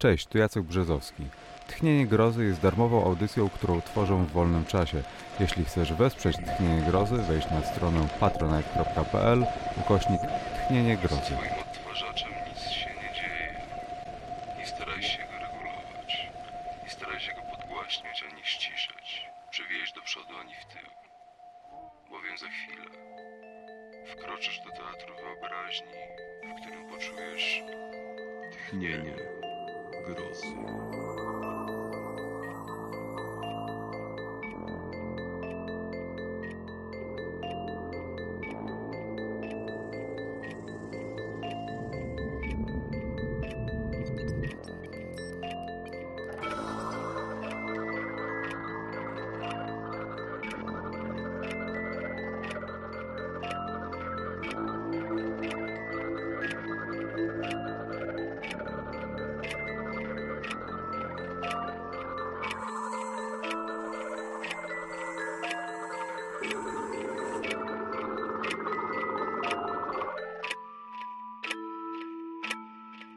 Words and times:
Cześć, 0.00 0.26
tu 0.26 0.38
Jacek 0.38 0.62
Brzezowski. 0.62 1.22
Tchnienie 1.68 2.06
Grozy 2.06 2.44
jest 2.44 2.60
darmową 2.60 3.04
audycją, 3.04 3.48
którą 3.48 3.80
tworzę 3.80 4.14
w 4.14 4.32
wolnym 4.32 4.64
czasie. 4.64 5.02
Jeśli 5.40 5.64
chcesz 5.64 5.92
wesprzeć 5.92 6.36
Tchnienie 6.36 6.82
Grozy, 6.82 7.16
wejdź 7.16 7.50
na 7.50 7.62
stronę 7.62 8.08
patronite.pl 8.20 9.46
ukośnik 9.80 10.20
Tchnienie 10.54 10.96
Grozy. 10.96 11.36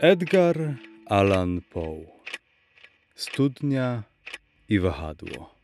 Edgar 0.04 0.58
Allan 1.06 1.62
Poe. 1.72 2.06
Studnia 3.16 4.04
i 4.70 4.80
wahadło 4.80 5.56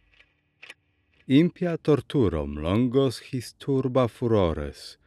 Impia 1.27 1.77
torturom 1.77 2.55
longos 2.55 3.19
his 3.19 3.53
turba 3.53 4.07
furores 4.07 4.97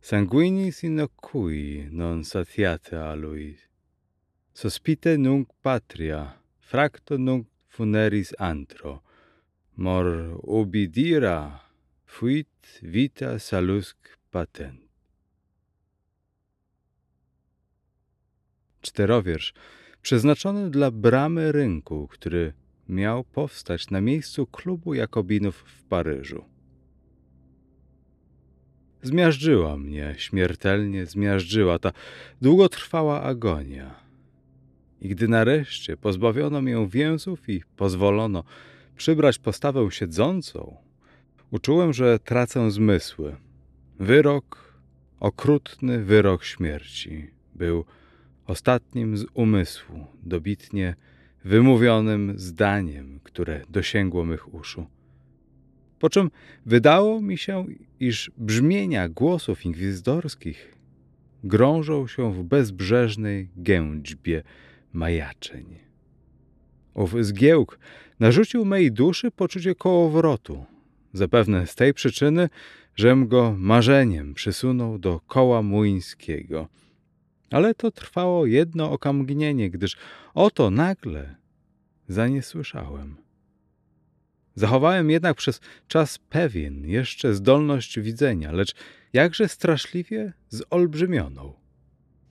Sanguinis 0.00 0.84
innocui 0.84 1.88
non 1.90 2.24
satiate 2.24 2.96
a 2.96 3.16
Sospite 4.54 5.16
nunc 5.16 5.48
patria, 5.60 6.38
fracto 6.60 7.18
nunc 7.18 7.46
funeris 7.66 8.32
antro. 8.38 9.02
Mor 9.74 10.38
obidira 10.44 11.60
fuit 12.06 12.80
vita 12.82 13.38
salusc 13.38 13.96
patent. 14.30 14.87
Czterowiersz 18.80 19.54
przeznaczony 20.02 20.70
dla 20.70 20.90
bramy 20.90 21.52
rynku, 21.52 22.08
który 22.08 22.52
miał 22.88 23.24
powstać 23.24 23.90
na 23.90 24.00
miejscu 24.00 24.46
klubu 24.46 24.94
Jakobinów 24.94 25.56
w 25.56 25.82
Paryżu. 25.82 26.44
Zmiażdżyła 29.02 29.76
mnie, 29.76 30.14
śmiertelnie 30.18 31.06
zmiażdżyła 31.06 31.78
ta 31.78 31.92
długotrwała 32.42 33.22
agonia. 33.22 33.94
I 35.00 35.08
gdy 35.08 35.28
nareszcie 35.28 35.96
pozbawiono 35.96 36.62
mię 36.62 36.88
więzów 36.90 37.48
i 37.48 37.62
pozwolono 37.76 38.44
przybrać 38.96 39.38
postawę 39.38 39.88
siedzącą, 39.90 40.76
uczułem, 41.50 41.92
że 41.92 42.18
tracę 42.18 42.70
zmysły. 42.70 43.36
Wyrok, 44.00 44.74
okrutny 45.20 46.04
wyrok 46.04 46.44
śmierci, 46.44 47.30
był 47.54 47.84
ostatnim 48.48 49.16
z 49.16 49.26
umysłu, 49.34 50.06
dobitnie 50.22 50.94
wymówionym 51.44 52.32
zdaniem, 52.36 53.20
które 53.22 53.60
dosięgło 53.68 54.24
mych 54.24 54.54
uszu. 54.54 54.86
Po 55.98 56.10
czym 56.10 56.30
wydało 56.66 57.20
mi 57.20 57.38
się, 57.38 57.66
iż 58.00 58.30
brzmienia 58.36 59.08
głosów 59.08 59.64
inkwizytorskich 59.64 60.74
grążą 61.44 62.06
się 62.06 62.32
w 62.32 62.42
bezbrzeżnej 62.42 63.48
gędźbie 63.56 64.42
majaczeń. 64.92 65.78
Ów 66.94 67.14
zgiełk 67.20 67.78
narzucił 68.20 68.64
mej 68.64 68.92
duszy 68.92 69.30
poczucie 69.30 69.74
kołowrotu, 69.74 70.64
zapewne 71.12 71.66
z 71.66 71.74
tej 71.74 71.94
przyczyny, 71.94 72.48
żem 72.96 73.28
go 73.28 73.54
marzeniem 73.58 74.34
przysunął 74.34 74.98
do 74.98 75.20
koła 75.26 75.62
młyńskiego– 75.62 76.68
ale 77.50 77.74
to 77.74 77.90
trwało 77.90 78.46
jedno 78.46 78.92
okamgnienie, 78.92 79.70
gdyż 79.70 79.96
oto 80.34 80.70
nagle 80.70 81.34
za 82.08 82.28
nie 82.28 82.42
słyszałem. 82.42 83.16
Zachowałem 84.54 85.10
jednak 85.10 85.36
przez 85.36 85.60
czas 85.88 86.18
pewien 86.18 86.86
jeszcze 86.86 87.34
zdolność 87.34 88.00
widzenia, 88.00 88.52
lecz 88.52 88.74
jakże 89.12 89.48
straszliwie 89.48 90.32
zolbrzymioną. 90.48 91.54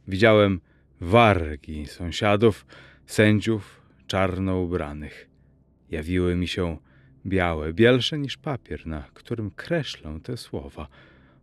Widziałem 0.08 0.62
wargi 1.02 1.86
sąsiadów, 1.86 2.66
sędziów 3.06 3.82
czarno 4.08 4.60
ubranych. 4.60 5.30
Jawiły 5.92 6.36
mi 6.36 6.48
się 6.48 6.78
białe, 7.26 7.74
bielsze 7.74 8.20
niż 8.20 8.38
papier, 8.38 8.88
na 8.88 9.10
którym 9.14 9.52
kreślę 9.52 10.20
te 10.24 10.38
słowa, 10.38 10.88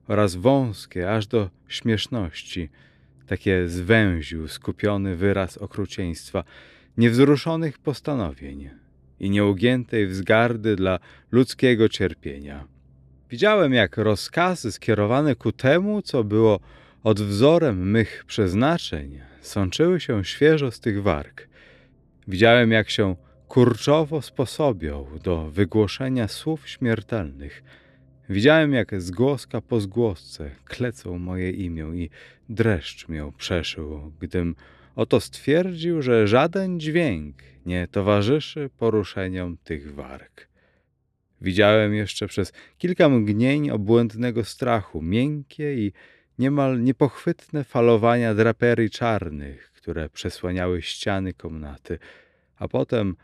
oraz 0.08 0.34
wąskie 0.34 1.12
aż 1.12 1.26
do 1.26 1.50
śmieszności, 1.68 2.68
takie 3.26 3.68
zwęził 3.68 4.48
skupiony 4.48 5.16
wyraz 5.16 5.58
okrucieństwa, 5.58 6.44
niewzruszonych 6.96 7.78
postanowień 7.78 8.70
i 9.20 9.30
nieugiętej 9.30 10.06
wzgardy 10.06 10.76
dla 10.76 10.98
ludzkiego 11.32 11.88
cierpienia. 11.88 12.64
Widziałem, 13.30 13.72
jak 13.72 13.96
rozkazy 13.96 14.72
skierowane 14.72 15.34
ku 15.34 15.52
temu, 15.52 16.02
co 16.02 16.24
było 16.24 16.60
odwzorem 17.04 17.90
mych 17.90 18.24
przeznaczeń, 18.26 19.20
sączyły 19.40 20.00
się 20.00 20.24
świeżo 20.24 20.70
z 20.70 20.80
tych 20.80 21.02
warg. 21.02 21.48
Widziałem, 22.28 22.70
jak 22.70 22.90
się 22.90 23.16
kurczowo 23.48 24.22
sposobią 24.22 25.06
do 25.22 25.50
wygłoszenia 25.50 26.28
słów 26.28 26.68
śmiertelnych– 26.68 27.62
Widziałem, 28.28 28.72
jak 28.72 29.00
z 29.00 29.10
głoska 29.10 29.60
po 29.60 29.80
zgłosce 29.80 30.50
klecą 30.64 31.18
moje 31.18 31.50
imię 31.50 31.90
i 31.94 32.10
dreszcz 32.48 33.08
mię 33.08 33.32
przeszył, 33.38 34.12
gdym 34.20 34.54
oto 34.96 35.20
stwierdził, 35.20 36.02
że 36.02 36.28
żaden 36.28 36.80
dźwięk 36.80 37.36
nie 37.66 37.88
towarzyszy 37.88 38.70
poruszeniom 38.78 39.56
tych 39.64 39.94
warg. 39.94 40.48
Widziałem 41.40 41.94
jeszcze 41.94 42.26
przez 42.26 42.52
kilka 42.78 43.08
mgnień 43.08 43.70
obłędnego 43.70 44.44
strachu 44.44 45.02
miękkie 45.02 45.74
i 45.74 45.92
niemal 46.38 46.82
niepochwytne 46.82 47.64
falowania 47.64 48.34
draperii 48.34 48.90
czarnych, 48.90 49.72
które 49.72 50.08
przesłaniały 50.08 50.82
ściany 50.82 51.34
komnaty, 51.34 51.98
a 52.56 52.68
potem 52.68 53.16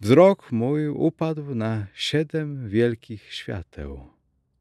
wzrok 0.00 0.52
mój 0.52 0.88
upadł 0.88 1.54
na 1.54 1.86
siedem 1.94 2.68
wielkich 2.68 3.32
świateł 3.32 4.17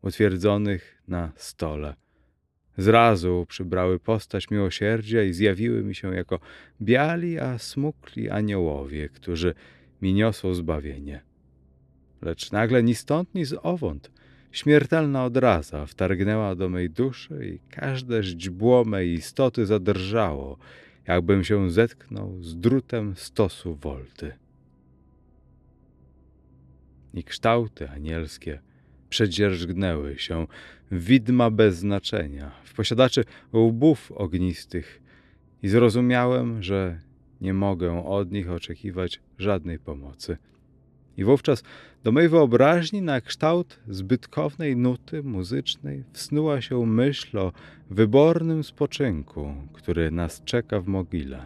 utwierdzonych 0.07 1.01
na 1.07 1.31
stole. 1.35 1.95
Zrazu 2.77 3.45
przybrały 3.49 3.99
postać 3.99 4.49
miłosierdzia 4.49 5.23
i 5.23 5.33
zjawiły 5.33 5.83
mi 5.83 5.95
się 5.95 6.15
jako 6.15 6.39
biali, 6.81 7.39
a 7.39 7.57
smukli 7.57 8.29
aniołowie, 8.29 9.09
którzy 9.09 9.53
mi 10.01 10.13
niosą 10.13 10.53
zbawienie. 10.53 11.21
Lecz 12.21 12.51
nagle 12.51 12.83
ni 12.83 12.95
stąd, 12.95 13.35
ni 13.35 13.45
z 13.45 13.55
owąd 13.63 14.11
śmiertelna 14.51 15.25
odraza 15.25 15.85
wtargnęła 15.85 16.55
do 16.55 16.69
mej 16.69 16.89
duszy 16.89 17.49
i 17.53 17.59
każde 17.69 18.23
źdźbło 18.23 18.85
mej 18.85 19.13
istoty 19.13 19.65
zadrżało, 19.65 20.57
jakbym 21.07 21.43
się 21.43 21.71
zetknął 21.71 22.43
z 22.43 22.57
drutem 22.57 23.15
stosu 23.15 23.75
wolty. 23.75 24.33
I 27.13 27.23
kształty 27.23 27.89
anielskie 27.89 28.59
przedzierżgnęły 29.09 30.17
się 30.17 30.47
widma 30.91 31.51
bez 31.51 31.77
znaczenia 31.77 32.51
w 32.63 32.73
posiadaczy 32.73 33.23
łbów 33.53 34.11
ognistych 34.11 35.01
i 35.63 35.67
zrozumiałem, 35.67 36.63
że 36.63 36.99
nie 37.41 37.53
mogę 37.53 38.05
od 38.05 38.31
nich 38.31 38.51
oczekiwać 38.51 39.19
żadnej 39.37 39.79
pomocy. 39.79 40.37
I 41.17 41.23
wówczas 41.23 41.63
do 42.03 42.11
mej 42.11 42.29
wyobraźni 42.29 43.01
na 43.01 43.21
kształt 43.21 43.79
zbytkownej 43.87 44.75
nuty 44.75 45.23
muzycznej 45.23 46.03
wsnuła 46.13 46.61
się 46.61 46.85
myśl 46.85 47.37
o 47.37 47.51
wybornym 47.89 48.63
spoczynku, 48.63 49.53
który 49.73 50.11
nas 50.11 50.43
czeka 50.43 50.81
w 50.81 50.87
mogile. 50.87 51.45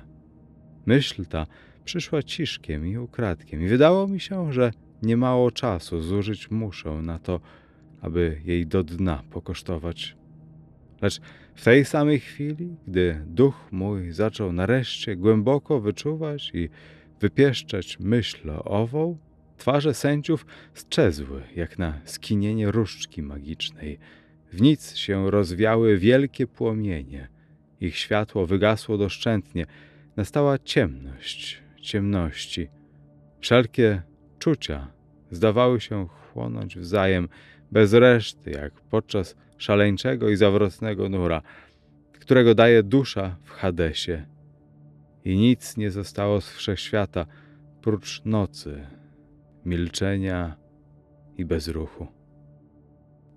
Myśl 0.85 1.25
ta 1.25 1.47
przyszła 1.85 2.23
ciszkiem 2.23 2.87
i 2.87 2.97
ukradkiem 2.97 3.61
i 3.61 3.67
wydało 3.67 4.07
mi 4.07 4.19
się, 4.19 4.53
że 4.53 4.71
niemało 5.01 5.51
czasu 5.51 6.01
zużyć 6.01 6.51
muszę 6.51 6.91
na 6.91 7.19
to, 7.19 7.39
aby 8.01 8.41
jej 8.45 8.67
do 8.67 8.83
dna 8.83 9.23
pokosztować. 9.29 10.15
Lecz 11.01 11.21
w 11.55 11.63
tej 11.63 11.85
samej 11.85 12.19
chwili, 12.19 12.75
gdy 12.87 13.21
duch 13.25 13.67
mój 13.71 14.11
zaczął 14.11 14.53
nareszcie 14.53 15.15
głęboko 15.15 15.79
wyczuwać 15.79 16.51
i 16.53 16.69
wypieszczać 17.19 17.99
myśl 17.99 18.51
ową, 18.63 19.17
twarze 19.57 19.93
sędziów 19.93 20.45
sczezły, 20.73 21.41
jak 21.55 21.79
na 21.79 22.01
skinienie 22.05 22.71
różdżki 22.71 23.21
magicznej. 23.21 23.99
W 24.53 24.61
nic 24.61 24.95
się 24.95 25.31
rozwiały 25.31 25.97
wielkie 25.97 26.47
płomienie. 26.47 27.27
Ich 27.81 27.97
światło 27.97 28.45
wygasło 28.45 28.97
doszczętnie. 28.97 29.65
Nastała 30.15 30.59
ciemność, 30.59 31.63
ciemności. 31.81 32.67
Wszelkie 33.39 34.01
czucia 34.41 34.87
zdawały 35.31 35.81
się 35.81 36.07
chłonąć 36.07 36.77
wzajem, 36.77 37.29
bez 37.71 37.93
reszty, 37.93 38.51
jak 38.51 38.73
podczas 38.73 39.35
szaleńczego 39.57 40.29
i 40.29 40.35
zawrotnego 40.35 41.09
nura, 41.09 41.41
którego 42.19 42.55
daje 42.55 42.83
dusza 42.83 43.35
w 43.43 43.49
Hadesie. 43.49 44.25
I 45.25 45.37
nic 45.37 45.77
nie 45.77 45.91
zostało 45.91 46.41
z 46.41 46.49
wszechświata, 46.49 47.25
prócz 47.81 48.21
nocy, 48.25 48.87
milczenia 49.65 50.57
i 51.37 51.45
bezruchu. 51.45 52.07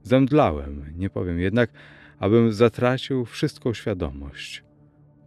Zemdlałem, 0.03 0.85
nie 0.97 1.11
powiem 1.11 1.41
jednak, 1.41 1.71
abym 2.19 2.53
zatracił 2.53 3.25
wszystką 3.25 3.75
świadomość. 3.75 4.65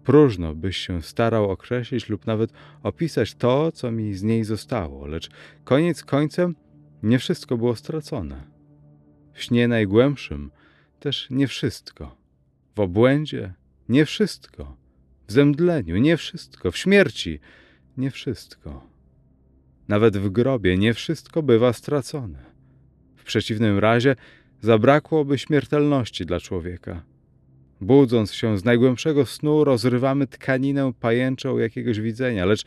Próżno 0.07 0.55
byś 0.55 0.77
się 0.77 1.01
starał 1.01 1.51
określić 1.51 2.09
lub 2.09 2.25
nawet 2.25 2.51
opisać 2.83 3.35
to, 3.35 3.71
co 3.71 3.91
mi 3.91 4.13
z 4.13 4.23
niej 4.23 4.43
zostało, 4.43 5.07
lecz 5.07 5.29
koniec 5.63 6.03
końcem 6.03 6.55
nie 7.03 7.19
wszystko 7.19 7.57
było 7.57 7.75
stracone. 7.75 8.43
W 9.33 9.43
śnie 9.43 9.67
najgłębszym 9.67 10.51
też 10.99 11.27
nie 11.29 11.47
wszystko. 11.47 12.15
W 12.75 12.79
obłędzie 12.79 13.53
nie 13.89 14.05
wszystko. 14.05 14.77
W 15.27 15.31
zemdleniu 15.31 15.97
nie 15.97 16.17
wszystko. 16.17 16.71
W 16.71 16.77
śmierci 16.77 17.39
nie 17.97 18.11
wszystko. 18.11 18.87
Nawet 19.87 20.17
w 20.17 20.29
grobie 20.29 20.77
nie 20.77 20.93
wszystko 20.93 21.43
bywa 21.43 21.73
stracone. 21.73 22.45
W 23.15 23.23
przeciwnym 23.23 23.79
razie 23.79 24.15
zabrakłoby 24.61 25.37
śmiertelności 25.37 26.25
dla 26.25 26.39
człowieka. 26.39 27.16
Budząc 27.81 28.33
się 28.33 28.57
z 28.57 28.65
najgłębszego 28.65 29.25
snu, 29.25 29.63
rozrywamy 29.63 30.27
tkaninę 30.27 30.93
pajęczą 30.99 31.57
jakiegoś 31.57 31.99
widzenia, 31.99 32.45
lecz 32.45 32.65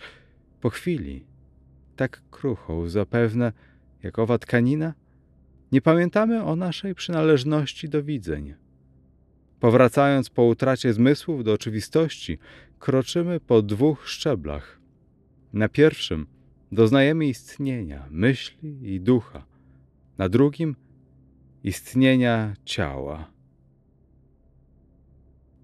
po 0.61 0.71
chwili, 0.71 1.25
tak 1.97 2.23
kruchą 2.31 2.89
zapewne 2.89 3.53
jak 4.03 4.19
owa 4.19 4.39
tkanina, 4.39 4.95
nie 5.73 5.81
pamiętamy 5.81 6.45
o 6.45 6.57
naszej 6.57 6.95
przynależności 6.95 7.89
do 7.89 8.03
widzeń. 8.03 8.55
Powracając 9.61 10.31
po 10.31 10.45
utracie 10.45 10.93
zmysłów 10.93 11.45
do 11.45 11.53
oczywistości, 11.53 12.39
kroczymy 12.79 13.41
po 13.41 13.63
dwóch 13.63 14.09
szczeblach. 14.09 14.81
Na 15.53 15.69
pierwszym 15.69 16.27
doznajemy 16.73 17.27
istnienia, 17.27 18.07
myśli 18.11 18.95
i 18.95 19.01
ducha, 19.01 19.47
na 20.19 20.29
drugim 20.29 20.77
istnienia 21.65 22.55
ciała. 22.65 23.40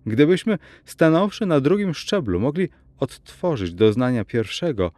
Gdybyśmy, 0.07 0.59
stanąwszy 0.85 1.47
na 1.47 1.61
drugim 1.61 1.95
szczeblu, 1.95 2.41
mogli 2.41 2.69
odtworzyć 2.99 3.75
doznania 3.75 4.25
pierwszego, 4.25 4.93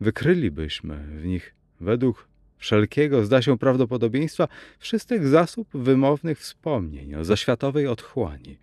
wykrylibyśmy 0.00 0.96
w 0.96 1.24
nich 1.24 1.54
według 1.80 2.28
wszelkiego, 2.58 3.24
zda 3.24 3.42
się 3.42 3.58
prawdopodobieństwa, 3.58 4.48
wszystkich 4.78 5.26
zasób 5.26 5.68
wymownych 5.74 6.38
wspomnień 6.38 7.14
o 7.14 7.24
zaświatowej 7.24 7.86
otchłani. 7.86 8.58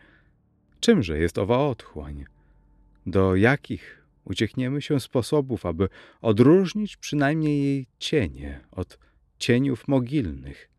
Czymże 0.79 1.19
jest 1.19 1.37
owa 1.37 1.57
otchłań? 1.57 2.25
Do 3.05 3.35
jakich 3.35 4.03
uciekniemy 4.25 4.81
się 4.81 4.99
sposobów, 4.99 5.65
aby 5.65 5.89
odróżnić 6.21 6.97
przynajmniej 6.97 7.63
jej 7.63 7.87
cienie 7.99 8.59
od 8.71 8.97
cieniów 9.39 9.87
mogilnych? 9.87 10.69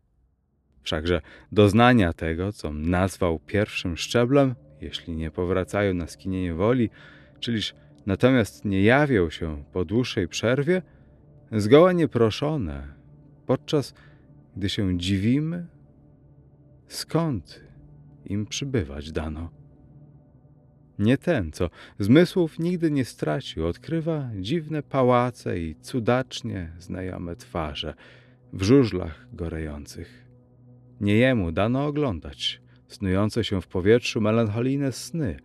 Wszakże 0.83 1.21
doznania 1.51 2.13
tego, 2.13 2.53
co 2.53 2.73
nazwał 2.73 3.39
pierwszym 3.39 3.97
szczeblem, 3.97 4.55
jeśli 4.81 5.15
nie 5.15 5.31
powracają 5.31 5.93
na 5.93 6.07
skinienie 6.07 6.53
woli, 6.53 6.89
czyliż 7.39 7.75
natomiast 8.05 8.65
nie 8.65 8.83
jawią 8.83 9.29
się 9.29 9.63
po 9.73 9.85
dłuższej 9.85 10.27
przerwie, 10.27 10.81
zgoła 11.51 11.93
nieproszone, 11.93 12.87
podczas 13.45 13.93
gdy 14.57 14.69
się 14.69 14.97
dziwimy, 14.97 15.67
skąd 16.87 17.63
im 18.25 18.45
przybywać 18.45 19.11
dano. 19.11 19.49
Nie 20.99 21.17
ten, 21.17 21.51
co 21.51 21.69
zmysłów 21.99 22.59
nigdy 22.59 22.91
nie 22.91 23.05
stracił, 23.05 23.67
odkrywa 23.67 24.29
dziwne 24.39 24.83
pałace 24.83 25.59
i 25.59 25.75
cudacznie 25.75 26.71
znajome 26.79 27.35
twarze 27.35 27.93
w 28.53 28.63
żużlach 28.63 29.27
gorejących. 29.33 30.25
Nie 31.01 31.15
jemu 31.15 31.51
dano 31.51 31.85
oglądać 31.85 32.61
snujące 32.89 33.43
się 33.43 33.61
w 33.61 33.67
powietrzu 33.67 34.21
melancholijne 34.21 34.91
sny, 34.91 35.39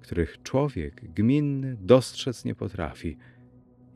których 0.00 0.42
człowiek 0.42 1.12
gminny 1.14 1.76
dostrzec 1.80 2.44
nie 2.44 2.54
potrafi– 2.54 3.16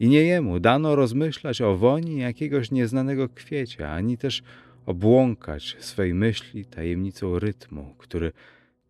i 0.01 0.09
nie 0.09 0.23
jemu 0.23 0.61
dano 0.61 0.97
rozmyślać 0.97 1.61
o 1.61 1.77
woni 1.77 2.19
jakiegoś 2.19 2.71
nieznanego 2.71 3.29
kwiecia, 3.29 3.93
ani 3.93 4.19
też 4.19 4.43
obłąkać 4.87 5.77
swej 5.81 6.15
myśli 6.15 6.65
tajemnicą 6.65 7.39
rytmu, 7.39 7.95
który 7.99 8.33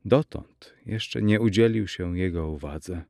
dotąd 0.05 0.75
jeszcze 0.87 1.23
nie 1.23 1.41
udzielił 1.41 1.89
się 1.89 2.19
jego 2.19 2.49
uwadze. 2.49 3.03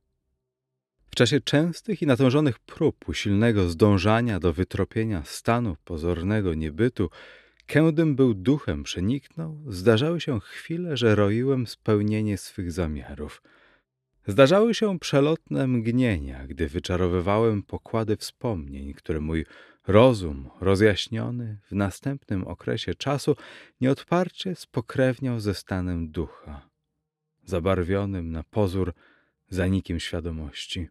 W 1.11 1.15
czasie 1.15 1.41
częstych 1.41 2.01
i 2.01 2.07
natężonych 2.07 2.59
prób 2.59 3.09
usilnego 3.09 3.69
zdążania 3.69 4.39
do 4.39 4.53
wytropienia 4.53 5.23
stanu 5.25 5.75
pozornego 5.85 6.53
niebytu, 6.53 7.09
kędym 7.73 8.15
był 8.15 8.33
duchem 8.33 8.83
przeniknął, 8.83 9.57
zdarzały 9.67 10.21
się 10.21 10.39
chwile, 10.39 10.97
że 10.97 11.15
roiłem 11.15 11.67
spełnienie 11.67 12.37
swych 12.37 12.71
zamiarów– 12.71 13.41
Zdarzały 14.29 14.73
się 14.73 14.99
przelotne 14.99 15.67
mgnienia, 15.67 16.47
gdy 16.47 16.67
wyczarowywałem 16.67 17.63
pokłady 17.63 18.17
wspomnień, 18.17 18.93
które 18.93 19.19
mój 19.19 19.45
rozum 19.87 20.49
rozjaśniony 20.61 21.57
w 21.63 21.71
następnym 21.71 22.47
okresie 22.47 22.95
czasu 22.95 23.35
nieodparcie 23.81 24.55
spokrewniał 24.55 25.39
ze 25.39 25.53
stanem 25.53 26.11
ducha, 26.11 26.69
zabarwionym 27.43 28.31
na 28.31 28.43
pozór 28.43 28.93
zanikiem 29.49 29.99
świadomości. 29.99 30.87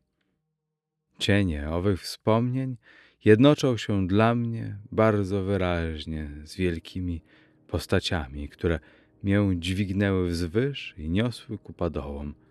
Cienie 1.19 1.71
owych 1.71 2.03
wspomnień 2.03 2.77
jednoczą 3.25 3.77
się 3.77 4.07
dla 4.07 4.35
mnie 4.35 4.77
bardzo 4.93 5.43
wyraźnie 5.43 6.31
z 6.45 6.57
wielkimi 6.57 7.23
postaciami, 7.67 8.49
które 8.49 8.81
mię 9.25 9.51
dźwignęły 9.57 10.29
wzwyż 10.29 10.95
i 10.99 11.11
niosły 11.11 11.59
ku 11.59 11.73
padołom– 11.73 12.35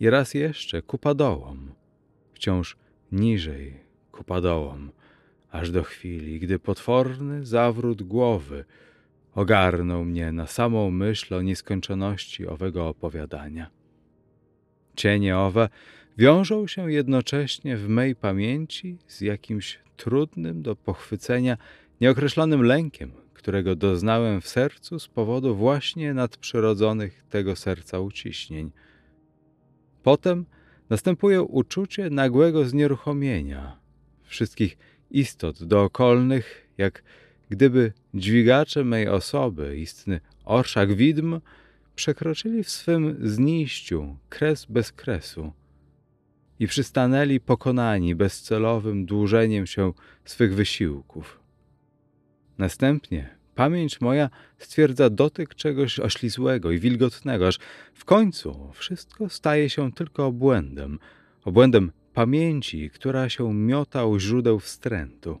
i 0.00 0.10
raz 0.10 0.34
jeszcze 0.34 0.82
ku 0.82 0.98
padołom, 0.98 1.72
wciąż 2.32 2.76
niżej 3.12 3.80
ku 4.12 4.24
padołom, 4.24 4.90
aż 5.50 5.70
do 5.70 5.82
chwili, 5.82 6.40
gdy 6.40 6.58
potworny 6.58 7.46
zawrót 7.46 8.02
głowy 8.02 8.64
ogarnął 9.34 10.04
mnie 10.04 10.32
na 10.32 10.46
samą 10.46 10.90
myśl 10.90 11.34
o 11.34 11.42
nieskończoności 11.42 12.46
owego 12.46 12.88
opowiadania. 12.88 13.70
Cienie 14.96 15.38
owe 15.38 15.68
wiążą 16.18 16.66
się 16.66 16.92
jednocześnie 16.92 17.76
w 17.76 17.88
mej 17.88 18.16
pamięci 18.16 18.98
z 19.06 19.20
jakimś 19.20 19.78
trudnym 19.96 20.62
do 20.62 20.76
pochwycenia, 20.76 21.56
nieokreślonym 22.00 22.62
lękiem, 22.62 23.12
którego 23.34 23.76
doznałem 23.76 24.40
w 24.40 24.48
sercu 24.48 24.98
z 24.98 25.08
powodu 25.08 25.56
właśnie 25.56 26.14
nadprzyrodzonych 26.14 27.24
tego 27.30 27.56
serca 27.56 28.00
uciśnień– 28.00 28.70
Potem 30.04 30.46
następuje 30.90 31.42
uczucie 31.42 32.10
nagłego 32.10 32.64
znieruchomienia 32.64 33.78
wszystkich 34.22 34.76
istot 35.10 35.64
dookolnych, 35.64 36.68
jak 36.78 37.02
gdyby 37.50 37.92
dźwigacze 38.14 38.84
mej 38.84 39.08
osoby, 39.08 39.76
istny 39.76 40.20
orszak 40.44 40.94
widm, 40.94 41.40
przekroczyli 41.94 42.64
w 42.64 42.70
swym 42.70 43.16
zniściu 43.28 44.16
kres 44.28 44.64
bez 44.64 44.92
kresu 44.92 45.52
i 46.60 46.66
przystanęli 46.66 47.40
pokonani 47.40 48.14
bezcelowym 48.14 49.06
dłużeniem 49.06 49.66
się 49.66 49.92
swych 50.24 50.54
wysiłków. 50.54 51.40
Następnie 52.58 53.34
Pamięć 53.54 54.00
moja 54.00 54.30
stwierdza 54.58 55.10
dotyk 55.10 55.54
czegoś 55.54 56.00
oślizłego 56.00 56.70
i 56.70 56.78
wilgotnego, 56.78 57.46
aż 57.46 57.58
w 57.94 58.04
końcu 58.04 58.70
wszystko 58.72 59.28
staje 59.28 59.70
się 59.70 59.92
tylko 59.92 60.26
obłędem, 60.26 60.98
obłędem 61.44 61.92
pamięci, 62.14 62.90
która 62.90 63.28
się 63.28 63.54
miota 63.54 64.04
u 64.04 64.18
źródeł 64.18 64.58
wstrętu. 64.58 65.40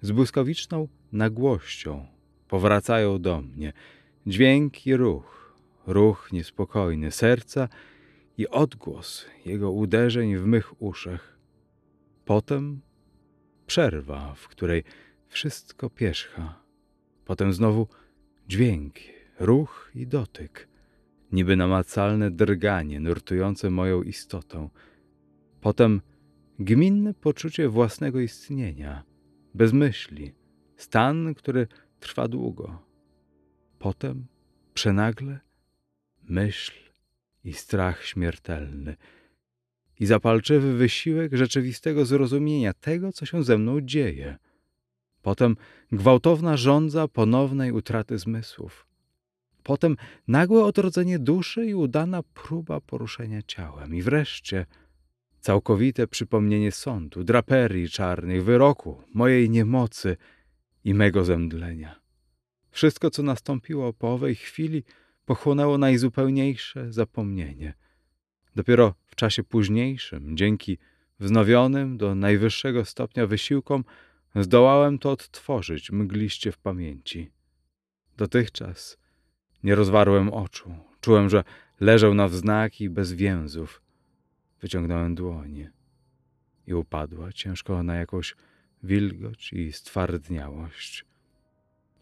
Z 0.00 0.10
błyskawiczną 0.10 0.88
nagłością 1.12 2.06
powracają 2.48 3.18
do 3.18 3.40
mnie 3.40 3.72
dźwięk 4.26 4.86
i 4.86 4.96
ruch, 4.96 5.54
ruch 5.86 6.28
niespokojny 6.32 7.10
serca 7.10 7.68
i 8.40 8.48
odgłos 8.48 9.26
jego 9.46 9.70
uderzeń 9.70 10.36
w 10.36 10.46
mych 10.46 10.82
uszach. 10.82 11.38
Potem 12.24 12.80
przerwa, 13.66 14.34
w 14.34 14.48
której 14.48 14.84
wszystko 15.28 15.90
pierzcha. 15.90 16.62
Potem 17.24 17.52
znowu 17.52 17.88
dźwięk, 18.48 18.94
ruch 19.40 19.90
i 19.94 20.06
dotyk, 20.06 20.68
niby 21.32 21.56
namacalne 21.56 22.30
drganie 22.30 23.00
nurtujące 23.00 23.70
moją 23.70 24.02
istotę. 24.02 24.68
Potem 25.60 26.00
gminne 26.58 27.14
poczucie 27.14 27.68
własnego 27.68 28.20
istnienia, 28.20 29.04
bez 29.54 29.72
myśli, 29.72 30.32
stan, 30.76 31.34
który 31.34 31.66
trwa 32.00 32.28
długo. 32.28 32.82
Potem 33.78 34.26
przenagle 34.74 35.40
myśl 36.22 36.89
i 37.44 37.52
strach 37.52 38.04
śmiertelny 38.04 38.96
i 40.00 40.06
zapalczywy 40.06 40.74
wysiłek 40.74 41.36
rzeczywistego 41.36 42.04
zrozumienia 42.04 42.72
tego, 42.72 43.12
co 43.12 43.26
się 43.26 43.44
ze 43.44 43.58
mną 43.58 43.80
dzieje. 43.80 44.36
Potem 45.22 45.56
gwałtowna 45.92 46.56
żądza 46.56 47.08
ponownej 47.08 47.72
utraty 47.72 48.18
zmysłów. 48.18 48.86
Potem 49.62 49.96
nagłe 50.28 50.64
odrodzenie 50.64 51.18
duszy 51.18 51.66
i 51.66 51.74
udana 51.74 52.22
próba 52.22 52.80
poruszenia 52.80 53.42
ciałem. 53.42 53.94
I 53.94 54.02
wreszcie 54.02 54.66
całkowite 55.40 56.06
przypomnienie 56.06 56.72
sądu, 56.72 57.24
draperii 57.24 57.88
czarnych, 57.88 58.44
wyroku, 58.44 59.02
mojej 59.14 59.50
niemocy 59.50 60.16
i 60.84 60.94
mego 60.94 61.24
zemdlenia. 61.24 62.00
Wszystko, 62.70 63.10
co 63.10 63.22
nastąpiło 63.22 63.92
po 63.92 64.12
owej 64.12 64.34
chwili, 64.34 64.84
pochłonęło 65.30 65.78
najzupełniejsze 65.78 66.92
zapomnienie. 66.92 67.74
Dopiero 68.56 68.94
w 69.06 69.14
czasie 69.14 69.44
późniejszym, 69.44 70.36
dzięki 70.36 70.78
wznowionym 71.20 71.98
do 71.98 72.14
najwyższego 72.14 72.84
stopnia 72.84 73.26
wysiłkom, 73.26 73.84
zdołałem 74.36 74.98
to 74.98 75.10
odtworzyć 75.10 75.90
mgliście 75.90 76.52
w 76.52 76.58
pamięci. 76.58 77.30
Dotychczas 78.16 78.98
nie 79.62 79.74
rozwarłem 79.74 80.28
oczu. 80.28 80.74
Czułem, 81.00 81.28
że 81.28 81.44
leżał 81.80 82.14
na 82.14 82.28
wznaki 82.28 82.90
bez 82.90 83.12
więzów. 83.12 83.82
Wyciągnąłem 84.60 85.14
dłonie 85.14 85.72
i 86.66 86.74
upadła 86.74 87.32
ciężko 87.32 87.82
na 87.82 87.94
jakąś 87.94 88.36
wilgoć 88.82 89.52
i 89.52 89.72
stwardniałość. 89.72 91.04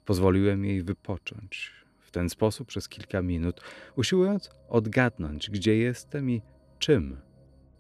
Pozwoliłem 0.05 0.65
jej 0.65 0.83
wypocząć. 0.83 1.79
W 2.09 2.11
ten 2.11 2.29
sposób 2.29 2.69
przez 2.69 2.89
kilka 2.89 3.23
minut, 3.23 3.61
usiłując 3.97 4.51
odgadnąć, 4.69 5.51
gdzie 5.51 5.77
jestem 5.77 6.31
i 6.31 6.43
czym 6.79 7.17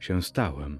się 0.00 0.22
stałem. 0.22 0.78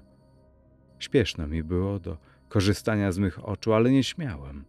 Śpieszno 0.99 1.47
mi 1.47 1.63
było 1.63 1.99
do 1.99 2.17
korzystania 2.49 3.11
z 3.11 3.17
mych 3.17 3.47
oczu, 3.47 3.73
ale 3.73 3.91
nie 3.91 4.03
śmiałem. 4.03 4.65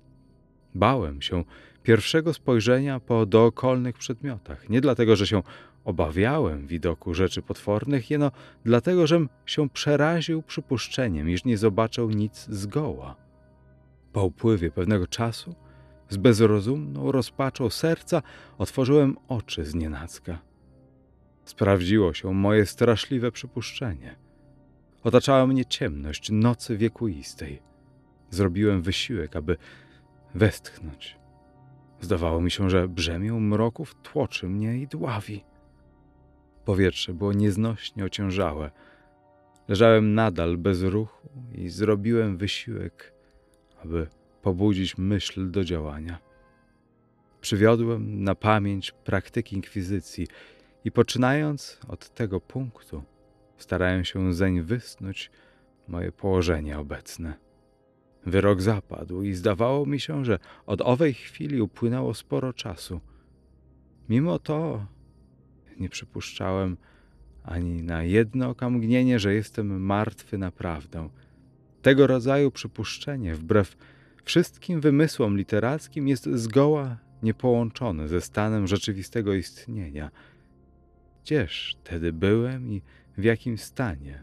Bałem 0.75 1.23
się 1.23 1.45
pierwszego 1.83 2.35
spojrzenia 2.35 3.01
po 3.01 3.27
dookolnych 3.27 3.99
przedmiotach. 3.99 4.69
Nie 4.69 4.81
dlatego, 4.81 5.17
że 5.17 5.27
się 5.27 5.43
obawiałem 5.85 6.67
widoku 6.67 7.15
rzeczy 7.15 7.43
potwornych, 7.43 8.11
jeno 8.11 8.31
dlatego, 8.65 9.07
żem 9.07 9.29
się 9.47 9.69
przeraził 9.69 10.43
przypuszczeniem, 10.43 11.31
iż 11.31 11.45
nie 11.45 11.59
zobaczył 11.59 12.11
nic 12.11 12.47
zgoła. 12.49 13.17
Po 14.13 14.25
upływie 14.25 14.71
pewnego 14.71 15.07
czasu, 15.07 15.55
z 16.11 16.17
bezrozumną 16.17 17.13
rozpaczą 17.13 17.71
serca, 17.71 18.23
otworzyłem 18.59 19.17
oczy 19.29 19.65
z 19.65 19.75
nienacka. 19.75 20.39
Sprawdziło 21.45 22.15
się 22.15 22.35
moje 22.35 22.67
straszliwe 22.67 23.33
przypuszczenie. 23.33 24.17
Otaczała 25.05 25.47
mnie 25.47 25.65
ciemność 25.65 26.31
nocy 26.31 26.77
wiekuistej. 26.77 27.63
Zrobiłem 28.31 28.83
wysiłek, 28.83 29.37
aby 29.37 29.57
westchnąć. 30.35 31.19
Zdawało 32.01 32.41
mi 32.41 32.51
się, 32.51 32.71
że 32.71 32.89
brzemię 32.89 33.33
mroków 33.33 33.95
tłoczy 34.03 34.49
mnie 34.49 34.79
i 34.79 34.87
dławi. 34.87 35.45
Powietrze 36.65 37.15
było 37.15 37.33
nieznośnie 37.33 38.05
ociężałe. 38.05 38.71
Leżałem 39.69 40.15
nadal 40.15 40.57
bez 40.57 40.83
ruchu 40.83 41.29
i 41.53 41.69
zrobiłem 41.69 42.37
wysiłek, 42.37 43.13
aby 43.85 44.07
pobudzić 44.43 44.99
myśl 44.99 45.51
do 45.51 45.65
działania. 45.65 46.19
Przywiodłem 47.41 48.25
na 48.25 48.35
pamięć 48.35 48.93
praktyki 48.93 49.57
inkwizycji 49.57 50.27
i 50.85 50.93
poczynając 50.93 51.81
od 51.89 52.15
tego 52.15 52.41
punktu, 52.41 53.03
starałem 53.57 54.05
się 54.05 54.35
zeń 54.35 54.63
wysnuć 54.63 55.31
moje 55.89 56.13
położenie 56.13 56.79
obecne. 56.79 57.35
Wyrok 58.27 58.63
zapadł 58.63 59.23
i 59.23 59.35
zdawało 59.35 59.87
mi 59.87 60.01
się, 60.01 60.25
że 60.25 60.39
od 60.67 60.81
owej 60.81 61.15
chwili 61.15 61.63
upłynęło 61.63 62.15
sporo 62.15 62.53
czasu. 62.53 63.01
Mimo 64.09 64.39
to 64.39 64.87
nie 65.79 65.89
przypuszczałem 65.89 66.77
ani 67.45 67.83
na 67.83 68.03
jedno 68.03 68.49
okamgnienie, 68.49 69.19
że 69.19 69.35
jestem 69.35 69.83
martwy 69.83 70.39
naprawdę. 70.39 71.09
Tego 71.83 72.07
rodzaju 72.07 72.51
przypuszczenie, 72.51 73.35
wbrew 73.35 73.77
wszystkim 74.25 74.81
wymysłom 74.81 75.37
literackim, 75.37 76.09
jest 76.09 76.29
zgoła 76.35 76.97
niepołączone 77.23 78.09
ze 78.09 78.21
stanem 78.21 78.67
rzeczywistego 78.67 79.35
istnienia. 79.35 80.11
Gdzież 81.25 81.77
wtedy 81.81 82.13
byłem 82.13 82.73
i 82.73 82.83
w 83.19 83.25
jakim 83.25 83.59
stanie? 83.59 84.23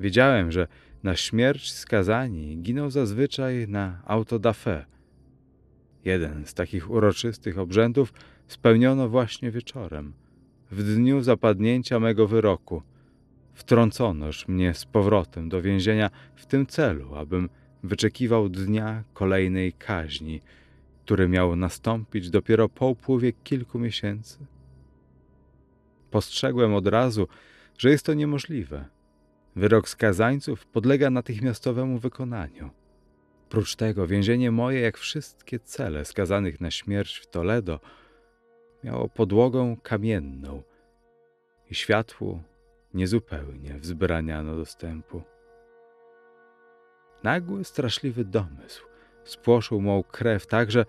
Wiedziałem, 0.00 0.52
że 0.52 0.66
na 1.02 1.16
śmierć 1.16 1.72
skazani 1.72 2.58
giną 2.62 2.90
zazwyczaj 2.90 3.68
na 3.68 4.02
auto 4.06 4.38
da 4.38 4.52
fe. 4.52 4.86
Jeden 6.04 6.46
z 6.46 6.54
takich 6.54 6.90
uroczystych 6.90 7.58
obrzędów 7.58 8.12
spełniono 8.46 9.08
właśnie 9.08 9.50
wieczorem, 9.50 10.12
w 10.70 10.82
dniu 10.94 11.22
zapadnięcia 11.22 12.00
mego 12.00 12.26
wyroku. 12.26 12.82
Wtrąconoż 13.54 14.48
mnie 14.48 14.74
z 14.74 14.84
powrotem 14.84 15.48
do 15.48 15.62
więzienia 15.62 16.10
w 16.34 16.46
tym 16.46 16.66
celu, 16.66 17.14
abym 17.14 17.48
wyczekiwał 17.82 18.48
dnia 18.48 19.04
kolejnej 19.14 19.72
kaźni, 19.72 20.40
który 21.04 21.28
miał 21.28 21.56
nastąpić 21.56 22.30
dopiero 22.30 22.68
po 22.68 22.86
upływie 22.86 23.32
kilku 23.32 23.78
miesięcy. 23.78 24.38
Postrzegłem 26.10 26.74
od 26.74 26.86
razu, 26.86 27.28
że 27.78 27.90
jest 27.90 28.06
to 28.06 28.14
niemożliwe. 28.14 28.84
Wyrok 29.56 29.88
skazańców 29.88 30.66
podlega 30.66 31.10
natychmiastowemu 31.10 31.98
wykonaniu. 31.98 32.70
Prócz 33.48 33.76
tego 33.76 34.06
więzienie 34.06 34.50
moje, 34.50 34.80
jak 34.80 34.98
wszystkie 34.98 35.58
cele 35.58 36.04
skazanych 36.04 36.60
na 36.60 36.70
śmierć 36.70 37.18
w 37.18 37.26
Toledo, 37.26 37.80
miało 38.84 39.08
podłogę 39.08 39.76
kamienną 39.82 40.62
i 41.70 41.74
światłu 41.74 42.42
niezupełnie 42.94 43.78
wzbraniano 43.78 44.56
dostępu. 44.56 45.22
Nagły, 47.22 47.64
straszliwy 47.64 48.24
domysł 48.24 48.90
spłoszył 49.24 49.80
mą 49.80 50.02
krew 50.02 50.46
tak, 50.46 50.70
że 50.70 50.84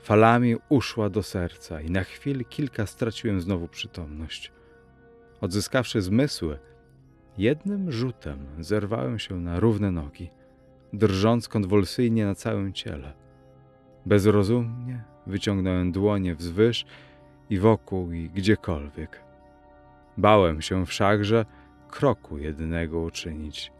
falami 0.00 0.56
uszła 0.68 1.10
do 1.10 1.22
serca 1.22 1.80
i 1.80 1.90
na 1.90 2.04
chwilę 2.04 2.44
kilka 2.44 2.86
straciłem 2.86 3.40
znowu 3.40 3.68
przytomność. 3.68 4.52
Odzyskawszy 5.40 6.02
zmysły, 6.02 6.58
jednym 7.38 7.92
rzutem 7.92 8.46
zerwałem 8.60 9.18
się 9.18 9.40
na 9.40 9.60
równe 9.60 9.90
nogi, 9.90 10.30
drżąc 10.92 11.48
konwulsyjnie 11.48 12.26
na 12.26 12.34
całym 12.34 12.72
ciele. 12.72 13.12
Bezrozumnie 14.06 15.04
wyciągnąłem 15.26 15.92
dłonie 15.92 16.34
wzwyż 16.34 16.84
i 17.50 17.58
wokół 17.58 18.12
i 18.12 18.30
gdziekolwiek. 18.30 19.22
Bałem 20.16 20.62
się 20.62 20.86
wszakże 20.86 21.46
kroku 21.90 22.38
jednego 22.38 23.00
uczynić. 23.00 23.72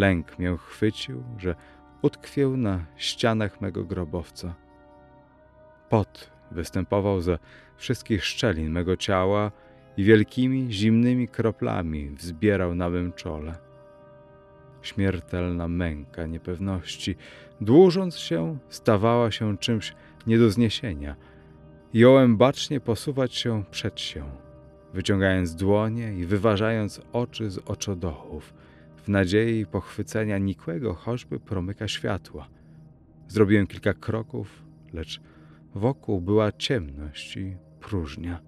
Lęk 0.00 0.38
mię 0.38 0.56
chwycił, 0.56 1.24
że 1.38 1.54
utkwię 2.02 2.46
na 2.48 2.86
ścianach 2.96 3.60
mego 3.60 3.84
grobowca. 3.84 4.54
Pot 5.88 6.30
występował 6.50 7.20
ze 7.20 7.38
wszystkich 7.76 8.24
szczelin 8.24 8.70
mego 8.70 8.96
ciała 8.96 9.52
i 9.96 10.04
wielkimi, 10.04 10.72
zimnymi 10.72 11.28
kroplami 11.28 12.10
wzbierał 12.10 12.74
na 12.74 12.90
mym 12.90 13.12
czole. 13.12 13.54
Śmiertelna 14.82 15.68
męka 15.68 16.26
niepewności, 16.26 17.16
dłużąc 17.60 18.18
się, 18.18 18.58
stawała 18.68 19.30
się 19.30 19.58
czymś 19.58 19.94
nie 20.26 20.38
do 20.38 20.50
zniesienia. 20.50 21.16
Jąłem 21.94 22.36
bacznie 22.36 22.80
posuwać 22.80 23.34
się 23.34 23.64
przed 23.70 24.00
się, 24.00 24.24
wyciągając 24.94 25.54
dłonie 25.54 26.14
i 26.14 26.24
wyważając 26.24 27.00
oczy 27.12 27.50
z 27.50 27.58
oczodołów– 27.58 28.54
w 29.02 29.08
nadziei 29.08 29.66
pochwycenia 29.66 30.38
nikłego 30.38 30.94
choćby 30.94 31.40
promyka 31.40 31.88
światła. 31.88 32.48
Zrobiłem 33.28 33.66
kilka 33.66 33.94
kroków, 33.94 34.62
lecz 34.92 35.20
wokół 35.74 36.20
była 36.20 36.52
ciemność 36.52 37.36
i 37.36 37.56
próżnia. 37.80 38.40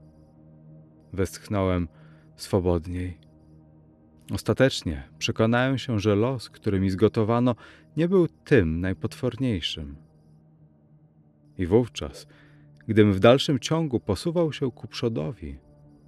Westchnąłem 1.12 1.88
swobodniej. 2.36 3.18
Ostatecznie 4.32 5.08
przekonałem 5.18 5.78
się, 5.78 6.00
że 6.00 6.14
los, 6.14 6.50
który 6.50 6.80
mi 6.80 6.90
zgotowano, 6.90 7.54
nie 7.96 8.08
był 8.08 8.28
tym 8.28 8.80
najpotworniejszym. 8.80 9.96
I 11.58 11.66
wówczas, 11.66 12.26
gdym 12.86 13.12
w 13.12 13.20
dalszym 13.20 13.58
ciągu 13.58 14.00
posuwał 14.00 14.52
się 14.52 14.70
ku 14.70 14.88
przodowi, 14.88 15.58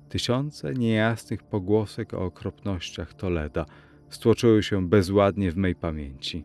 tysiące 0.08 0.74
niejasnych 0.74 1.42
pogłosek 1.42 2.14
o 2.14 2.24
okropnościach 2.24 3.14
Toleda 3.14 3.66
stłoczyły 4.14 4.62
się 4.62 4.88
bezładnie 4.88 5.52
w 5.52 5.56
mej 5.56 5.74
pamięci. 5.74 6.44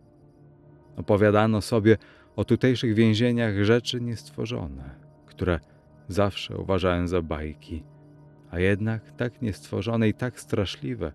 Opowiadano 0.98 1.62
sobie 1.62 1.98
o 2.36 2.46
tutejszych 2.46 2.94
więzieniach 2.94 3.64
rzeczy 3.64 4.02
niestworzone, 4.02 4.96
które 5.26 5.60
zawsze 6.08 6.58
uważałem 6.58 7.08
za 7.08 7.22
bajki, 7.22 7.84
a 8.52 8.60
jednak 8.60 9.12
tak 9.18 9.42
niestworzone 9.42 10.10
i 10.10 10.14
tak 10.14 10.40
straszliwe, 10.40 11.12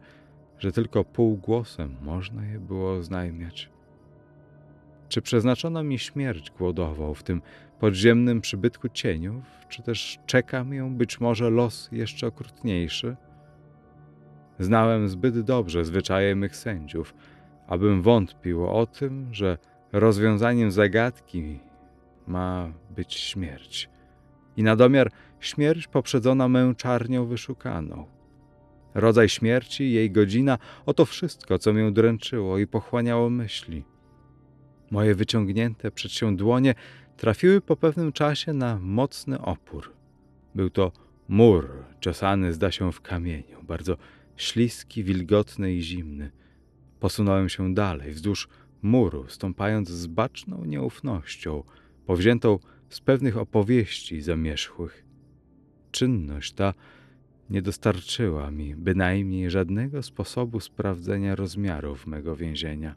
że 0.59 0.73
tylko 0.73 1.05
półgłosem 1.05 1.97
można 2.03 2.47
je 2.47 2.59
było 2.59 2.93
oznajmiać. 2.93 3.71
Czy 5.09 5.23
przeznaczono 5.23 5.85
mi 5.85 5.99
śmierć 5.99 6.51
głodową 6.51 7.15
w 7.15 7.23
tym 7.23 7.43
podziemnym 7.79 8.41
przybytku 8.41 8.89
cieniów, 8.89 9.45
czy 9.69 9.83
też 9.83 10.19
czeka 10.27 10.65
mię 10.65 10.91
być 10.91 11.21
może 11.21 11.51
los 11.51 11.89
jeszcze 11.93 12.27
okrutniejszy? 12.27 13.17
Znałem 14.59 15.09
zbyt 15.09 15.41
dobrze 15.41 15.85
zwyczaje 15.85 16.37
mych 16.37 16.57
sędziów, 16.57 17.15
abym 17.67 18.03
wątpił 18.03 18.67
o 18.67 18.87
tym, 18.87 19.35
że 19.35 19.59
rozwiązaniem 19.93 20.71
zagadki 20.71 21.59
ma 22.27 22.73
być 22.97 23.15
śmierć. 23.15 23.91
I 24.57 24.63
na 24.63 24.77
domiar 24.77 25.11
śmierć 25.41 25.87
poprzedzona 25.87 26.49
męczarnią 26.49 27.27
wyszukaną. 27.27 28.07
Rodzaj 28.95 29.29
śmierci, 29.29 29.93
jej 29.93 30.11
godzina, 30.11 30.59
oto 30.87 31.05
wszystko, 31.05 31.59
co 31.59 31.73
mię 31.73 31.93
dręczyło 31.93 32.59
i 32.59 32.67
pochłaniało 32.67 33.31
myśli. 33.31 33.85
Moje 34.91 35.15
wyciągnięte 35.15 35.91
przed 35.91 36.13
się 36.13 36.37
dłonie 36.37 36.75
trafiły 37.17 37.61
po 37.61 37.77
pewnym 37.77 38.13
czasie 38.13 38.53
na 38.53 38.79
mocny 38.81 39.41
opór. 39.41 39.93
Był 40.55 40.71
to 40.71 40.93
mur 41.29 41.69
ciosany, 42.01 42.53
zda 42.53 42.71
się, 42.71 42.93
w 42.93 43.01
kamieniu, 43.01 43.63
bardzo 43.63 43.97
śliski, 44.37 45.05
wilgotny 45.05 45.75
i 45.75 45.83
zimny. 45.83 46.31
Posunąłem 47.01 47.49
się 47.49 47.75
dalej, 47.75 48.13
wzdłuż 48.13 48.49
muru, 48.83 49.29
stąpając 49.29 49.89
z 49.89 50.07
baczną 50.07 50.65
nieufnością, 50.65 51.63
powziętą 52.07 52.59
z 52.89 53.01
pewnych 53.01 53.37
opowieści 53.37 54.23
zamierzchłych. 54.23 55.05
Czynność 55.91 56.53
ta 56.53 56.75
nie 57.51 57.63
dostarczyła 57.63 58.51
mi 58.51 58.77
bynajmniej 58.77 59.51
żadnego 59.51 60.03
sposobu 60.03 60.61
sprawdzenia 60.61 61.35
rozmiarów 61.35 62.07
mego 62.07 62.37
więzienia, 62.37 62.95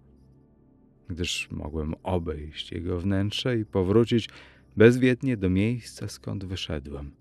gdyż 1.09 1.51
mogłem 1.51 1.95
obejść 2.03 2.71
jego 2.71 2.99
wnętrze 2.99 3.59
i 3.59 3.65
powrócić 3.65 4.29
bezwiednie 4.77 5.37
do 5.37 5.49
miejsca, 5.49 6.07
skąd 6.07 6.45
wyszedłem. 6.45 7.11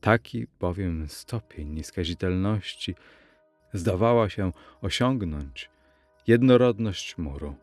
Taki 0.00 0.46
bowiem 0.60 1.08
stopień 1.08 1.68
nieskazitelności 1.68 2.94
zdawała 3.72 4.28
się 4.28 4.52
osiągnąć 4.80 5.70
jednorodność 6.26 7.18
muru. 7.18 7.54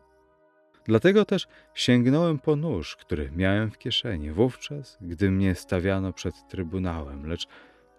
Dlatego 0.84 1.24
też 1.24 1.48
sięgnąłem 1.74 2.38
po 2.38 2.56
nóż, 2.56 2.96
który 2.96 3.30
miałem 3.36 3.70
w 3.70 3.78
kieszeni, 3.78 4.30
wówczas, 4.30 4.98
gdy 5.00 5.30
mnie 5.30 5.54
stawiano 5.54 6.12
przed 6.12 6.34
trybunałem, 6.48 7.26
lecz 7.26 7.46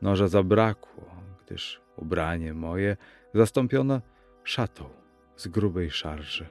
noża 0.02 0.28
zabrakło, 0.28 1.06
gdyż 1.46 1.82
ubranie 1.96 2.54
moje 2.54 2.98
zastąpiono 3.34 4.02
szatą 4.44 4.90
z 5.36 5.48
grubej 5.48 5.92
szarży. 5.92 6.46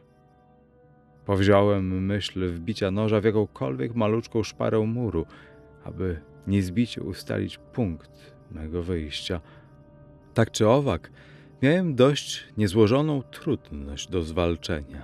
Powziąłem 1.24 2.06
myśl 2.06 2.48
wbicia 2.48 2.90
noża 2.90 3.20
w 3.20 3.24
jakąkolwiek 3.24 3.94
maluczką 3.94 4.42
szparę 4.42 4.78
muru, 4.78 5.26
aby 5.84 6.20
niezbicie 6.46 7.02
ustalić 7.02 7.58
punkt 7.58 8.34
mego 8.50 8.82
wyjścia. 8.82 9.40
Tak 10.34 10.50
czy 10.50 10.68
owak, 10.68 11.10
miałem 11.62 11.94
dość 11.94 12.46
niezłożoną 12.56 13.22
trudność 13.22 14.08
do 14.08 14.22
zwalczenia. 14.22 15.02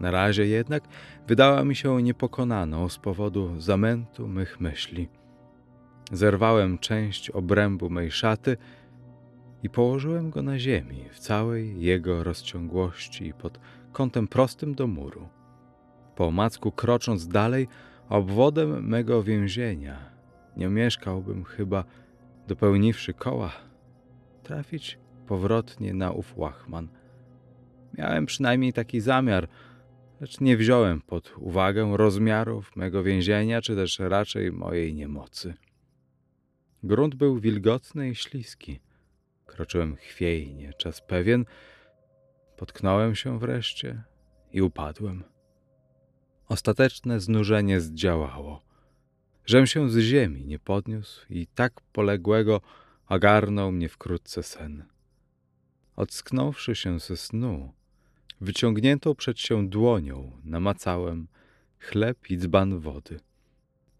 Na 0.00 0.10
razie 0.10 0.46
jednak 0.46 0.82
wydała 1.26 1.64
mi 1.64 1.76
się 1.76 2.02
niepokonaną 2.02 2.88
z 2.88 2.98
powodu 2.98 3.60
zamętu 3.60 4.28
mych 4.28 4.60
myśli. 4.60 5.08
Zerwałem 6.12 6.78
część 6.78 7.30
obrębu 7.30 7.90
mej 7.90 8.10
szaty 8.10 8.56
i 9.62 9.70
położyłem 9.70 10.30
go 10.30 10.42
na 10.42 10.58
ziemi 10.58 11.04
w 11.12 11.18
całej 11.18 11.80
jego 11.80 12.24
rozciągłości 12.24 13.32
pod 13.38 13.60
kątem 13.92 14.28
prostym 14.28 14.74
do 14.74 14.86
muru. 14.86 15.28
Po 16.14 16.26
omacku 16.26 16.72
krocząc 16.72 17.28
dalej 17.28 17.68
obwodem 18.08 18.88
mego 18.88 19.22
więzienia, 19.22 19.98
nie 20.56 20.68
mieszkałbym 20.68 21.44
chyba, 21.44 21.84
dopełniwszy 22.48 23.14
koła, 23.14 23.52
trafić 24.42 24.98
powrotnie 25.26 25.94
na 25.94 26.12
ów 26.12 26.38
łachman. 26.38 26.88
Miałem 27.98 28.26
przynajmniej 28.26 28.72
taki 28.72 29.00
zamiar, 29.00 29.48
lecz 30.20 30.40
nie 30.40 30.56
wziąłem 30.56 31.00
pod 31.00 31.34
uwagę 31.38 31.96
rozmiarów 31.96 32.76
mego 32.76 33.02
więzienia, 33.02 33.60
czy 33.60 33.76
też 33.76 33.98
raczej 33.98 34.52
mojej 34.52 34.94
niemocy. 34.94 35.54
Grunt 36.82 37.14
był 37.14 37.38
wilgotny 37.38 38.10
i 38.10 38.14
śliski. 38.14 38.80
Kroczyłem 39.46 39.96
chwiejnie, 39.96 40.72
czas 40.72 41.00
pewien, 41.00 41.44
potknąłem 42.56 43.14
się 43.14 43.38
wreszcie 43.38 44.02
i 44.52 44.62
upadłem. 44.62 45.24
Ostateczne 46.48 47.20
znużenie 47.20 47.80
zdziałało. 47.80 48.62
Żem 49.46 49.66
się 49.66 49.90
z 49.90 49.98
ziemi 49.98 50.46
nie 50.46 50.58
podniósł 50.58 51.26
i 51.30 51.46
tak 51.46 51.80
poległego 51.80 52.60
ogarnął 53.08 53.72
mnie 53.72 53.88
wkrótce 53.88 54.42
sen. 54.42 54.84
Ocknąwszy 55.96 56.74
się 56.74 57.00
ze 57.00 57.16
snu, 57.16 57.72
wyciągniętą 58.40 59.14
przed 59.14 59.38
się 59.38 59.68
dłonią 59.68 60.40
namacałem 60.44 61.28
chleb 61.78 62.30
i 62.30 62.38
dzban 62.38 62.78
wody. 62.78 63.20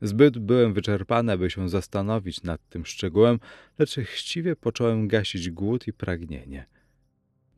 Zbyt 0.02 0.38
byłem 0.38 0.74
wyczerpany, 0.74 1.32
aby 1.32 1.50
się 1.50 1.68
zastanowić 1.68 2.42
nad 2.42 2.68
tym 2.68 2.86
szczegółem, 2.86 3.40
lecz 3.78 3.96
chciwie 3.96 4.56
począłem 4.56 5.08
gasić 5.08 5.50
głód 5.50 5.88
i 5.88 5.92
pragnienie. 5.92 6.66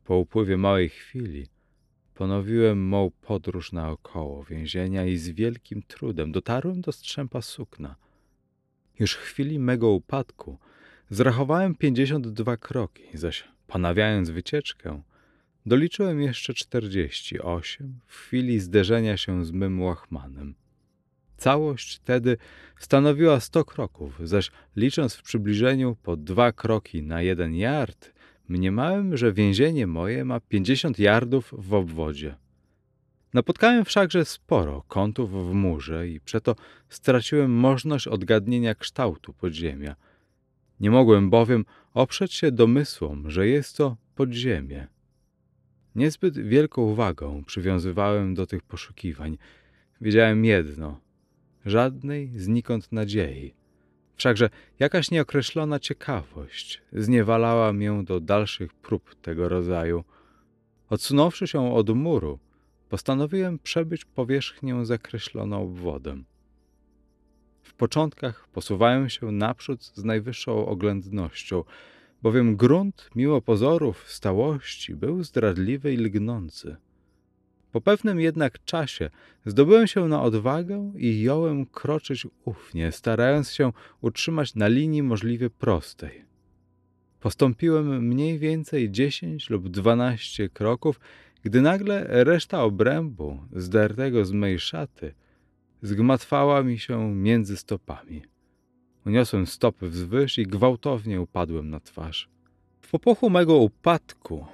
Po 0.03 0.17
upływie 0.17 0.57
małej 0.57 0.89
chwili 0.89 1.47
ponowiłem 2.13 2.87
mą 2.87 3.11
podróż 3.21 3.71
naokoło 3.71 4.43
więzienia 4.43 5.05
i 5.05 5.17
z 5.17 5.29
wielkim 5.29 5.83
trudem 5.83 6.31
dotarłem 6.31 6.81
do 6.81 6.91
strzępa 6.91 7.41
sukna. 7.41 7.95
Już 8.99 9.13
w 9.13 9.19
chwili 9.19 9.59
mego 9.59 9.89
upadku 9.89 10.59
zrachowałem 11.09 11.75
pięćdziesiąt 11.75 12.27
dwa 12.27 12.57
kroki, 12.57 13.03
zaś 13.13 13.43
ponawiając 13.69 14.29
wycieczkę, 14.29 15.01
doliczyłem 15.65 16.21
jeszcze 16.21 16.53
czterdzieści 16.53 17.39
osiem 17.39 17.99
w 18.05 18.15
chwili 18.15 18.59
zderzenia 18.59 19.17
się 19.17 19.45
z 19.45 19.51
mym 19.51 19.81
łachmanem. 19.81 20.55
Całość 21.37 21.99
tedy 21.99 22.37
stanowiła 22.79 23.39
sto 23.39 23.65
kroków, 23.65 24.19
zaś 24.23 24.51
licząc 24.75 25.15
w 25.15 25.23
przybliżeniu 25.23 25.97
po 26.03 26.17
dwa 26.17 26.51
kroki 26.51 27.03
na 27.03 27.21
jeden 27.21 27.55
yard, 27.55 28.13
mniemałem, 28.47 29.17
że 29.17 29.33
więzienie 29.33 29.87
moje 29.87 30.25
ma 30.25 30.39
pięćdziesiąt 30.39 30.99
yardów 30.99 31.53
w 31.57 31.73
obwodzie. 31.73 32.35
Napotkałem 33.33 33.85
wszakże 33.85 34.25
sporo 34.25 34.83
kątów 34.87 35.31
w 35.31 35.53
murze 35.53 36.07
i 36.07 36.19
przeto 36.19 36.55
straciłem 36.89 37.51
możliwość 37.51 38.07
odgadnienia 38.07 38.75
kształtu 38.75 39.33
podziemia. 39.33 39.95
Nie 40.79 40.91
mogłem 40.91 41.29
bowiem 41.29 41.65
oprzeć 41.93 42.33
się 42.33 42.51
domysłom, 42.51 43.29
że 43.29 43.47
jest 43.47 43.77
to 43.77 43.97
podziemie. 44.15 44.87
Niezbyt 45.95 46.37
wielką 46.37 46.81
uwagę 46.81 47.43
przywiązywałem 47.45 48.33
do 48.33 48.47
tych 48.47 48.63
poszukiwań. 48.63 49.37
Wiedziałem 50.01 50.45
jedno– 50.45 50.99
żadnej 51.65 52.31
znikąd 52.35 52.91
nadziei. 52.91 53.53
Wszakże 54.15 54.49
jakaś 54.79 55.11
nieokreślona 55.11 55.79
ciekawość 55.79 56.81
zniewalała 56.93 57.73
mię 57.73 58.03
do 58.05 58.19
dalszych 58.19 58.73
prób 58.73 59.15
tego 59.15 59.49
rodzaju. 59.49 60.03
Odsunąwszy 60.89 61.47
się 61.47 61.73
od 61.73 61.89
muru, 61.89 62.39
postanowiłem 62.89 63.59
przebyć 63.59 64.05
powierzchnię 64.05 64.85
zakreśloną 64.85 65.63
obwodem. 65.63 66.25
W 67.69 67.73
początkach 67.73 68.47
posuwałem 68.47 69.09
się 69.09 69.31
naprzód 69.31 69.83
z 69.83 70.03
najwyższą 70.03 70.65
oględnością, 70.65 71.63
bowiem 72.21 72.55
grunt, 72.55 73.09
mimo 73.15 73.41
pozorów 73.41 74.11
stałości, 74.11 74.95
był 74.95 75.23
zdradliwy 75.23 75.93
i 75.93 75.97
lgnący. 75.97 76.75
Po 77.71 77.81
pewnym 77.81 78.19
jednak 78.19 78.63
czasie 78.63 79.09
zdobyłem 79.45 79.87
się 79.87 80.07
na 80.07 80.21
odwagę 80.21 80.91
i 80.95 81.21
jąłem 81.21 81.65
kroczyć 81.65 82.27
ufnie, 82.45 82.91
starając 82.91 83.51
się 83.51 83.71
utrzymać 84.01 84.55
na 84.55 84.67
linii 84.67 85.03
możliwie 85.03 85.49
prostej. 85.49 86.25
Postąpiłem 87.19 88.07
mniej 88.07 88.39
więcej 88.39 88.91
dziesięć 88.91 89.49
lub 89.49 89.69
dwanaście 89.69 90.49
kroków, 90.49 90.99
gdy 91.43 91.61
nagle 91.61 92.23
reszta 92.23 92.63
obrębu, 92.63 93.39
zdartego 93.51 94.25
z 94.25 94.31
mej 94.31 94.59
szaty, 94.59 95.13
zgmatwała 95.81 96.63
mi 96.63 96.79
się 96.79 97.15
między 97.15 97.57
stopami. 97.57 98.21
Uniosłem 99.05 99.47
stopy 99.47 99.89
wzwyż 99.89 100.37
i 100.37 100.43
gwałtownie 100.43 101.21
upadłem 101.21 101.69
na 101.69 101.79
twarz. 101.79 102.29
W 102.81 102.89
popochu 102.89 103.29
mego 103.29 103.55
upadku 103.55 104.45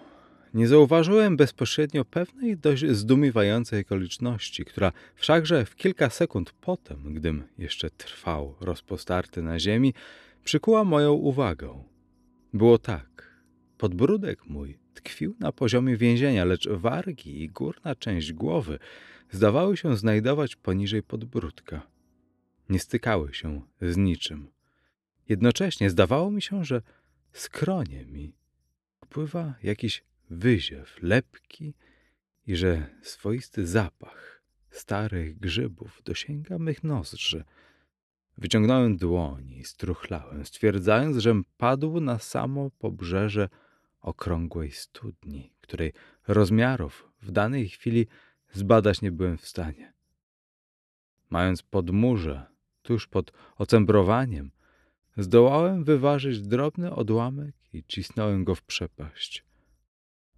nie 0.54 0.68
zauważyłem 0.68 1.38
bezpośrednio 1.38 2.06
pewnej 2.06 2.58
dość 2.58 2.86
zdumiewającej 2.88 3.82
okoliczności, 3.82 4.66
która 4.66 4.92
wszakże 5.16 5.66
w 5.66 5.76
kilka 5.76 6.10
sekund 6.10 6.54
potem, 6.62 7.14
gdym 7.14 7.44
jeszcze 7.58 7.90
trwał 7.90 8.56
rozpostarty 8.62 9.42
na 9.42 9.60
ziemi, 9.60 9.94
przykuła 10.44 10.84
moją 10.84 11.14
uwagę. 11.14 11.84
Było 12.54 12.78
tak. 12.78 13.36
Podbródek 13.78 14.46
mój 14.46 14.78
tkwił 14.96 15.36
na 15.40 15.52
poziomie 15.52 15.98
więzienia, 15.98 16.46
lecz 16.46 16.70
wargi 16.70 17.44
i 17.44 17.50
górna 17.50 17.96
część 17.96 18.34
głowy 18.34 18.80
zdawały 19.32 19.78
się 19.78 19.98
znajdować 19.98 20.56
poniżej 20.56 21.04
podbródka. 21.04 21.88
Nie 22.70 22.80
stykały 22.80 23.34
się 23.34 23.62
z 23.82 23.98
niczym. 23.98 24.48
Jednocześnie 25.30 25.90
zdawało 25.90 26.32
mi 26.32 26.42
się, 26.42 26.66
że 26.66 26.82
skronie 27.34 28.06
mi 28.06 28.36
pływa 29.10 29.56
jakiś 29.64 30.04
wyziew 30.30 30.98
lepki 31.02 31.74
i 32.48 32.56
że 32.56 32.90
swoisty 33.02 33.68
zapach 33.68 34.42
starych 34.70 35.40
grzybów 35.40 36.02
dosięga 36.06 36.58
mych 36.58 36.84
nozdrzy. 36.84 37.44
Wyciągnąłem 38.38 38.98
dłoń 38.98 39.50
i 39.52 39.64
struchlałem, 39.64 40.46
stwierdzając, 40.46 41.18
żem 41.18 41.46
padł 41.58 42.00
na 42.00 42.20
samo 42.20 42.70
pobrzeże 42.70 43.50
okrągłej 44.06 44.72
studni, 44.72 45.52
której 45.62 45.94
rozmiarów 46.28 47.12
w 47.22 47.32
danej 47.32 47.70
chwili 47.70 48.08
zbadać 48.52 49.02
nie 49.02 49.12
byłem 49.12 49.38
w 49.38 49.48
stanie. 49.48 49.94
Mając 51.30 51.64
podmurze 51.64 52.46
tuż 52.82 53.08
pod 53.08 53.32
ocembrowaniem, 53.58 54.52
zdołałem 55.18 55.84
wyważyć 55.84 56.42
drobny 56.42 56.96
odłamek 56.96 57.56
i 57.74 57.84
cisnąłem 57.84 58.44
go 58.44 58.56
w 58.56 58.64
przepaść. 58.64 59.46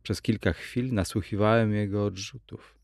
Przez 0.03 0.21
kilka 0.21 0.53
chwil 0.53 0.93
nasłuchiwałem 0.93 1.73
jego 1.73 2.05
odrzutów. 2.05 2.77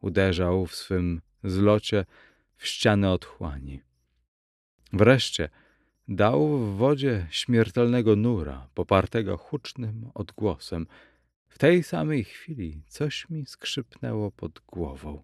Uderzał 0.00 0.66
w 0.66 0.74
swym 0.74 1.20
zlocie 1.44 2.04
w 2.56 2.66
ścianę 2.66 3.10
otchłani. 3.10 3.82
Wreszcie 4.92 5.48
dał 6.08 6.58
w 6.58 6.76
wodzie 6.76 7.26
śmiertelnego 7.30 8.16
nura, 8.16 8.68
popartego 8.74 9.36
hucznym 9.36 10.10
odgłosem. 10.14 10.86
W 11.48 11.58
tej 11.58 11.82
samej 11.82 12.24
chwili 12.24 12.82
coś 12.88 13.30
mi 13.30 13.46
skrzypnęło 13.46 14.30
pod 14.30 14.60
głową. 14.66 15.22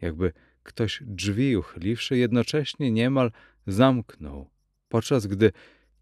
Jakby 0.00 0.32
ktoś 0.62 1.02
drzwi 1.06 1.56
uchyliwszy, 1.56 2.16
jednocześnie 2.16 2.92
niemal 2.92 3.32
zamknął, 3.66 4.50
podczas 4.88 5.26
gdy 5.26 5.52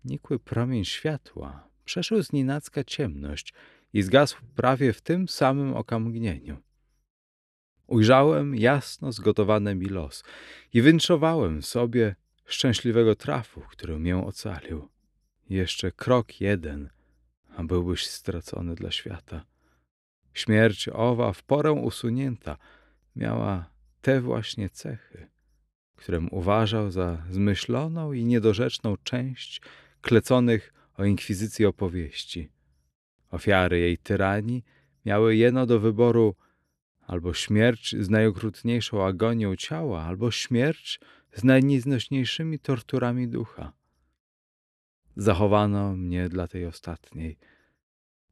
nikły 0.05 0.38
promień 0.38 0.85
światła 0.85 1.69
przeszył 1.85 2.23
z 2.23 2.33
nienacka 2.33 2.85
ciemność 2.85 3.55
i 3.93 4.03
zgasł 4.03 4.37
prawie 4.55 4.93
w 4.93 5.01
tym 5.01 5.29
samym 5.29 5.75
okamgnieniu. 5.75 6.57
Ujrzałem 7.87 8.55
jasno 8.55 9.12
zgotowany 9.12 9.75
mi 9.75 9.87
los 9.87 10.25
i 10.73 10.83
wynszowałem 10.83 11.62
sobie 11.62 12.17
szczęśliwego 12.46 13.14
trafu, 13.14 13.61
który 13.61 13.98
mię 13.98 14.16
ocalił. 14.16 14.88
Jeszcze 15.50 15.92
krok 15.92 16.40
jeden, 16.40 16.90
a 17.57 17.64
byłbyś 17.64 18.07
stracony 18.07 18.74
dla 18.74 18.90
świata. 18.90 19.44
Śmierć 20.35 20.88
owa 20.88 21.33
w 21.33 21.42
porę 21.42 21.72
usunięta 21.72 22.57
miała 23.16 23.70
te 24.00 24.20
właśnie 24.20 24.70
cechy, 24.70 25.26
którym 25.96 26.28
uważał 26.30 26.90
za 26.90 27.22
zmyśloną 27.30 28.12
i 28.12 28.24
niedorzeczną 28.24 28.96
część 28.96 29.61
kleconych 30.00 30.72
o 30.96 31.04
inkwizycji 31.04 31.66
opowieści. 31.66 32.50
Ofiary 33.30 33.78
jej 33.78 33.98
tyranii 33.98 34.64
miały 35.04 35.37
jeno 35.37 35.66
do 35.66 35.80
wyboru 35.80 36.35
albo 37.07 37.35
śmierć 37.35 37.96
z 38.00 38.11
najokrutniejszą 38.11 39.07
agonią 39.07 39.57
ciała, 39.57 40.02
albo 40.02 40.30
śmierć 40.30 41.00
z 41.35 41.44
najnieznośniejszymi 41.44 42.59
torturami 42.59 43.29
ducha. 43.29 43.73
Zachowano 45.16 45.97
mnie 45.97 46.29
dla 46.29 46.49
tej 46.49 46.66
ostatniej. 46.66 47.38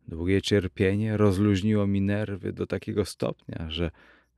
Długie 0.08 0.42
cierpienie 0.42 1.16
rozluźniło 1.16 1.86
mi 1.86 2.00
nerwy 2.00 2.52
do 2.52 2.66
takiego 2.66 3.04
stopnia, 3.04 3.70
że 3.70 3.90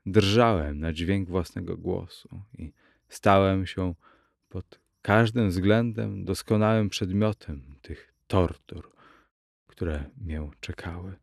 drżałem 0.07 0.81
na 0.81 0.93
dźwięk 0.93 1.29
własnego 1.29 1.77
głosu 1.77 2.29
i 2.59 2.73
stałem 3.09 3.67
się 3.67 3.95
pod 4.49 4.81
każdym 5.03 5.49
względem 5.49 6.25
doskonałym 6.25 6.89
przedmiotem 6.89 7.63
tych 7.83 8.15
tortur, 8.27 8.91
które 9.67 10.11
mię 10.21 10.51
czekały. 10.61 11.15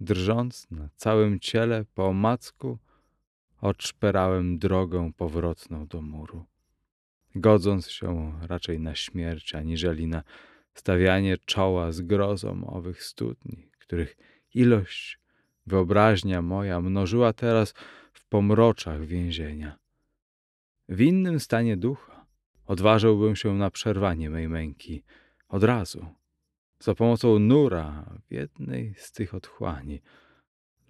Drżąc 0.00 0.70
na 0.70 0.88
całym 0.96 1.40
ciele 1.40 1.84
po 1.94 2.06
omacku, 2.06 2.78
odszperałem 3.60 4.58
drogę 4.58 5.12
powrotną 5.16 5.86
do 5.86 6.02
muru, 6.02 6.46
godząc 7.34 7.90
się 7.90 8.32
raczej 8.42 8.80
na 8.80 8.94
śmierć, 8.94 9.54
aniżeli 9.54 10.06
na 10.06 10.22
stawianie 10.74 11.38
czoła 11.38 11.92
z 11.92 12.00
grozą 12.00 12.66
owych 12.66 13.04
studni, 13.04 13.70
których 13.78 14.16
ilość 14.54 15.18
wyobraźnia 15.66 16.42
moja 16.42 16.80
mnożyła 16.80 17.32
teraz 17.32 17.74
w 18.12 18.26
pomroczach 18.26 19.04
więzienia. 19.04 19.78
W 20.88 21.00
innym 21.00 21.40
stanie 21.40 21.76
ducha 21.76 22.26
odważyłbym 22.66 23.36
się 23.36 23.54
na 23.54 23.70
przerwanie 23.70 24.30
mej 24.30 24.48
męki 24.48 25.02
od 25.48 25.64
razu, 25.64 26.06
za 26.80 26.94
pomocą 26.94 27.38
nura 27.38 28.04
w 28.28 28.32
jednej 28.32 28.94
z 28.94 29.12
tych 29.12 29.34
otchłani, 29.34 30.00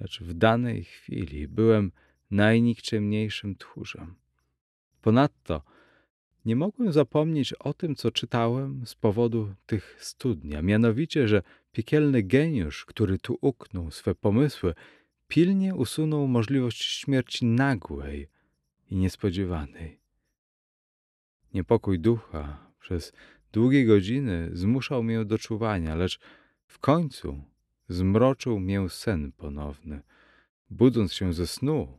lecz 0.00 0.20
w 0.22 0.34
danej 0.34 0.84
chwili 0.84 1.48
byłem 1.48 1.92
najnikczemniejszym 2.30 3.56
tchórzem. 3.56 4.14
Ponadto 5.02 5.62
nie 6.44 6.56
mogłem 6.56 6.92
zapomnieć 6.92 7.52
o 7.52 7.74
tym, 7.74 7.94
co 7.94 8.10
czytałem 8.10 8.86
z 8.86 8.94
powodu 8.94 9.54
tych 9.66 9.96
studni, 10.00 10.56
a 10.56 10.62
mianowicie, 10.62 11.28
że 11.28 11.42
piekielny 11.72 12.22
geniusz, 12.22 12.84
który 12.84 13.18
tu 13.18 13.38
uknął 13.40 13.90
swe 13.90 14.14
pomysły, 14.14 14.74
pilnie 15.28 15.74
usunął 15.74 16.28
możliwość 16.28 16.82
śmierci 16.82 17.46
nagłej 17.46 18.28
i 18.90 18.96
niespodziewanej. 18.96 20.00
Niepokój 21.54 22.00
ducha 22.00 22.72
przez 22.80 23.12
długie 23.52 23.86
godziny 23.86 24.50
zmuszał 24.52 25.02
mnie 25.02 25.24
do 25.24 25.38
czuwania, 25.38 25.94
lecz 25.94 26.20
w 26.66 26.78
końcu 26.78 27.44
zmroczył 27.88 28.60
mię 28.60 28.88
sen 28.88 29.32
ponowny. 29.32 30.02
Budząc 30.70 31.12
się 31.12 31.32
ze 31.32 31.46
snu, 31.46 31.98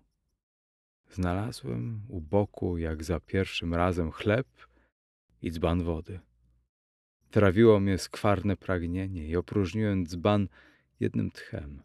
znalazłem 1.11 2.01
u 2.07 2.21
boku, 2.21 2.77
jak 2.77 3.03
za 3.03 3.19
pierwszym 3.19 3.73
razem, 3.73 4.11
chleb 4.11 4.47
i 5.41 5.51
dzban 5.51 5.83
wody. 5.83 6.19
Trawiło 7.31 7.79
mnie 7.79 7.97
skwarne 7.97 8.57
pragnienie 8.57 9.27
i 9.27 9.35
opróżniłem 9.35 10.05
dzban 10.05 10.47
jednym 10.99 11.31
tchem. 11.31 11.81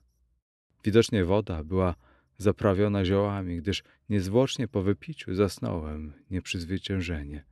Widocznie 0.84 1.24
woda 1.24 1.64
była 1.64 1.94
zaprawiona 2.38 3.04
ziołami, 3.04 3.58
gdyż 3.58 3.82
niezwłocznie 4.08 4.68
po 4.68 4.82
wypiciu 4.82 5.34
zasnąłem 5.34 6.12
nieprzezwyciężenie. 6.30 7.44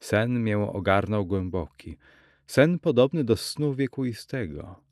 Sen 0.00 0.44
mię 0.44 0.58
ogarnął 0.58 1.26
głęboki, 1.26 1.98
sen 2.46 2.78
podobny 2.78 3.24
do 3.24 3.36
snu 3.36 3.74
wiekuistego. 3.74 4.82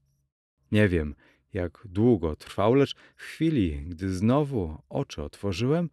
Nie 0.73 0.89
wiem, 0.89 1.15
jak 1.57 1.83
długo 1.85 2.37
trwał, 2.37 2.75
lecz 2.75 2.97
w 3.17 3.23
chwili, 3.23 3.83
gdy 3.87 4.15
znowu 4.15 4.83
oczy 4.89 5.23
otworzyłem, 5.23 5.91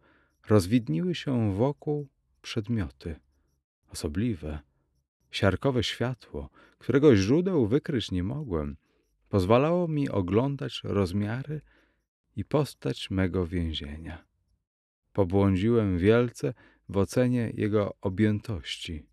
rozwidniły 0.48 1.14
się 1.14 1.54
wokół 1.54 2.08
przedmioty. 2.42 3.16
Osobliwe, 3.88 4.58
siarkowe 5.30 5.82
światło, 5.82 6.50
którego 6.78 7.16
źródeł 7.16 7.66
wykryć 7.66 8.10
nie 8.10 8.22
mogłem, 8.22 8.76
pozwalało 9.28 9.88
mi 9.88 10.08
oglądać 10.08 10.80
rozmiary 10.84 11.60
i 12.36 12.44
postać 12.44 13.10
mego 13.10 13.46
więzienia. 13.46 14.24
Pobłądziłem 15.12 15.98
wielce 15.98 16.54
w 16.88 16.96
ocenie 16.96 17.52
jego 17.54 17.94
objętości. 18.00 19.06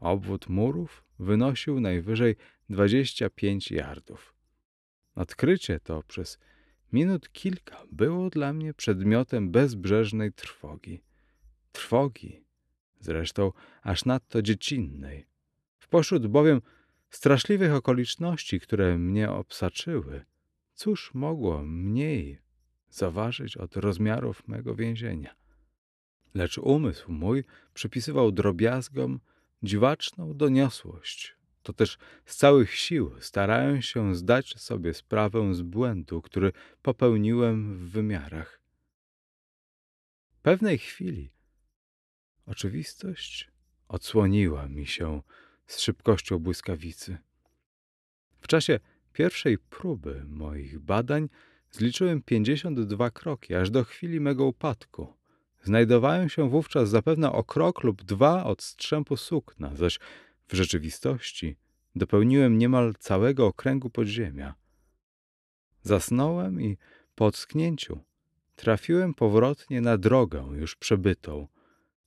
Obwód 0.00 0.48
murów 0.48 1.04
wynosił 1.18 1.80
najwyżej 1.80 2.36
25 2.70 3.70
yardów. 3.70 4.35
Odkrycie 5.16 5.80
to 5.80 6.02
przez 6.02 6.38
minut 6.92 7.32
kilka 7.32 7.82
było 7.92 8.30
dla 8.30 8.52
mnie 8.52 8.74
przedmiotem 8.74 9.50
bezbrzeżnej 9.50 10.32
trwogi. 10.32 11.02
Trwogi, 11.72 12.44
zresztą 13.00 13.52
aż 13.82 14.04
nadto 14.04 14.42
dziecinnej. 14.42 15.26
Wpośród 15.78 16.26
bowiem 16.26 16.62
straszliwych 17.10 17.72
okoliczności, 17.72 18.60
które 18.60 18.98
mnie 18.98 19.30
obsaczyły, 19.30 20.24
cóż 20.74 21.14
mogło 21.14 21.62
mniej 21.62 22.38
zaważyć 22.90 23.56
od 23.56 23.76
rozmiarów 23.76 24.48
mego 24.48 24.74
więzienia? 24.74 25.34
Lecz 26.34 26.58
umysł 26.58 27.12
mój 27.12 27.44
przypisywał 27.74 28.32
drobiazgom 28.32 29.20
dziwaczną 29.62 30.36
doniosłość. 30.36 31.36
To 31.66 31.72
też 31.72 31.98
z 32.26 32.36
całych 32.36 32.74
sił 32.74 33.12
starałem 33.20 33.82
się 33.82 34.14
zdać 34.14 34.60
sobie 34.60 34.94
sprawę 34.94 35.54
z 35.54 35.62
błędu, 35.62 36.22
który 36.22 36.52
popełniłem 36.82 37.74
w 37.74 37.90
wymiarach. 37.90 38.60
Pewnej 40.42 40.78
chwili 40.78 41.30
oczywistość 42.46 43.50
odsłoniła 43.88 44.68
mi 44.68 44.86
się 44.86 45.22
z 45.66 45.80
szybkością 45.80 46.38
błyskawicy. 46.38 47.18
W 48.40 48.46
czasie 48.46 48.80
pierwszej 49.12 49.58
próby 49.58 50.24
moich 50.28 50.78
badań 50.78 51.28
zliczyłem 51.70 52.22
pięćdziesiąt 52.22 52.80
dwa 52.80 53.10
kroki, 53.10 53.54
aż 53.54 53.70
do 53.70 53.84
chwili 53.84 54.20
mego 54.20 54.44
upadku. 54.44 55.14
Znajdowałem 55.62 56.28
się 56.28 56.50
wówczas 56.50 56.88
zapewne 56.88 57.32
o 57.32 57.44
krok 57.44 57.84
lub 57.84 58.02
dwa 58.02 58.44
od 58.44 58.62
strzępu 58.62 59.16
sukna, 59.16 59.76
zaś 59.76 59.98
w 60.46 60.54
rzeczywistości 60.54 61.56
dopełniłem 61.96 62.58
niemal 62.58 62.94
całego 62.98 63.46
okręgu 63.46 63.90
podziemia. 63.90 64.54
Zasnąłem 65.82 66.60
i 66.60 66.78
po 67.14 67.26
ocknięciu 67.26 68.04
trafiłem 68.56 69.14
powrotnie 69.14 69.80
na 69.80 69.98
drogę 69.98 70.48
już 70.52 70.76
przebytą, 70.76 71.48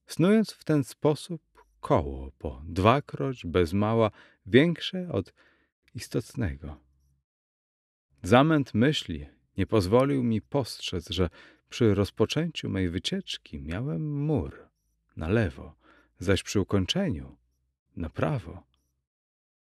snując 0.07 0.51
w 0.51 0.63
ten 0.63 0.83
sposób 0.83 1.41
koło 1.79 2.31
po 2.31 2.61
dwakroć 2.65 3.45
bez 3.45 3.73
mała 3.73 4.11
większe 4.45 5.09
od 5.11 5.33
istotnego. 5.95 6.77
Zamęt 8.23 8.73
myśli 8.73 9.27
nie 9.57 9.67
pozwolił 9.67 10.23
mi 10.23 10.41
postrzec, 10.41 11.09
że 11.09 11.29
przy 11.69 11.95
rozpoczęciu 11.95 12.69
mej 12.69 12.89
wycieczki 12.89 13.61
miałem 13.61 14.25
mur 14.25 14.69
na 15.15 15.29
lewo, 15.29 15.75
zaś 16.19 16.43
przy 16.43 16.59
ukończeniu 16.59 17.37
na 17.95 18.09
prawo. 18.09 18.63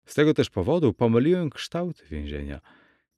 Z 0.05 0.15
tego 0.15 0.35
też 0.35 0.51
powodu 0.51 0.95
pomyliłem 0.95 1.51
kształty 1.51 2.07
więzienia. 2.07 2.61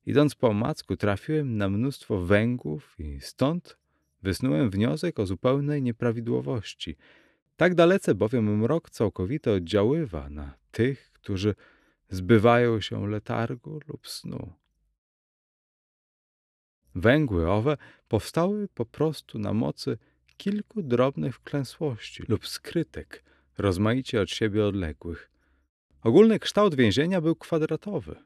Idąc 0.07 0.35
po 0.35 0.53
macku 0.53 0.97
trafiłem 0.97 1.57
na 1.57 1.69
mnóstwo 1.69 2.21
węgłów 2.21 2.95
i 2.99 3.21
stąd 3.21 3.77
wysnułem 4.23 4.71
wniosek 4.71 5.19
o 5.19 5.27
zupełnej 5.27 5.83
nieprawidłowości. 5.83 6.97
Tak 7.57 7.75
dalece 7.75 8.15
bowiem 8.15 8.59
mrok 8.59 8.91
całkowity 8.91 9.51
oddziaływa 9.51 10.31
na 10.31 10.55
tych, 10.71 11.13
którzy 11.13 11.55
zbywają 12.11 12.81
się 12.81 13.09
letargu 13.09 13.81
lub 13.89 14.09
snu. 14.09 14.53
Węgły 16.95 17.51
owe 17.51 17.77
powstały 18.09 18.69
po 18.69 18.87
prostu 18.87 19.39
na 19.39 19.53
mocy 19.53 19.99
kilku 20.37 20.83
drobnych 20.83 21.37
wklęsłości 21.37 22.23
lub 22.29 22.49
skrytek, 22.49 23.25
rozmaicie 23.59 24.21
od 24.21 24.31
siebie 24.31 24.67
odległych. 24.67 25.31
Ogólny 26.03 26.39
kształt 26.39 26.75
więzienia 26.75 27.21
był 27.21 27.37
kwadratowy. 27.37 28.17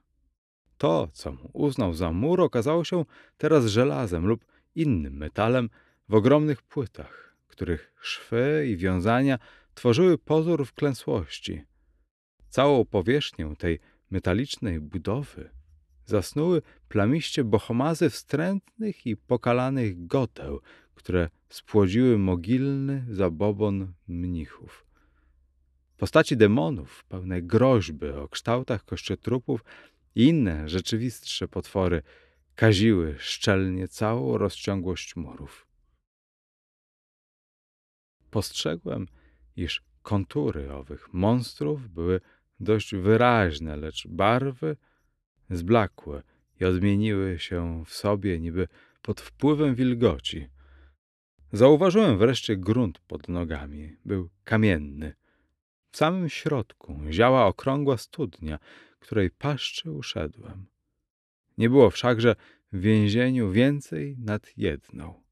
To, 0.78 1.08
co 1.12 1.32
mu 1.32 1.50
uznał 1.52 1.94
za 1.94 2.12
mur, 2.12 2.40
okazało 2.40 2.84
się 2.84 3.04
teraz 3.38 3.66
żelazem 3.66 4.26
lub 4.26 4.44
innym 4.74 5.16
metalem 5.16 5.70
w 6.08 6.14
ogromnych 6.14 6.62
płytach, 6.62 7.36
których 7.48 7.92
szwy 8.00 8.66
i 8.68 8.76
wiązania 8.76 9.38
tworzyły 9.74 10.18
pozór 10.18 10.66
wklęsłości. 10.66 11.62
Całą 12.48 12.84
powierzchnię 12.84 13.54
tej 13.58 13.78
metalicznej 14.10 14.80
budowy 14.80 15.50
zasnuły 16.04 16.62
plamiście 16.88 17.44
bohomazy 17.44 18.10
wstrętnych 18.10 19.06
i 19.06 19.16
pokalanych 19.16 20.06
goteł, 20.06 20.60
które 20.94 21.30
spłodziły 21.48 22.18
mogilny 22.18 23.06
zabobon 23.10 23.92
mnichów. 24.08 24.87
Postaci 25.98 26.36
demonów, 26.36 27.04
pełne 27.04 27.42
groźby 27.42 28.08
o 28.08 28.28
kształtach 28.28 28.84
kościotrupów 28.84 29.64
i 30.14 30.24
inne 30.24 30.68
rzeczywistsze 30.68 31.48
potwory 31.48 32.02
kaziły 32.54 33.14
szczelnie 33.18 33.88
całą 33.88 34.38
rozciągłość 34.38 35.16
murów. 35.16 35.66
Postrzegłem, 38.30 39.06
iż 39.56 39.82
kontury 40.02 40.72
owych 40.72 41.12
monstrów 41.12 41.88
były 41.88 42.20
dość 42.60 42.94
wyraźne, 42.94 43.76
lecz 43.76 44.08
barwy 44.08 44.76
zblakłe 45.50 46.22
i 46.60 46.64
odmieniły 46.64 47.38
się 47.38 47.84
w 47.86 47.92
sobie 47.94 48.40
niby 48.40 48.68
pod 49.02 49.20
wpływem 49.20 49.74
wilgoci. 49.74 50.48
Zauważyłem 51.52 52.18
wreszcie 52.18 52.56
grunt 52.56 52.98
pod 52.98 53.28
nogami. 53.28 53.96
Był 54.04 54.30
kamienny. 54.44 55.14
W 55.90 55.96
samym 55.96 56.28
środku 56.28 57.00
ziała 57.10 57.46
okrągła 57.46 57.96
studnia, 57.96 58.58
której 58.98 59.30
paszczy 59.30 59.90
uszedłem. 59.90 60.66
Nie 61.58 61.70
było 61.70 61.90
wszakże 61.90 62.36
w 62.72 62.80
więzieniu 62.80 63.50
więcej 63.50 64.16
nad 64.18 64.58
jedną. 64.58 65.22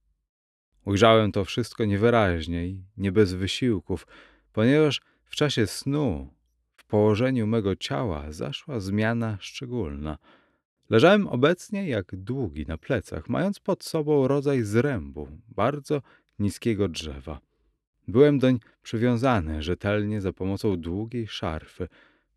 Ujrzałem 0.85 1.33
to 1.33 1.45
wszystko 1.45 1.85
niewyraźnie 1.85 2.67
i 2.67 2.85
nie 2.97 3.13
bez 3.13 3.35
wysiłków, 3.35 4.07
ponieważ 4.53 5.01
w 5.25 5.37
czasie 5.37 5.67
snu 5.67 6.35
w 6.77 6.85
położeniu 6.85 7.47
mego 7.47 7.77
ciała 7.77 8.33
zaszła 8.33 8.81
zmiana 8.81 9.39
szczególna. 9.41 10.19
Leżałem 10.91 11.27
obecnie 11.27 11.89
jak 11.89 12.17
długi 12.17 12.67
na 12.67 12.79
plecach, 12.79 13.29
mając 13.29 13.61
pod 13.61 13.85
sobą 13.85 14.29
rodzaj 14.29 14.63
zrębu, 14.63 15.29
bardzo 15.49 16.03
niskiego 16.39 16.89
drzewa. 16.89 17.41
Byłem 18.09 18.39
doń 18.39 18.61
przywiązany 18.83 19.63
rzetelnie 19.63 20.21
za 20.21 20.33
pomocą 20.33 20.77
długiej 20.77 21.27
szarfy, 21.27 21.89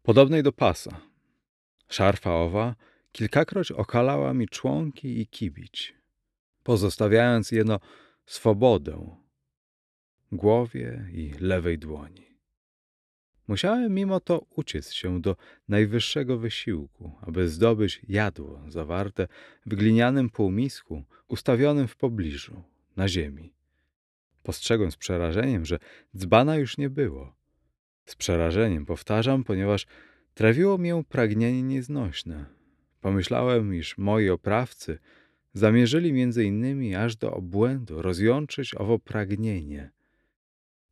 podobnej 0.04 0.44
do 0.44 0.52
pasa. 0.52 1.02
Szarfa 1.90 2.34
owa 2.36 2.76
kilkakroć 3.12 3.72
okalała 3.72 4.34
mi 4.34 4.48
członki 4.48 5.22
i 5.22 5.28
kibić, 5.28 5.96
pozostawiając 6.64 7.52
jeno 7.52 7.80
swobodę 8.26 9.16
głowie 10.32 11.10
i 11.12 11.34
lewej 11.40 11.80
dłoni. 11.80 12.30
Musiałem 13.48 13.94
mimo 13.94 14.20
to 14.20 14.46
uciec 14.56 14.92
się 14.92 15.22
do 15.22 15.36
najwyższego 15.68 16.38
wysiłku, 16.38 17.12
aby 17.22 17.50
zdobyć 17.50 18.02
jadło 18.08 18.62
zawarte 18.68 19.28
w 19.66 19.76
glinianym 19.76 20.30
półmisku 20.30 21.04
ustawionym 21.28 21.88
w 21.88 21.96
pobliżu, 21.96 22.64
na 22.96 23.08
ziemi. 23.08 23.59
Postrzegłem 24.50 24.92
z 24.92 24.98
przerażeniem, 24.98 25.66
że 25.66 25.80
dzbana 26.18 26.56
już 26.56 26.78
nie 26.78 26.90
było. 26.90 27.36
Z 28.06 28.16
przerażeniem 28.16 28.86
powtarzam, 28.86 29.44
ponieważ 29.44 29.88
trawiło 30.34 30.78
mię 30.78 31.04
pragnienie 31.10 31.64
nieznośne. 31.64 32.46
Pomyślałem, 33.02 33.76
iż 33.76 33.98
moi 33.98 34.30
oprawcy 34.30 35.00
zamierzyli 35.54 36.14
między 36.14 36.44
innymi 36.44 36.96
aż 36.96 37.16
do 37.16 37.34
obłędu 37.34 38.02
rozjączyć 38.02 38.76
owo 38.76 39.00
pragnienie. 39.00 39.92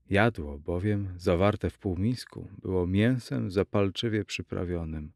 Jadło 0.09 0.59
bowiem 0.59 1.13
zawarte 1.17 1.69
w 1.69 1.77
półmisku 1.79 2.47
było 2.61 2.87
mięsem 2.87 3.51
zapalczywie 3.51 4.25
przyprawionym. 4.25 5.11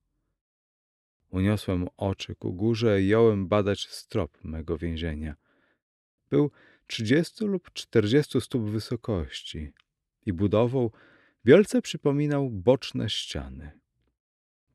Uniosłem 1.29 1.87
oczy 1.97 2.35
ku 2.35 2.53
górze 2.53 3.01
i 3.01 3.07
jąłem 3.07 3.47
badać 3.47 3.87
strop 3.87 4.43
mego 4.43 4.77
więzienia. 4.77 5.35
Był 6.29 6.51
trzydziestu 6.91 7.47
lub 7.47 7.73
czterdziestu 7.73 8.41
stóp 8.41 8.63
wysokości 8.63 9.71
i 10.25 10.33
budową 10.33 10.89
wielce 11.45 11.81
przypominał 11.81 12.49
boczne 12.49 13.09
ściany. 13.09 13.71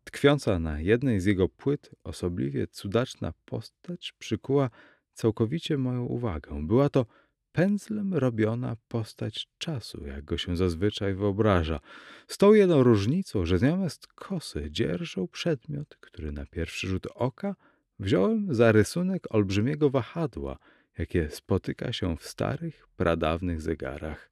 Tkwiąca 0.05 0.59
na 0.59 0.81
jednej 0.81 1.21
z 1.21 1.25
jego 1.25 1.49
płyt 1.49 1.91
osobliwie 2.05 2.67
cudaczna 2.67 3.33
postać 3.45 4.13
przykuła 4.19 4.71
całkowicie 5.13 5.79
moją 5.79 6.05
uwagę. 6.05 6.67
Była 6.67 6.89
to 6.89 7.07
pędzlem 7.53 8.15
robiona 8.15 8.77
postać 8.89 9.49
czasu, 9.59 10.07
jak 10.07 10.25
go 10.25 10.39
się 10.39 10.57
zazwyczaj 10.57 11.15
wyobraża. 11.15 11.81
Z 12.29 12.39
tą 12.39 12.53
jedną 12.53 12.83
różnicą, 12.83 13.45
że 13.47 13.59
zamiast 13.59 14.07
kosy 14.07 14.71
dzierżał 14.71 15.29
przedmiot, 15.29 15.97
który 16.01 16.33
na 16.33 16.47
pierwszy 16.47 16.89
rzut 16.89 17.07
oka 17.15 17.57
wziąłem 17.99 18.55
za 18.55 18.73
rysunek 18.73 19.35
olbrzymiego 19.35 19.91
wahadła, 19.91 20.59
jakie 20.99 21.31
spotyka 21.31 21.93
się 21.93 22.17
w 22.17 22.25
starych, 22.25 22.89
pradawnych 22.97 23.61
zegarach. 23.61 24.31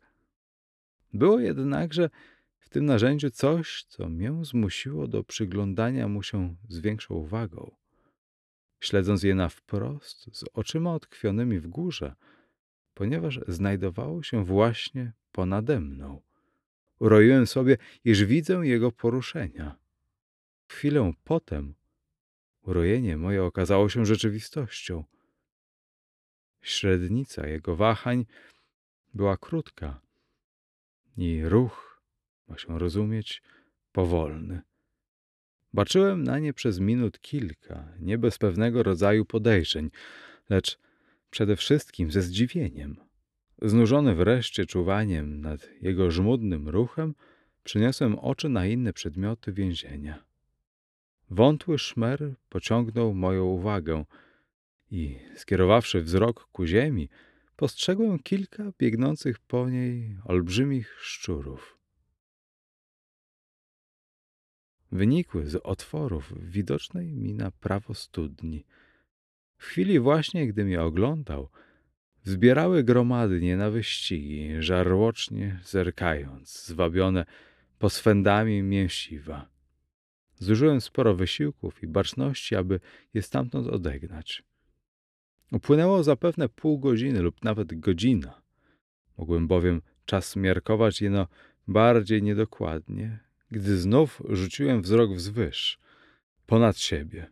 Było 1.12 1.40
jednakże 1.40 2.10
w 2.58 2.68
tym 2.68 2.84
narzędziu 2.84 3.30
coś, 3.30 3.84
co 3.84 4.08
mię 4.08 4.44
zmusiło 4.44 5.08
do 5.08 5.24
przyglądania 5.24 6.08
mu 6.08 6.22
się 6.22 6.56
z 6.68 6.78
większą 6.78 7.14
uwagą. 7.14 7.76
Śledząc 8.80 9.22
je 9.22 9.34
na 9.34 9.48
wprost, 9.48 10.36
z 10.36 10.44
oczyma 10.52 10.94
otkwionymi 10.94 11.60
w 11.60 11.66
górze, 11.66 12.14
ponieważ 12.94 13.40
znajdowało 13.48 14.22
się 14.22 14.44
właśnie 14.44 15.12
ponade 15.32 15.80
mną. 15.80 16.22
Uroiłem 16.98 17.46
sobie, 17.46 17.76
iż 18.04 18.24
widzę 18.24 18.54
jego 18.54 18.92
poruszenia. 18.92 19.78
Chwilę 20.68 21.12
potem 21.24 21.74
urojenie 22.62 23.16
moje 23.16 23.44
okazało 23.44 23.88
się 23.88 24.06
rzeczywistością. 24.06 25.04
Średnica 26.64 27.46
jego 27.46 27.76
wahań 27.76 28.26
była 29.14 29.36
krótka 29.36 30.00
i 31.16 31.42
ruch, 31.44 32.02
ma 32.48 32.58
się 32.58 32.78
rozumieć, 32.78 33.42
powolny. 33.92 34.62
Baczyłem 35.72 36.22
na 36.22 36.38
nie 36.38 36.52
przez 36.52 36.80
minut 36.80 37.20
kilka, 37.20 37.88
nie 38.00 38.18
bez 38.18 38.38
pewnego 38.38 38.82
rodzaju 38.82 39.24
podejrzeń, 39.24 39.90
lecz 40.50 40.78
przede 41.30 41.56
wszystkim 41.56 42.10
ze 42.12 42.22
zdziwieniem. 42.22 42.96
Znużony 43.62 44.14
wreszcie 44.14 44.66
czuwaniem 44.66 45.40
nad 45.40 45.68
jego 45.80 46.10
żmudnym 46.10 46.68
ruchem, 46.68 47.14
przyniosłem 47.64 48.18
oczy 48.18 48.48
na 48.48 48.66
inne 48.66 48.92
przedmioty 48.92 49.52
więzienia. 49.52 50.24
Wątły 51.30 51.78
szmer 51.78 52.34
pociągnął 52.48 53.14
moją 53.14 53.44
uwagę 53.44 54.04
i, 54.90 55.18
skierowawszy 55.36 56.02
wzrok 56.02 56.48
ku 56.52 56.66
ziemi, 56.66 57.08
postrzegłem 57.56 58.18
kilka 58.18 58.72
biegnących 58.78 59.38
po 59.38 59.70
niej 59.70 60.16
olbrzymich 60.24 60.96
szczurów. 61.00 61.78
Wynikły 64.92 65.46
z 65.46 65.56
otworów 65.56 66.32
widocznej 66.50 67.12
mi 67.12 67.34
na 67.34 67.50
prawo 67.50 67.94
studni. 67.94 68.64
W 69.56 69.64
chwili 69.64 70.00
właśnie, 70.00 70.48
gdy 70.48 70.64
mnie 70.64 70.82
oglądał, 70.82 71.50
zbierały 72.22 72.84
gromadnie 72.84 73.56
na 73.56 73.70
wyścigi, 73.70 74.50
żarłocznie 74.58 75.60
zerkając, 75.64 76.66
zwabione 76.66 77.24
poswędami 77.78 78.62
mięsiwa. 78.62 79.48
Zużyłem 80.38 80.80
sporo 80.80 81.14
wysiłków 81.14 81.82
i 81.82 81.86
baczności, 81.86 82.56
aby 82.56 82.80
je 83.14 83.22
stamtąd 83.22 83.66
odegnać. 83.66 84.42
Upłynęło 85.52 86.02
zapewne 86.02 86.48
pół 86.48 86.78
godziny 86.78 87.22
lub 87.22 87.44
nawet 87.44 87.80
godzina. 87.80 88.42
Mogłem 89.18 89.48
bowiem 89.48 89.82
czas 90.04 90.36
miarkować 90.36 91.02
jeno 91.02 91.28
bardziej 91.68 92.22
niedokładnie, 92.22 93.18
gdy 93.50 93.78
znów 93.78 94.22
rzuciłem 94.28 94.82
wzrok 94.82 95.14
wzwyż, 95.14 95.78
ponad 96.46 96.78
siebie. 96.78 97.30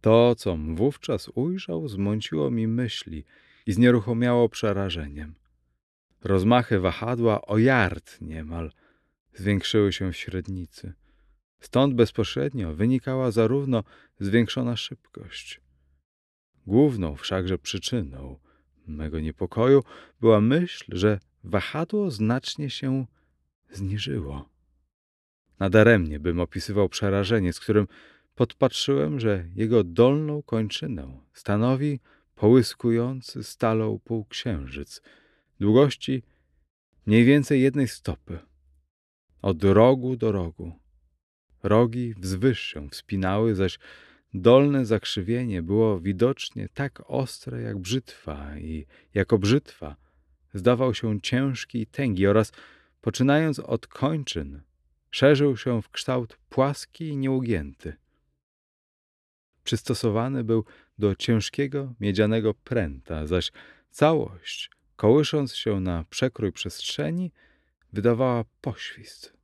To, 0.00 0.34
com 0.38 0.76
wówczas 0.76 1.30
ujrzał, 1.34 1.88
zmąciło 1.88 2.50
mi 2.50 2.68
myśli 2.68 3.24
i 3.66 3.72
znieruchomiało 3.72 4.48
przerażeniem. 4.48 5.34
Rozmachy 6.24 6.80
wahadła 6.80 7.42
o 7.42 7.58
yard 7.58 8.20
niemal 8.20 8.72
zwiększyły 9.34 9.92
się 9.92 10.12
w 10.12 10.16
średnicy. 10.16 10.92
Stąd 11.60 11.94
bezpośrednio 11.94 12.74
wynikała 12.74 13.30
zarówno 13.30 13.84
zwiększona 14.20 14.76
szybkość. 14.76 15.60
Główną 16.68 17.16
wszakże 17.16 17.58
przyczyną 17.58 18.38
mego 18.86 19.20
niepokoju 19.20 19.82
była 20.20 20.40
myśl, 20.40 20.84
że 20.88 21.20
wahadło 21.44 22.10
znacznie 22.10 22.70
się 22.70 23.06
zniżyło. 23.70 24.48
Nadaremnie 25.58 26.20
bym 26.20 26.40
opisywał 26.40 26.88
przerażenie, 26.88 27.52
z 27.52 27.60
którym 27.60 27.86
podpatrzyłem, 28.34 29.20
że 29.20 29.44
jego 29.54 29.84
dolną 29.84 30.42
kończynę 30.42 31.20
stanowi 31.32 32.00
połyskujący 32.34 33.44
stalą 33.44 33.98
półksiężyc, 34.04 35.02
długości 35.60 36.22
mniej 37.06 37.24
więcej 37.24 37.62
jednej 37.62 37.88
stopy, 37.88 38.38
od 39.42 39.64
rogu 39.64 40.16
do 40.16 40.32
rogu. 40.32 40.72
Rogi 41.62 42.14
wzwyż 42.14 42.60
się 42.60 42.88
wspinały, 42.88 43.54
zaś 43.54 43.78
dolne 44.34 44.86
zakrzywienie 44.86 45.62
było 45.62 46.00
widocznie 46.00 46.68
tak 46.74 47.02
ostre 47.06 47.62
jak 47.62 47.78
brzytwa 47.78 48.58
i 48.58 48.86
jako 49.14 49.38
brzytwa 49.38 49.96
zdawał 50.54 50.94
się 50.94 51.20
ciężki 51.20 51.80
i 51.80 51.86
tęgi 51.86 52.26
oraz 52.26 52.52
poczynając 53.00 53.58
od 53.58 53.86
kończyn 53.86 54.60
szerzył 55.10 55.56
się 55.56 55.82
w 55.82 55.90
kształt 55.90 56.38
płaski 56.48 57.08
i 57.08 57.16
nieugięty. 57.16 57.96
Przystosowany 59.64 60.44
był 60.44 60.64
do 60.98 61.14
ciężkiego 61.14 61.94
miedzianego 62.00 62.54
pręta, 62.54 63.26
zaś 63.26 63.52
całość, 63.90 64.70
kołysząc 64.96 65.54
się 65.54 65.80
na 65.80 66.04
przekrój 66.10 66.52
przestrzeni, 66.52 67.32
wydawała 67.92 68.44
poświst. 68.60 69.37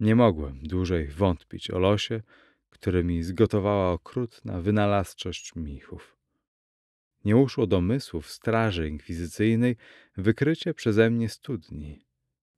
Nie 0.00 0.14
mogłem 0.14 0.58
dłużej 0.62 1.06
wątpić 1.06 1.70
o 1.70 1.78
losie, 1.78 2.22
który 2.70 3.04
mi 3.04 3.22
zgotowała 3.22 3.92
okrutna 3.92 4.60
wynalazczość 4.60 5.56
michów. 5.56 6.16
Nie 7.24 7.36
uszło 7.36 7.66
do 7.66 7.80
mysłów 7.80 8.30
straży 8.30 8.88
inkwizycyjnej 8.88 9.76
wykrycie 10.16 10.74
przeze 10.74 11.10
mnie 11.10 11.28
studni. 11.28 12.04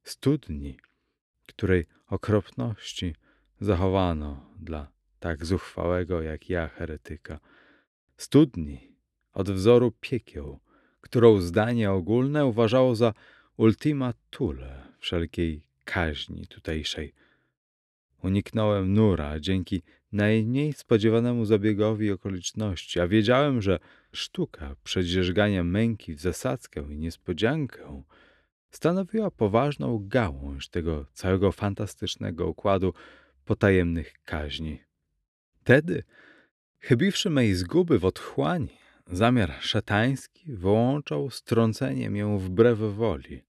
Studni, 0.04 0.78
której 1.46 1.86
okropności 2.06 3.14
zachowano 3.60 4.54
dla 4.60 4.92
tak 5.20 5.46
zuchwałego 5.46 6.22
jak 6.22 6.50
ja 6.50 6.68
heretyka. 6.68 7.40
Studni 8.16 8.92
od 9.32 9.50
wzoru 9.50 9.92
piekieł, 10.00 10.60
którą 11.00 11.40
zdanie 11.40 11.90
ogólne 11.90 12.46
uważało 12.46 12.94
za 12.94 13.14
ultima 13.56 14.14
thule 14.30 14.82
wszelkiej 14.98 15.62
kaźni 15.84 16.46
tutejszej. 16.46 17.12
Uniknąłem 18.22 18.94
nura 18.94 19.40
dzięki 19.40 19.82
najmniej 20.12 20.72
spodziewanemu 20.72 21.44
zabiegowi 21.44 22.10
okoliczności, 22.10 23.00
a 23.00 23.08
wiedziałem, 23.08 23.62
że 23.62 23.78
sztuka 24.12 24.76
przedzierzgania 24.84 25.64
męki 25.64 26.14
w 26.14 26.20
zasadzkę 26.20 26.86
i 26.90 26.98
niespodziankę 26.98 28.02
stanowiła 28.70 29.30
poważną 29.30 30.08
gałąź 30.08 30.68
tego 30.68 31.06
całego 31.12 31.52
fantastycznego 31.52 32.48
układu 32.48 32.94
potajemnych 33.44 34.14
kaźni. 34.24 34.80
Tedy, 35.64 36.02
chybiwszy 36.78 37.30
mej 37.30 37.54
zguby 37.54 37.98
w 37.98 38.04
otchłani, 38.04 38.78
zamiar 39.06 39.52
szatański 39.60 40.52
wyłączał 40.52 41.30
strącenie 41.30 42.10
mię 42.10 42.38
wbrew 42.38 42.78
woli. 42.78 43.42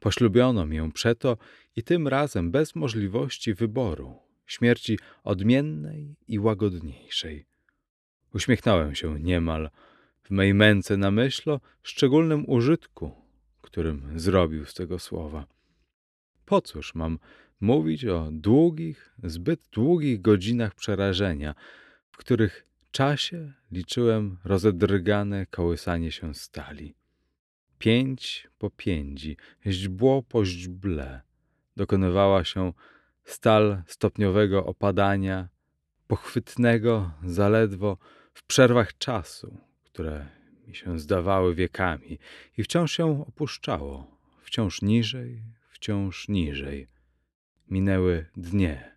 Poślubiono 0.00 0.66
mię 0.66 0.90
przeto 0.94 1.36
i 1.76 1.82
tym 1.82 2.08
razem 2.08 2.50
bez 2.50 2.74
możliwości 2.74 3.54
wyboru, 3.54 4.16
śmierci 4.46 4.98
odmiennej 5.24 6.16
i 6.28 6.38
łagodniejszej. 6.38 7.46
Uśmiechnąłem 8.34 8.94
się 8.94 9.20
niemal 9.20 9.70
w 10.22 10.30
mej 10.30 10.54
męce 10.54 10.96
na 10.96 11.10
myśl 11.10 11.50
o 11.50 11.60
szczególnym 11.82 12.44
użytku, 12.48 13.12
którym 13.62 14.20
zrobił 14.20 14.64
z 14.64 14.74
tego 14.74 14.98
słowa. 14.98 15.46
Po 16.44 16.60
cóż 16.60 16.94
mam 16.94 17.18
mówić 17.60 18.04
o 18.04 18.28
długich, 18.32 19.14
zbyt 19.24 19.60
długich 19.72 20.20
godzinach 20.20 20.74
przerażenia, 20.74 21.54
w 22.10 22.16
których 22.16 22.66
czasie 22.90 23.52
liczyłem 23.72 24.38
rozedrgane 24.44 25.46
kołysanie 25.46 26.12
się 26.12 26.34
stali. 26.34 26.99
Pięć 27.80 28.48
po 28.58 28.70
piędzi, 28.70 29.36
źdźbło 29.66 30.22
po 30.22 30.44
źdźble 30.44 31.20
dokonywała 31.76 32.44
się 32.44 32.72
stal 33.24 33.82
stopniowego 33.86 34.66
opadania, 34.66 35.48
pochwytnego 36.06 37.10
zaledwo 37.24 37.98
w 38.34 38.42
przerwach 38.42 38.98
czasu, 38.98 39.58
które 39.84 40.26
mi 40.66 40.74
się 40.74 40.98
zdawały 40.98 41.54
wiekami 41.54 42.18
i 42.58 42.62
wciąż 42.62 42.92
się 42.92 43.24
opuszczało, 43.26 44.16
wciąż 44.42 44.82
niżej, 44.82 45.42
wciąż 45.70 46.28
niżej. 46.28 46.88
Minęły 47.68 48.26
dnie, 48.36 48.96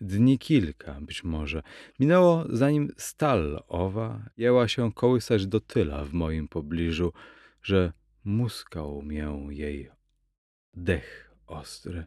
dni 0.00 0.38
kilka 0.38 1.00
być 1.00 1.24
może. 1.24 1.62
Minęło 2.00 2.44
zanim 2.48 2.92
stal 2.96 3.62
owa 3.68 4.30
jęła 4.36 4.68
się 4.68 4.92
kołysać 4.92 5.46
do 5.46 5.60
tyla 5.60 6.04
w 6.04 6.12
moim 6.12 6.48
pobliżu, 6.48 7.12
że 7.62 7.92
muskał 8.24 9.02
mię 9.02 9.46
jej 9.50 9.90
dech 10.74 11.34
ostry. 11.46 12.06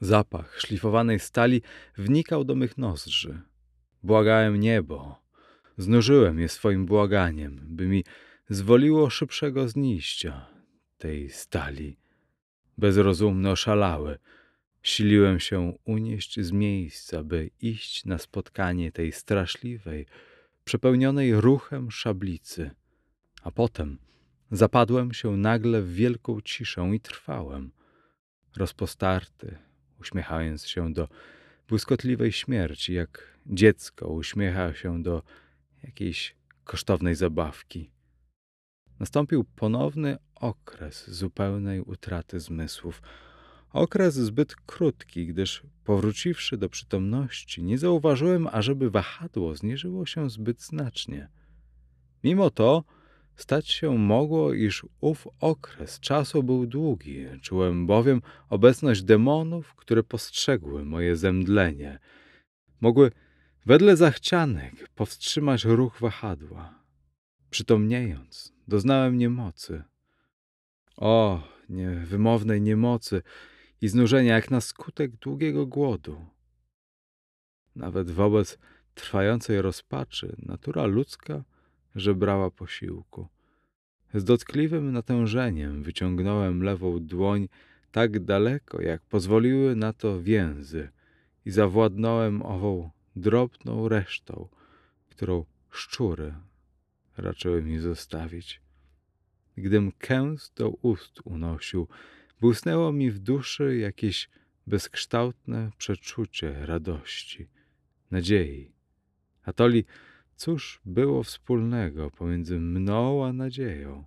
Zapach 0.00 0.60
szlifowanej 0.60 1.18
stali 1.18 1.62
wnikał 1.96 2.44
do 2.44 2.54
mych 2.54 2.78
nozdrzy. 2.78 3.40
Błagałem 4.02 4.60
niebo. 4.60 5.22
Znużyłem 5.78 6.38
je 6.38 6.48
swoim 6.48 6.86
błaganiem, 6.86 7.60
by 7.68 7.86
mi 7.86 8.04
zwoliło 8.50 9.10
szybszego 9.10 9.68
zniścia. 9.68 10.46
tej 10.98 11.30
stali. 11.30 11.96
Bezrozumny, 12.78 13.50
oszalały. 13.50 14.18
Siliłem 14.82 15.40
się 15.40 15.74
unieść 15.84 16.40
z 16.40 16.52
miejsca, 16.52 17.22
by 17.22 17.50
iść 17.60 18.04
na 18.04 18.18
spotkanie 18.18 18.92
tej 18.92 19.12
straszliwej, 19.12 20.06
przepełnionej 20.64 21.40
ruchem 21.40 21.90
szablicy. 21.90 22.70
A 23.42 23.50
potem 23.50 23.98
zapadłem 24.50 25.12
się 25.12 25.36
nagle 25.36 25.82
w 25.82 25.92
wielką 25.92 26.40
ciszę 26.40 26.90
i 26.94 27.00
trwałem. 27.00 27.70
Rozpostarty, 28.56 29.58
uśmiechając 30.00 30.66
się 30.66 30.92
do 30.92 31.08
błyskotliwej 31.68 32.32
śmierci, 32.32 32.94
jak 32.94 33.38
dziecko 33.46 34.08
uśmiecha 34.08 34.74
się 34.74 35.02
do 35.02 35.22
jakiejś 35.82 36.36
kosztownej 36.64 37.14
zabawki. 37.14 37.90
Nastąpił 39.00 39.44
ponowny 39.44 40.18
okres 40.34 41.10
zupełnej 41.10 41.80
utraty 41.80 42.40
zmysłów. 42.40 43.02
Okres 43.70 44.14
zbyt 44.14 44.56
krótki, 44.56 45.26
gdyż 45.26 45.62
powróciwszy 45.84 46.56
do 46.56 46.68
przytomności, 46.68 47.62
nie 47.62 47.78
zauważyłem, 47.78 48.48
ażeby 48.52 48.90
wahadło 48.90 49.56
zniżyło 49.56 50.06
się 50.06 50.30
zbyt 50.30 50.62
znacznie. 50.62 51.28
Mimo 52.24 52.50
to 52.50 52.84
stać 53.36 53.68
się 53.68 53.98
mogło, 53.98 54.52
iż 54.52 54.86
ów 55.00 55.28
okres 55.40 56.00
czasu 56.00 56.42
był 56.42 56.66
długi. 56.66 57.26
Czułem 57.42 57.86
bowiem 57.86 58.22
obecność 58.48 59.02
demonów, 59.02 59.74
które 59.74 60.02
postrzegły 60.02 60.84
moje 60.84 61.16
zemdlenie. 61.16 61.98
Mogły 62.80 63.10
wedle 63.66 63.96
zachcianek 63.96 64.88
powstrzymać 64.94 65.64
ruch 65.64 65.98
wahadła. 66.00 66.82
Przytomniejąc, 67.50 68.52
doznałem 68.68 69.18
niemocy. 69.18 69.82
O, 70.96 71.42
niewymownej 71.68 72.60
niemocy 72.62 73.22
i 73.80 73.88
znużenia, 73.88 74.34
jak 74.34 74.50
na 74.50 74.60
skutek 74.60 75.16
długiego 75.16 75.66
głodu. 75.66 76.26
Nawet 77.76 78.10
wobec 78.10 78.58
trwającej 78.94 79.62
rozpaczy 79.62 80.36
natura 80.38 80.84
ludzka 80.84 81.44
żebrała 81.96 82.50
posiłku. 82.50 83.28
Z 84.14 84.24
dotkliwym 84.24 84.92
natężeniem 84.92 85.82
wyciągnąłem 85.82 86.62
lewą 86.62 87.06
dłoń 87.06 87.48
tak 87.92 88.24
daleko, 88.24 88.82
jak 88.82 89.02
pozwoliły 89.02 89.76
na 89.76 89.92
to 89.92 90.22
więzy 90.22 90.88
i 91.44 91.50
zawładnąłem 91.50 92.42
ową 92.42 92.90
drobną 93.16 93.88
resztą, 93.88 94.48
którą 95.08 95.44
szczury 95.70 96.34
raczyły 97.16 97.62
mi 97.62 97.78
zostawić. 97.78 98.60
Gdym 99.56 99.92
kęs 99.92 100.52
do 100.56 100.68
ust 100.68 101.20
unosił, 101.24 101.88
błysnęło 102.40 102.92
mi 102.92 103.10
w 103.10 103.18
duszy 103.18 103.76
jakieś 103.76 104.28
bezkształtne 104.66 105.70
przeczucie 105.78 106.66
radości, 106.66 107.46
nadziei. 108.10 108.72
A 109.44 109.52
toli 109.52 109.84
cóż 110.36 110.80
było 110.84 111.22
wspólnego 111.22 112.10
pomiędzy 112.10 112.58
mną 112.60 113.26
a 113.26 113.32
nadzieją? 113.32 114.04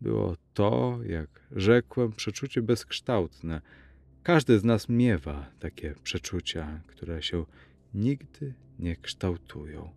Było 0.00 0.36
to, 0.54 0.98
jak 1.06 1.40
rzekłem, 1.52 2.12
przeczucie 2.12 2.62
bezkształtne. 2.62 3.60
Każdy 4.22 4.58
z 4.58 4.64
nas 4.64 4.88
miewa 4.88 5.50
takie 5.60 5.94
przeczucia, 6.02 6.80
które 6.86 7.22
się 7.22 7.44
nigdy 7.94 8.54
nie 8.78 8.96
kształtują. 8.96 9.90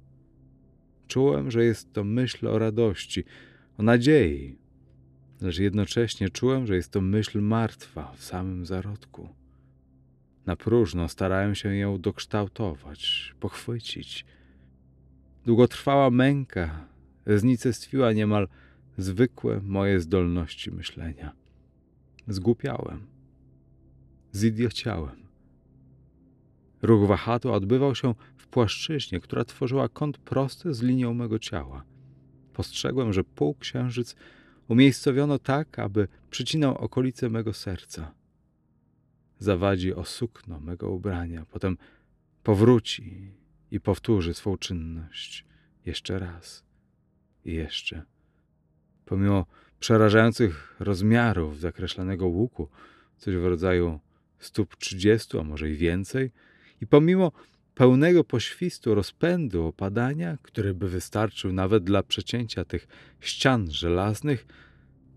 Czułem, 1.08 1.52
że 1.52 1.66
jest 1.66 1.94
to 1.94 2.04
myśl 2.04 2.48
o 2.48 2.60
radości, 2.60 3.24
o 3.78 3.84
nadziei, 3.84 4.58
lecz 5.42 5.60
jednocześnie 5.60 6.30
czułem, 6.30 6.68
że 6.68 6.76
jest 6.76 6.92
to 6.92 7.02
myśl 7.02 7.42
martwa 7.42 8.12
w 8.12 8.24
samym 8.24 8.66
zarodku. 8.66 9.30
Na 10.46 10.56
próżno 10.56 11.10
starałem 11.10 11.56
się 11.56 11.76
ją 11.76 12.02
dokształtować, 12.02 13.34
pochwycić. 13.40 14.26
Długotrwała 15.46 16.10
męka 16.10 16.88
znicestwiła 17.28 18.14
niemal 18.14 18.48
zwykłe 18.98 19.62
moje 19.64 20.00
zdolności 20.00 20.72
myślenia. 20.72 21.32
Zgłupiałem, 22.28 23.08
zidiociałem. 24.34 25.20
Ruch 26.82 27.08
wahadła 27.08 27.54
odbywał 27.54 27.96
się 27.96 28.16
w 28.38 28.48
płaszczyźnie, 28.48 29.20
która 29.20 29.46
tworzyła 29.46 29.90
kąt 29.90 30.18
prosty 30.18 30.74
z 30.74 30.82
linią 30.82 31.14
mego 31.14 31.40
ciała. 31.40 31.84
Postrzegłem, 32.54 33.14
że 33.14 33.24
półksiężyc 33.24 34.16
umiejscowiono 34.68 35.40
tak, 35.40 35.80
aby 35.80 36.08
przycinał 36.30 36.78
okolice 36.78 37.30
mego 37.30 37.54
serca. 37.54 38.14
Zawadzi 39.40 39.94
o 39.94 40.06
sukno 40.06 40.60
mego 40.60 40.92
ubrania, 40.92 41.46
potem 41.52 41.78
powróci 42.44 43.32
i 43.72 43.80
powtórzy 43.80 44.34
swą 44.34 44.58
czynność 44.58 45.46
jeszcze 45.86 46.20
raz 46.20 46.64
i 47.46 47.54
jeszcze. 47.54 48.04
Pomimo 49.06 49.46
przerażających 49.80 50.76
rozmiarów 50.80 51.60
zakreślonego 51.60 52.28
łuku, 52.28 52.70
coś 53.18 53.36
w 53.36 53.46
rodzaju 53.46 54.00
stóp 54.40 54.76
trzydziestu, 54.76 55.40
a 55.40 55.44
może 55.44 55.70
i 55.70 55.76
więcej, 55.76 56.32
i 56.82 56.88
pomimo 56.88 57.32
pełnego 57.76 58.24
poświstu 58.24 58.96
rozpędu 58.96 59.66
opadania, 59.66 60.38
który 60.42 60.74
by 60.74 60.90
wystarczył 60.90 61.54
nawet 61.54 61.84
dla 61.84 62.04
przecięcia 62.04 62.66
tych 62.66 62.88
ścian 63.20 63.72
żelaznych, 63.72 64.48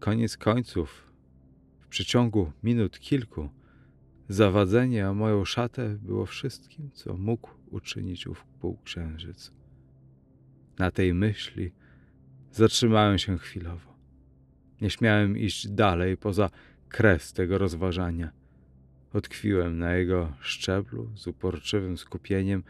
koniec 0.01 0.37
końców, 0.37 1.13
w 1.81 1.89
przeciągu 1.89 2.53
minut 2.63 3.01
kilku, 3.01 3.49
zawadzenie 4.29 5.09
o 5.09 5.15
moją 5.15 5.45
szatę 5.45 5.99
było 6.03 6.27
wszystkim, 6.27 6.91
co 6.91 7.17
mógł 7.17 7.62
uczynić 7.73 8.27
ów 8.27 8.45
półksiężyc. 8.61 9.53
Na 10.79 10.91
tej 10.91 11.15
myśli 11.15 11.73
zatrzymałem 12.51 13.19
się 13.19 13.39
chwilowo. 13.39 13.93
Nie 14.81 14.91
śmiałem 14.91 15.39
iść 15.39 15.69
dalej 15.69 16.17
poza 16.17 16.51
kres 16.89 17.33
tego 17.33 17.59
rozważania– 17.59 18.33
Utkwiłem 19.15 19.79
na 19.79 19.95
jego 19.95 20.33
szczeblu 20.41 21.11
z 21.17 21.27
uporczywym 21.27 21.99
skupieniem, 21.99 22.63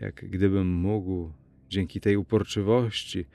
jak 0.00 0.14
gdybym 0.14 0.68
mógł 0.68 1.32
dzięki 1.68 2.00
tej 2.00 2.16
uporczywości 2.16 3.26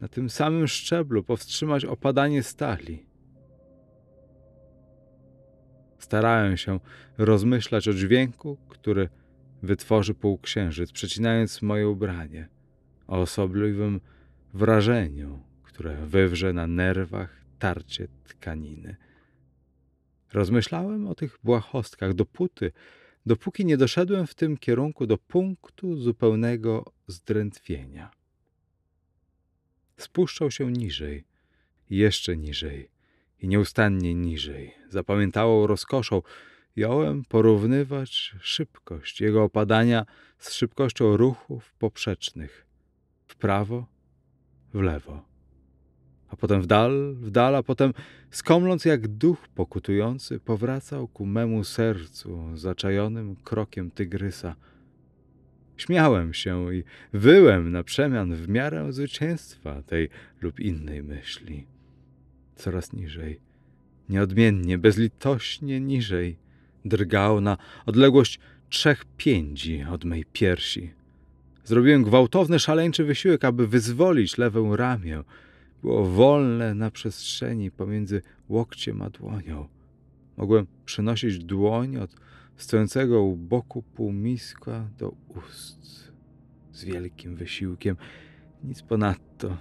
na 0.00 0.08
tym 0.08 0.30
samym 0.30 0.68
szczeblu 0.68 1.24
powstrzymać 1.24 1.84
opadanie 1.84 2.42
stali. 2.42 3.06
Starałem 5.98 6.56
się 6.56 6.80
rozmyślać 7.18 7.88
o 7.88 7.92
dźwięku, 7.92 8.58
który 8.68 9.08
wytworzy 9.62 10.14
półksiężyc, 10.14 10.92
przecinając 10.92 11.62
moje 11.62 11.88
ubranie, 11.88 12.48
o 13.06 13.20
osobliwym 13.20 14.00
wrażeniu, 14.54 15.42
które 15.62 16.06
wywrze 16.06 16.52
na 16.52 16.66
nerwach 16.66 17.44
tarcie 17.58 18.08
tkaniny. 18.24 18.96
Rozmyślałem 20.32 21.06
o 21.06 21.14
tych 21.14 21.38
błahostkach 21.44 22.14
dopóty, 22.14 22.72
dopóki 23.26 23.64
nie 23.64 23.76
doszedłem 23.76 24.26
w 24.26 24.34
tym 24.34 24.56
kierunku 24.56 25.06
do 25.06 25.18
punktu 25.18 25.96
zupełnego 25.96 26.92
zdrętwienia. 27.06 28.10
Spuszczał 29.96 30.50
się 30.50 30.72
niżej, 30.72 31.24
jeszcze 31.90 32.36
niżej 32.36 32.90
i 33.40 33.48
nieustannie 33.48 34.14
niżej. 34.14 34.74
Zapamiętałą 34.90 35.66
rozkoszą 35.66 36.22
jąłem 36.78 37.24
porównywać 37.24 38.34
szybkość 38.40 39.20
jego 39.20 39.42
opadania 39.42 40.06
z 40.38 40.52
szybkością 40.52 41.16
ruchów 41.16 41.72
poprzecznych 41.78 42.66
w 43.26 43.36
prawo, 43.36 43.86
w 44.74 44.80
lewo 44.80 45.28
a 46.28 46.36
potem 46.36 46.62
w 46.62 46.66
dal, 46.66 47.14
w 47.14 47.30
dal, 47.30 47.56
a 47.56 47.62
potem 47.62 47.92
skomląc 48.30 48.84
jak 48.84 49.08
duch 49.08 49.48
pokutujący, 49.48 50.40
powracał 50.40 51.08
ku 51.08 51.26
memu 51.26 51.64
sercu 51.64 52.56
zaczajonym 52.56 53.36
krokiem 53.36 53.90
tygrysa. 53.90 54.56
Śmiałem 55.76 56.34
się 56.34 56.74
i 56.74 56.84
wyłem 57.12 57.72
na 57.72 57.82
przemian 57.82 58.34
w 58.34 58.48
miarę 58.48 58.92
zwycięstwa 58.92 59.82
tej 59.82 60.08
lub 60.40 60.60
innej 60.60 61.02
myśli. 61.02 61.66
Coraz 62.56 62.92
niżej, 62.92 63.40
nieodmiennie, 64.08 64.78
bezlitośnie 64.78 65.80
niżej, 65.80 66.38
drgał 66.84 67.40
na 67.40 67.56
odległość 67.86 68.40
trzech 68.68 69.04
piędzi 69.16 69.84
od 69.90 70.04
mej 70.04 70.24
piersi. 70.32 70.90
Zrobiłem 71.64 72.02
gwałtowny, 72.02 72.58
szaleńczy 72.58 73.04
wysiłek, 73.04 73.44
aby 73.44 73.66
wyzwolić 73.66 74.38
lewę 74.38 74.76
ramię, 74.76 75.22
było 75.82 76.04
wolne 76.04 76.74
na 76.74 76.90
przestrzeni 76.90 77.70
pomiędzy 77.70 78.22
łokciem 78.48 79.02
a 79.02 79.10
dłonią. 79.10 79.68
Mogłem 80.36 80.66
przynosić 80.84 81.38
dłoń 81.38 81.96
od 81.96 82.16
stojącego 82.56 83.22
u 83.22 83.36
boku 83.36 83.82
półmiska 83.82 84.88
do 84.98 85.14
ust 85.28 86.12
z 86.72 86.84
wielkim 86.84 87.36
wysiłkiem. 87.36 87.96
Nic 88.64 88.82
ponadto. 88.82 89.56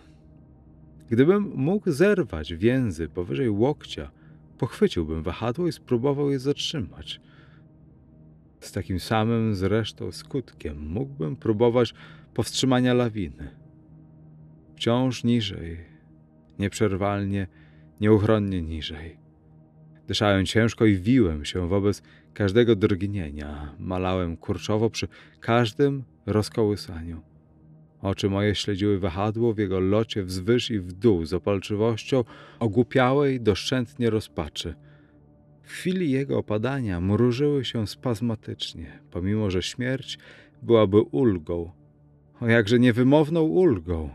Gdybym 1.09 1.51
mógł 1.55 1.91
zerwać 1.91 2.53
więzy 2.53 3.09
powyżej 3.09 3.49
łokcia, 3.49 4.11
pochwyciłbym 4.57 5.23
wahadło 5.23 5.67
i 5.67 5.71
spróbował 5.71 6.31
je 6.31 6.39
zatrzymać. 6.39 7.21
Z 8.59 8.71
takim 8.71 8.99
samym 8.99 9.55
zresztą 9.55 10.11
skutkiem 10.11 10.87
mógłbym 10.87 11.35
próbować 11.35 11.93
powstrzymania 12.33 12.93
lawiny. 12.93 13.55
Wciąż 14.75 15.23
niżej, 15.23 15.85
nieprzerwalnie, 16.59 17.47
nieuchronnie 18.01 18.61
niżej. 18.61 19.17
Dyszałem 20.07 20.45
ciężko 20.45 20.85
i 20.85 20.95
wiłem 20.95 21.45
się 21.45 21.67
wobec 21.67 22.03
każdego 22.33 22.75
drgnienia. 22.75 23.75
Malałem 23.79 24.37
kurczowo 24.37 24.89
przy 24.89 25.07
każdym 25.39 26.03
rozkołysaniu. 26.25 27.21
Oczy 28.01 28.29
moje 28.29 28.55
śledziły 28.55 28.99
wahadło 28.99 29.53
w 29.53 29.57
jego 29.57 29.79
locie 29.79 30.23
wzwyż 30.23 30.71
i 30.71 30.79
w 30.79 30.93
dół 30.93 31.25
z 31.25 31.33
opalczywością 31.33 32.23
ogłupiałej 32.59 33.41
doszczętnie 33.41 34.09
rozpaczy. 34.09 34.75
W 35.63 35.69
chwili 35.69 36.11
jego 36.11 36.37
opadania 36.37 37.01
mrużyły 37.01 37.65
się 37.65 37.87
spazmatycznie, 37.87 38.99
pomimo 39.11 39.51
że 39.51 39.63
śmierć 39.63 40.17
byłaby 40.63 41.01
ulgą, 41.01 41.71
o 42.41 42.47
jakże 42.47 42.79
niewymowną 42.79 43.41
ulgą. 43.41 44.09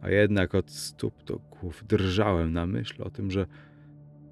A 0.00 0.10
jednak 0.10 0.54
od 0.54 0.70
stóp 0.70 1.24
do 1.24 1.38
głów 1.38 1.84
drżałem 1.88 2.52
na 2.52 2.66
myśl 2.66 3.02
o 3.02 3.10
tym, 3.10 3.30
że 3.30 3.46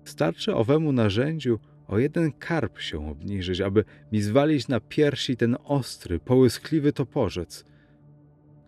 starczy 0.05 0.55
owemu 0.55 0.93
narzędziu 0.93 1.59
o 1.89 1.99
jeden 1.99 2.33
karp 2.33 2.81
się 2.81 3.11
obniżyć, 3.11 3.61
aby 3.61 3.85
mi 4.13 4.23
zwalić 4.23 4.69
na 4.69 4.81
piersi 4.81 5.37
ten 5.37 5.57
ostry, 5.65 6.21
połyskliwy 6.21 6.93
toporzec. 6.93 7.65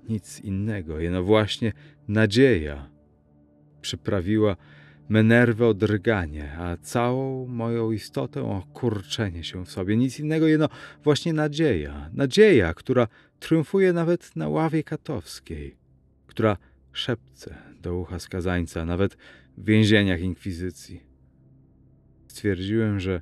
Nic 0.08 0.40
innego, 0.40 1.00
jeno 1.00 1.22
właśnie 1.22 1.72
nadzieja 2.08 2.90
przyprawiła 3.80 4.56
me 5.08 5.22
nerwy 5.22 5.66
o 5.66 5.74
drganie, 5.74 6.52
a 6.58 6.76
całą 6.76 7.46
moją 7.46 7.92
istotę 7.92 8.42
o 8.42 8.66
kurczenie 8.72 9.44
się 9.44 9.64
w 9.64 9.70
sobie. 9.70 9.96
Nic 9.96 10.20
innego, 10.20 10.46
jeno 10.46 10.68
właśnie 11.04 11.32
nadzieja. 11.32 12.10
Nadzieja, 12.12 12.74
która 12.74 13.08
triumfuje 13.38 13.92
nawet 13.92 14.36
na 14.36 14.48
ławie 14.48 14.82
katowskiej, 14.84 15.76
która 16.26 16.56
szepce 16.92 17.54
do 17.82 17.98
ucha 17.98 18.18
skazańca, 18.18 18.84
nawet 18.84 19.16
w 19.58 19.64
więzieniach 19.64 20.20
inkwizycji. 20.20 21.02
Stwierdziłem, 22.28 23.00
że 23.00 23.20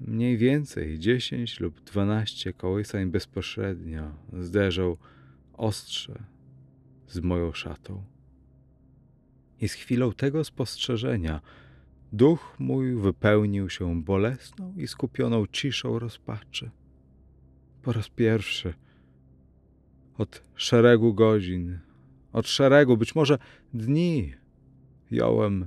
mniej 0.00 0.36
więcej 0.38 0.98
dziesięć 0.98 1.60
lub 1.60 1.80
dwanaście 1.80 2.52
kołysań 2.52 3.10
bezpośrednio 3.10 4.14
zderzą 4.32 4.96
ostrze 5.60 6.22
z 7.08 7.20
moją 7.20 7.52
szatą. 7.52 8.04
I 9.60 9.68
z 9.68 9.72
chwilą 9.72 10.12
tego 10.12 10.44
spostrzeżenia 10.44 11.40
duch 12.12 12.56
mój 12.58 12.94
wypełnił 12.94 13.70
się 13.70 14.02
bolesną 14.02 14.74
i 14.76 14.86
skupioną 14.86 15.46
ciszą 15.46 15.98
rozpaczy. 15.98 16.70
Po 17.82 17.92
raz 17.92 18.08
pierwszy 18.08 18.74
od 20.18 20.42
szeregu 20.54 21.14
godzin, 21.14 21.78
od 22.32 22.48
szeregu, 22.48 22.96
być 22.96 23.14
może 23.14 23.38
dni, 23.74 24.34
jąłem 25.10 25.66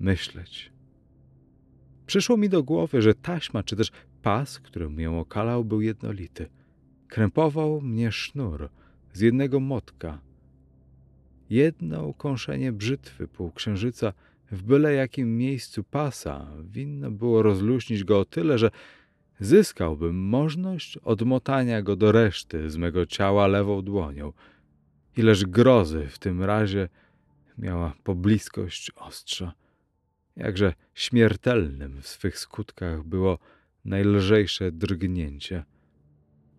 myśleć. 0.00 0.72
Przyszło 2.06 2.36
mi 2.36 2.48
do 2.48 2.62
głowy, 2.62 3.02
że 3.02 3.14
taśma, 3.14 3.62
czy 3.62 3.76
też 3.76 3.90
pas, 4.22 4.58
który 4.58 4.90
mnie 4.90 5.10
okalał, 5.10 5.64
był 5.64 5.80
jednolity. 5.80 6.48
Krępował 7.08 7.80
mnie 7.80 8.12
sznur 8.12 8.70
z 9.12 9.20
jednego 9.20 9.60
motka. 9.60 10.18
Jedno 11.50 12.06
ukąszenie 12.06 12.72
brzytwy 12.72 13.28
półksiężyca 13.28 14.12
w 14.50 14.62
byle 14.62 14.94
jakim 14.94 15.38
miejscu 15.38 15.84
pasa 15.84 16.46
winno 16.62 17.10
było 17.10 17.42
rozluźnić 17.42 18.04
go 18.04 18.20
o 18.20 18.24
tyle, 18.24 18.58
że 18.58 18.70
zyskałbym 19.40 20.16
możność 20.28 20.96
odmotania 20.96 21.82
go 21.82 21.96
do 21.96 22.12
reszty 22.12 22.70
z 22.70 22.76
mego 22.76 23.06
ciała 23.06 23.46
lewą 23.46 23.82
dłonią. 23.82 24.32
Ileż 25.16 25.44
grozy 25.44 26.06
w 26.10 26.18
tym 26.18 26.42
razie 26.42 26.88
miała 27.58 27.94
pobliskość 28.04 28.90
ostrza. 28.96 29.52
Jakże 30.36 30.74
śmiertelnym 30.94 32.02
w 32.02 32.08
swych 32.08 32.38
skutkach 32.38 33.04
było 33.04 33.38
najlżejsze 33.84 34.72
drgnięcie. 34.72 35.64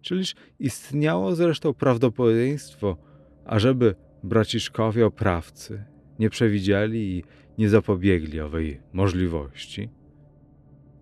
Czyliż 0.02 0.36
istniało 0.60 1.36
zresztą 1.36 1.74
prawdopodobieństwo, 1.74 2.98
ażeby 3.46 3.96
braciszkowie 4.24 5.06
oprawcy 5.06 5.84
nie 6.20 6.30
przewidzieli 6.30 7.18
i 7.18 7.24
nie 7.58 7.70
zapobiegli 7.70 8.40
owej 8.40 8.82
możliwości? 8.94 9.90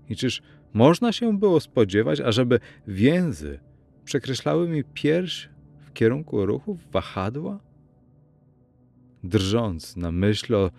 I 0.09 0.15
czyż 0.15 0.41
można 0.73 1.11
się 1.11 1.37
było 1.37 1.59
spodziewać, 1.59 2.21
ażeby 2.21 2.59
więzy 2.87 3.59
przekreślały 4.05 4.69
mi 4.69 4.83
pierś 4.83 5.49
w 5.79 5.93
kierunku 5.93 6.45
ruchów 6.45 6.91
wahadła? 6.91 7.59
Drżąc 9.23 9.97
na 9.97 10.11
myśl 10.11 10.55
o 10.55 10.71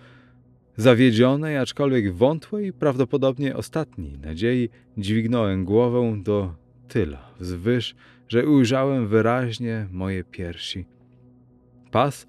zawiedzionej, 0.76 1.56
aczkolwiek 1.56 2.14
wątłej, 2.14 2.72
prawdopodobnie 2.72 3.56
ostatniej 3.56 4.18
nadziei, 4.18 4.68
dźwignąłem 4.98 5.64
głowę 5.64 6.22
do 6.22 6.54
tyla, 6.90 7.34
wzwyż, 7.40 7.94
że 8.28 8.46
ujrzałem 8.46 9.08
wyraźnie 9.08 9.88
moje 9.90 10.24
piersi. 10.24 10.86
Pas 11.90 12.26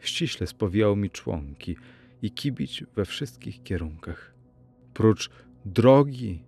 ściśle 0.00 0.46
spowijał 0.46 0.96
mi 0.96 1.10
członki 1.10 1.76
i 2.22 2.30
kibić 2.30 2.84
we 2.96 3.04
wszystkich 3.04 3.62
kierunkach. 3.62 4.34
Prócz 4.94 5.30
drogi 5.64 6.42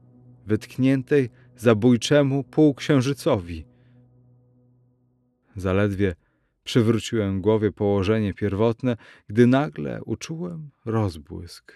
wytkniętej 0.47 1.31
zabójczemu 1.57 2.45
półksiężycowi. 2.45 3.65
Zaledwie 5.57 6.15
przywróciłem 6.65 7.41
głowie 7.41 7.73
położenie 7.73 8.35
pierwotne, 8.35 8.97
gdy 9.29 9.47
nagle 9.47 10.03
uczułem 10.05 10.71
rozbłysk 10.85 11.73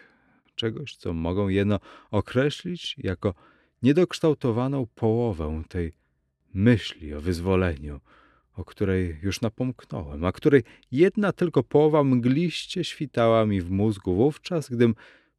czegoś, 0.55 0.97
co 0.97 1.13
mogą 1.13 1.49
jeno 1.49 1.81
określić 2.11 2.97
jako 2.99 3.35
niedokształtowaną 3.83 4.87
połowę 4.95 5.63
tej 5.69 5.93
myśli 6.55 7.15
o 7.15 7.21
wyzwoleniu, 7.21 8.01
o 8.57 8.65
której 8.65 9.19
już 9.23 9.41
napomknąłem, 9.41 10.25
a 10.25 10.33
której 10.33 10.63
jedna 10.93 11.33
tylko 11.33 11.63
połowa 11.63 12.05
mgliście 12.05 12.85
świtała 12.85 13.47
mi 13.47 13.61
w 13.61 13.71
mózgu 13.71 14.15
wówczas, 14.15 14.71
gdym 14.71 14.95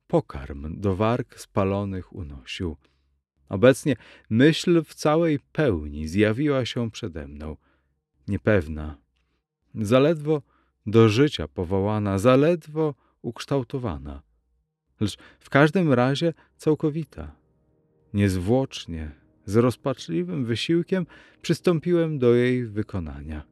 pokarm 0.07 0.79
do 0.79 0.95
warg 0.95 1.39
spalonych 1.39 2.13
unosił. 2.13 2.77
Obecnie 3.49 3.95
myśl 4.29 4.83
w 4.83 4.93
całej 4.93 5.39
pełni 5.39 6.07
zjawiła 6.07 6.65
się 6.65 6.91
przede 6.91 7.27
mną, 7.27 7.57
niepewna, 8.27 8.97
zaledwo 9.75 10.41
do 10.85 11.09
życia 11.09 11.47
powołana, 11.47 12.17
zaledwo 12.17 12.95
ukształtowana, 13.21 14.21
lecz 14.99 15.17
w 15.39 15.49
każdym 15.49 15.93
razie 15.93 16.33
całkowita. 16.57 17.40
Niezwłocznie, 18.13 19.11
z 19.45 19.55
rozpaczliwym 19.55 20.45
wysiłkiem 20.45 21.05
przystąpiłem 21.41 22.19
do 22.19 22.35
jej 22.35 22.65
wykonania. 22.65 23.43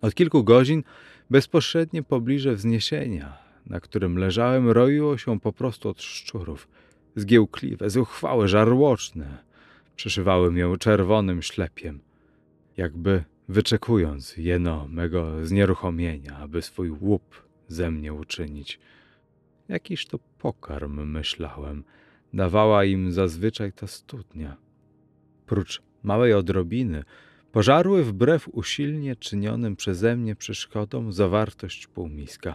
Od 0.00 0.14
kilku 0.14 0.44
godzin 0.44 0.82
bezpośrednie 1.30 2.02
pobliże 2.02 2.54
wzniesienia, 2.54 3.38
na 3.66 3.80
którym 3.80 4.18
leżałem, 4.18 4.70
roiło 4.70 5.18
się 5.18 5.40
po 5.40 5.52
prostu 5.52 5.88
od 5.88 6.02
szczurów. 6.02 6.68
Zgiełkliwe, 7.16 7.90
zuchwałe, 7.90 8.48
żarłoczne. 8.48 9.38
Przeszywały 9.96 10.52
mię 10.52 10.74
czerwonym 10.78 11.42
ślepiem, 11.42 12.00
jakby 12.76 13.24
wyczekując 13.48 14.36
jeno 14.36 14.88
mego 14.88 15.46
znieruchomienia, 15.46 16.38
aby 16.38 16.62
swój 16.62 16.90
łup 16.90 17.44
ze 17.68 17.90
mnie 17.90 18.12
uczynić. 18.12 18.78
Jakiż 19.68 20.06
to 20.06 20.18
pokarm, 20.38 21.10
myślałem, 21.10 21.84
dawała 22.34 22.84
im 22.84 23.12
zazwyczaj 23.12 23.72
ta 23.72 23.86
studnia. 23.86 24.56
Prócz 25.46 25.82
małej 26.02 26.34
odrobiny, 26.34 27.04
pożarły 27.52 28.04
wbrew 28.04 28.48
usilnie 28.52 29.16
czynionym 29.16 29.76
przeze 29.76 30.16
mnie 30.16 30.36
przeszkodom 30.36 31.12
zawartość 31.12 31.86
półmiska. 31.86 32.54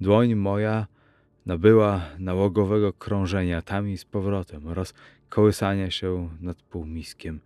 Dłoń 0.00 0.34
moja 0.34 0.86
nabyła 1.46 2.02
nałogowego 2.18 2.92
krążenia 2.92 3.62
tam 3.62 3.88
i 3.88 3.98
z 3.98 4.04
powrotem 4.04 4.66
oraz 4.66 4.94
kołysania 5.28 5.90
się 5.90 6.28
nad 6.40 6.62
półmiskiem 6.62 7.40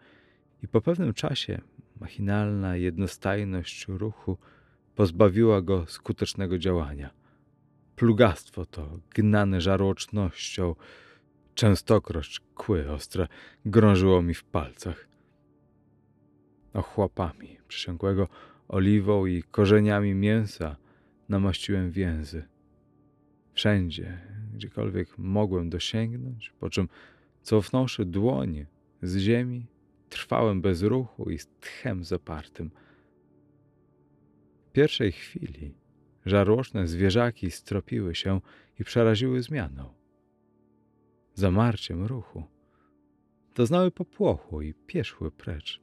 i 0.62 0.68
po 0.68 0.80
pewnym 0.80 1.14
czasie 1.14 1.61
machinalna 2.01 2.76
jednostajność 2.76 3.89
ruchu 3.89 4.39
pozbawiła 4.95 5.62
go 5.62 5.86
skutecznego 5.86 6.59
działania. 6.59 7.18
Plugastwo 7.99 8.67
to, 8.67 8.99
gnane 9.11 9.61
żarłocznością, 9.61 10.75
częstokroć 11.55 12.41
kły 12.55 12.91
ostre 12.91 13.29
grążyło 13.65 14.23
mi 14.23 14.35
w 14.35 14.45
palcach. 14.45 15.09
Ochłapami 16.75 17.59
przysiągłego 17.69 18.29
oliwą 18.69 19.27
i 19.27 19.43
korzeniami 19.43 20.15
mięsa 20.15 20.77
namaściłem 21.29 21.91
więzy. 21.91 22.45
Wszędzie, 23.53 24.21
gdziekolwiek 24.55 25.19
mogłem 25.19 25.71
dosięgnąć, 25.71 26.53
po 26.61 26.71
czym 26.71 26.89
cofnąwszy 27.43 28.05
dłoń 28.05 28.67
z 29.03 29.17
ziemi, 29.17 29.67
trwałem 30.09 30.61
bez 30.61 30.83
ruchu 30.83 31.31
i 31.31 31.39
z 31.39 31.47
tchem 31.47 32.05
zapartym. 32.05 32.71
W 34.69 34.73
pierwszej 34.73 35.13
chwili 35.13 35.75
żarłoczne 36.29 36.89
zwierzaki 36.89 37.51
stropiły 37.51 38.14
się 38.14 38.41
i 38.79 38.85
przeraziły 38.85 39.43
zmianą. 39.43 39.95
Zamarciem 41.35 42.05
ruchu 42.05 42.45
doznały 43.55 43.91
popłochu 43.91 44.62
i 44.62 44.74
pieszły 44.74 45.31
precz. 45.31 45.81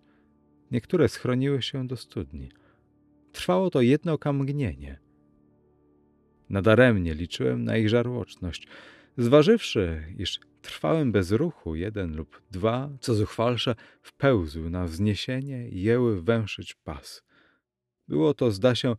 Niektóre 0.71 1.07
schroniły 1.09 1.61
się 1.61 1.87
do 1.87 1.97
studni. 1.97 2.51
Trwało 3.31 3.69
to 3.69 3.81
jedno 3.81 4.13
okamgnienie. 4.13 4.99
Nadaremnie 6.49 7.13
liczyłem 7.13 7.63
na 7.63 7.77
ich 7.77 7.89
żarłoczność, 7.89 8.67
zważywszy, 9.17 10.03
iż 10.17 10.39
trwałem 10.61 11.11
bez 11.11 11.31
ruchu 11.31 11.75
jeden 11.75 12.15
lub 12.15 12.41
dwa, 12.51 12.89
co 12.99 13.15
zuchwalsze, 13.15 13.75
wpełzły 14.01 14.69
na 14.69 14.85
wzniesienie 14.85 15.69
i 15.69 15.81
jęły 15.81 16.21
węszyć 16.21 16.73
pas. 16.73 17.23
Było 18.07 18.33
to, 18.33 18.51
zda 18.51 18.75
się, 18.75 18.95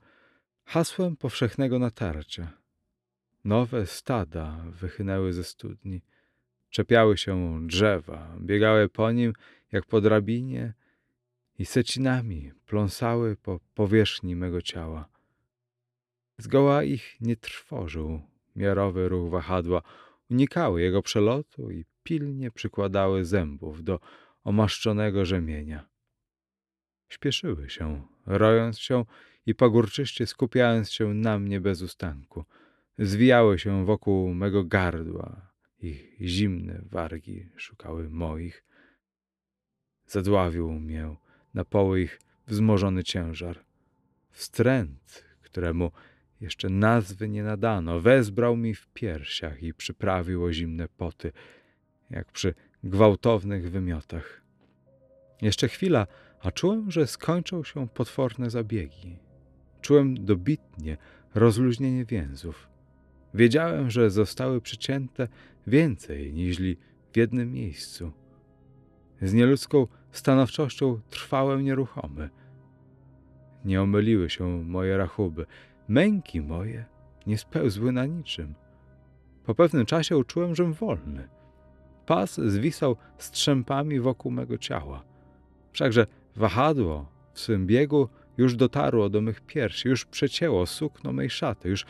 hasłem 0.67 1.17
powszechnego 1.17 1.79
natarcia. 1.79 2.53
Nowe 3.45 3.87
stada 3.87 4.64
wychynęły 4.71 5.33
ze 5.33 5.45
studni, 5.45 6.03
czepiały 6.71 7.17
się 7.17 7.67
drzewa, 7.67 8.37
biegały 8.41 8.89
po 8.89 9.12
nim 9.12 9.33
jak 9.73 9.87
po 9.87 10.01
drabinie 10.01 10.75
i 11.59 11.67
secinami 11.67 12.53
pląsały 12.67 13.37
po 13.37 13.61
powierzchni 13.75 14.37
mego 14.37 14.62
ciała. 14.62 15.09
Zgoła 16.39 16.83
ich 16.83 17.17
nie 17.21 17.37
trwożył 17.37 18.23
miarowy 18.57 19.09
ruch 19.09 19.31
wahadła, 19.31 19.83
unikały 20.31 20.83
jego 20.83 21.03
przelotu 21.03 21.71
i 21.71 21.85
pilnie 22.03 22.51
przykładały 22.51 23.25
zębów 23.25 23.85
do 23.85 24.01
omaszczonego 24.45 25.25
rzemienia. 25.25 25.89
Śpieszyły 27.09 27.71
się, 27.71 28.07
rojąc 28.27 28.79
się 28.79 29.05
i 29.47 29.55
pagórczyście 29.55 30.26
skupiając 30.26 30.92
się 30.92 31.14
na 31.14 31.38
mnie 31.38 31.61
bez 31.61 31.82
ustanku. 31.82 32.44
Zwijały 32.99 33.59
się 33.59 33.84
wokół 33.84 34.34
mego 34.34 34.64
gardła, 34.64 35.53
ich 35.78 36.16
zimne 36.20 36.82
wargi 36.90 37.49
szukały 37.57 38.11
moich. 38.11 38.64
Zadławił 40.07 40.72
mię 40.72 41.16
na 41.55 41.64
poły 41.64 42.01
ich 42.01 42.20
wzmożony 42.47 43.05
ciężar. 43.05 43.64
Wstręt, 44.30 45.24
któremu 45.42 45.90
jeszcze 46.40 46.68
nazwy 46.68 47.28
nie 47.28 47.42
nadano, 47.42 48.01
wezbrał 48.01 48.57
mi 48.57 48.74
w 48.74 48.88
piersiach 48.88 49.62
i 49.62 49.74
przyprawił 49.74 50.44
o 50.44 50.53
zimne 50.53 50.88
poty, 50.88 51.32
jak 52.11 52.32
przy 52.32 52.55
gwałtownych 52.84 53.70
wymiotach. 53.70 54.42
Jeszcze 55.42 55.68
chwila, 55.68 56.07
a 56.40 56.51
czułem, 56.51 56.90
że 56.90 57.07
skończą 57.07 57.64
się 57.64 57.88
potworne 57.88 58.51
zabiegi. 58.51 59.26
Czułem 59.87 60.24
dobitnie 60.24 60.97
rozluźnienie 61.34 62.05
więzów. 62.05 62.68
Wiedziałem, 63.34 63.91
że 63.91 64.11
zostały 64.11 64.61
przycięte 64.61 65.28
więcej 65.66 66.32
niźli 66.32 66.76
w 67.12 67.16
jednym 67.16 67.53
miejscu. 67.53 68.12
Z 69.22 69.32
nieludzką 69.32 69.87
stanowczością 70.11 71.01
trwałem 71.11 71.64
nieruchomy. 71.64 72.30
Nie 73.64 73.82
omyliły 73.82 74.30
się 74.30 74.45
moje 74.64 74.97
rachuby, 74.97 75.47
męki 75.89 76.41
moje 76.41 76.84
nie 77.26 77.39
spełzły 77.39 77.93
na 77.93 78.07
niczym. 78.07 78.55
Po 79.45 79.55
pewnym 79.55 79.87
czasie 79.87 80.16
uczułem, 80.16 80.55
żem 80.55 80.72
wolny. 80.72 81.28
Pas 82.07 82.41
zwisał 82.41 82.97
strzępami 83.18 84.01
wokół 84.01 84.32
mego 84.32 84.59
ciała. 84.59 85.05
Wszakże 85.72 86.07
wahadło 86.37 87.09
w 87.32 87.41
swym 87.41 87.66
biegu 87.66 88.09
już 88.39 88.57
dotarło 88.57 89.09
do 89.09 89.20
mych 89.20 89.41
piersi, 89.41 89.89
już 89.89 90.05
przecięło 90.05 90.66
sukno 90.66 91.12
mej 91.12 91.30
szaty, 91.30 91.68
już 91.68 91.87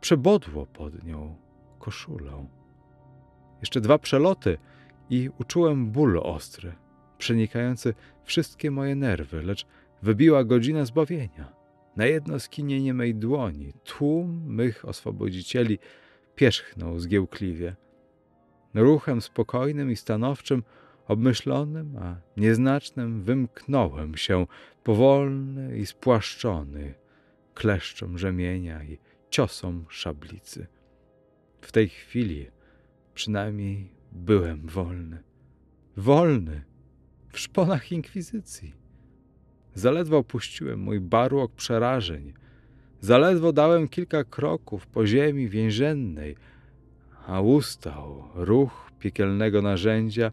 przebodło 0.00 0.66
pod 0.66 1.04
nią 1.04 1.36
koszulą. 1.78 2.48
Jeszcze 3.60 3.80
dwa 3.80 3.98
przeloty 3.98 4.58
i 5.10 5.30
uczułem 5.38 5.90
ból 5.90 6.18
ostry, 6.18 6.72
przenikający 7.18 7.94
wszystkie 8.24 8.70
moje 8.70 8.94
nerwy, 8.94 9.42
lecz 9.42 9.66
wybiła 10.02 10.44
godzina 10.44 10.84
zbawienia. 10.84 11.52
Na 11.96 12.06
jedno 12.06 12.40
skinienie 12.40 12.94
mej 12.94 13.14
dłoni 13.14 13.72
tłum 13.84 14.42
mych 14.46 14.84
oswobodzicieli 14.84 15.78
pierzchnął 16.34 16.98
zgiełkliwie. 16.98 17.76
Ruchem 18.74 19.20
spokojnym 19.20 19.90
i 19.90 19.96
stanowczym, 19.96 20.62
obmyślonym, 21.10 21.96
a 21.96 22.16
nieznacznym 22.36 23.22
wymknąłem 23.22 24.16
się, 24.16 24.46
powolny 24.84 25.78
i 25.78 25.86
spłaszczony, 25.86 26.94
kleszczom 27.54 28.18
rzemienia 28.18 28.84
i 28.84 28.98
ciosom 29.30 29.84
szablicy. 29.88 30.66
W 31.60 31.72
tej 31.72 31.88
chwili 31.88 32.46
przynajmniej 33.14 33.92
byłem 34.12 34.66
wolny. 34.66 35.22
Wolny 35.96 36.62
w 37.32 37.38
szponach 37.38 37.92
inkwizycji. 37.92 38.74
Zaledwo 39.74 40.18
opuściłem 40.18 40.80
mój 40.80 41.00
barłok 41.00 41.52
przerażeń. 41.52 42.32
Zaledwo 43.00 43.52
dałem 43.52 43.88
kilka 43.88 44.24
kroków 44.24 44.86
po 44.86 45.06
ziemi 45.06 45.48
więziennej, 45.48 46.36
a 47.26 47.40
ustał 47.40 48.24
ruch 48.34 48.90
piekielnego 48.98 49.62
narzędzia 49.62 50.32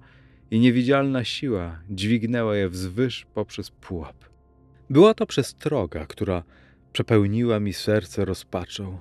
i 0.51 0.59
niewidzialna 0.59 1.23
siła 1.23 1.79
dźwignęła 1.89 2.55
je 2.55 2.69
wzwyż 2.69 3.25
poprzez 3.33 3.71
pułap. 3.71 4.25
Była 4.89 5.13
to 5.13 5.25
przestroga, 5.25 6.05
która 6.05 6.43
przepełniła 6.93 7.59
mi 7.59 7.73
serce 7.73 8.25
rozpaczą. 8.25 8.99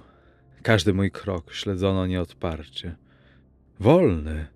Każdy 0.62 0.94
mój 0.94 1.10
krok 1.10 1.52
śledzono 1.54 2.06
nieodparcie. 2.06 2.96
Wolny, 3.80 4.46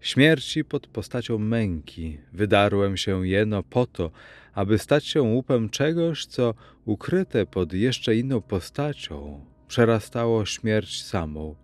śmierci 0.00 0.64
pod 0.64 0.86
postacią 0.86 1.38
męki, 1.38 2.18
wydarłem 2.32 2.96
się 2.96 3.28
jeno 3.28 3.62
po 3.62 3.86
to, 3.86 4.10
aby 4.54 4.78
stać 4.78 5.06
się 5.06 5.22
łupem 5.22 5.70
czegoś, 5.70 6.26
co 6.26 6.54
ukryte 6.84 7.46
pod 7.46 7.72
jeszcze 7.72 8.16
inną 8.16 8.40
postacią 8.40 9.44
przerastało 9.68 10.46
śmierć 10.46 11.02
samą. 11.02 11.54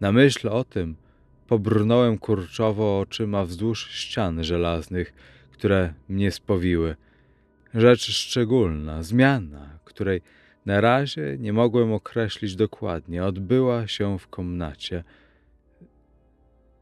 Na 0.00 0.12
myśl 0.12 0.48
o 0.48 0.64
tym 0.64 0.96
pobrnąłem 1.50 2.18
kurczowo 2.18 3.00
oczyma 3.00 3.44
wzdłuż 3.44 3.90
ścian 3.90 4.44
żelaznych, 4.44 5.12
które 5.52 5.94
mnie 6.08 6.30
spowiły. 6.32 6.96
Rzecz 7.74 8.10
szczególna, 8.10 9.02
zmiana, 9.02 9.78
której 9.84 10.22
na 10.66 10.80
razie 10.80 11.36
nie 11.38 11.52
mogłem 11.52 11.92
określić 11.92 12.56
dokładnie, 12.56 13.24
odbyła 13.24 13.86
się 13.86 14.18
w 14.18 14.28
komnacie. 14.28 15.04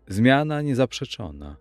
Zmiana 0.08 0.62
niezaprzeczona. 0.62 1.56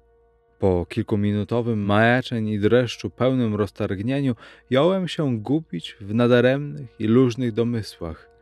Po 0.59 0.85
kilkuminutowym 0.89 1.79
majaczeń 1.79 2.49
i 2.49 2.59
dreszczu 2.59 3.09
pełnym 3.09 3.55
roztargnieniu 3.55 4.35
jąłem 4.69 5.07
się 5.07 5.39
gubić 5.39 5.97
w 6.01 6.13
nadaremnych 6.13 6.89
i 6.99 7.07
luźnych 7.07 7.51
domysłach. 7.51 8.36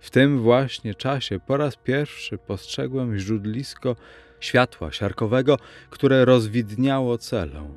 W 0.00 0.10
tym 0.10 0.38
właśnie 0.38 0.94
czasie 0.94 1.40
po 1.40 1.56
raz 1.56 1.76
pierwszy 1.76 2.38
postrzegłem 2.38 3.18
źródlisko 3.18 3.96
światła 4.40 4.92
siarkowego, 4.92 5.58
które 5.90 6.24
rozwidniało 6.24 7.18
celę. 7.18 7.70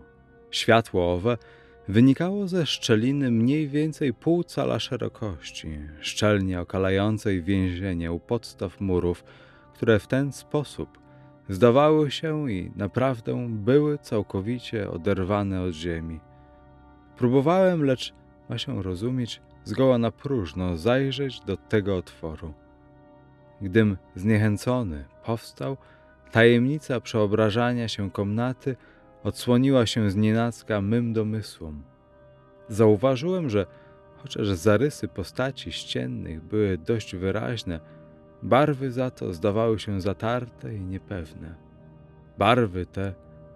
Światło 0.51 1.13
owe 1.13 1.37
wynikało 1.87 2.47
ze 2.47 2.65
szczeliny 2.65 3.31
mniej 3.31 3.67
więcej 3.67 4.13
pół 4.13 4.43
cala 4.43 4.79
szerokości, 4.79 5.67
szczelnie 5.99 6.61
okalającej 6.61 7.43
więzienie 7.43 8.11
u 8.11 8.19
podstaw 8.19 8.81
murów, 8.81 9.23
które 9.73 9.99
w 9.99 10.07
ten 10.07 10.31
sposób 10.31 10.99
zdawały 11.49 12.11
się 12.11 12.51
i 12.51 12.71
naprawdę 12.75 13.47
były 13.49 13.97
całkowicie 13.97 14.89
oderwane 14.89 15.61
od 15.61 15.73
ziemi. 15.73 16.19
Próbowałem, 17.17 17.83
lecz 17.83 18.13
ma 18.49 18.57
się 18.57 18.83
rozumieć, 18.83 19.41
zgoła 19.63 19.97
na 19.97 20.11
próżno 20.11 20.77
zajrzeć 20.77 21.39
do 21.39 21.57
tego 21.57 21.97
otworu. 21.97 22.53
Gdym 23.61 23.97
zniechęcony 24.15 25.05
powstał, 25.25 25.77
tajemnica 26.31 27.01
przeobrażania 27.01 27.87
się 27.87 28.11
komnaty 28.11 28.75
odsłoniła 29.23 29.85
się 29.85 30.11
z 30.11 30.15
nienacka 30.15 30.81
mym 30.81 31.13
domysłom. 31.13 31.83
Zauważyłem, 32.69 33.49
że 33.49 33.65
chociaż 34.17 34.47
zarysy 34.47 35.07
postaci 35.07 35.71
ściennych 35.71 36.41
były 36.41 36.77
dość 36.77 37.15
wyraźne, 37.15 37.79
barwy 38.43 38.91
za 38.91 39.11
to 39.11 39.33
zdawały 39.33 39.79
się 39.79 40.01
zatarte 40.01 40.75
i 40.75 40.81
niepewne. 40.81 41.55
Barwy 42.37 42.85
te 42.85 43.13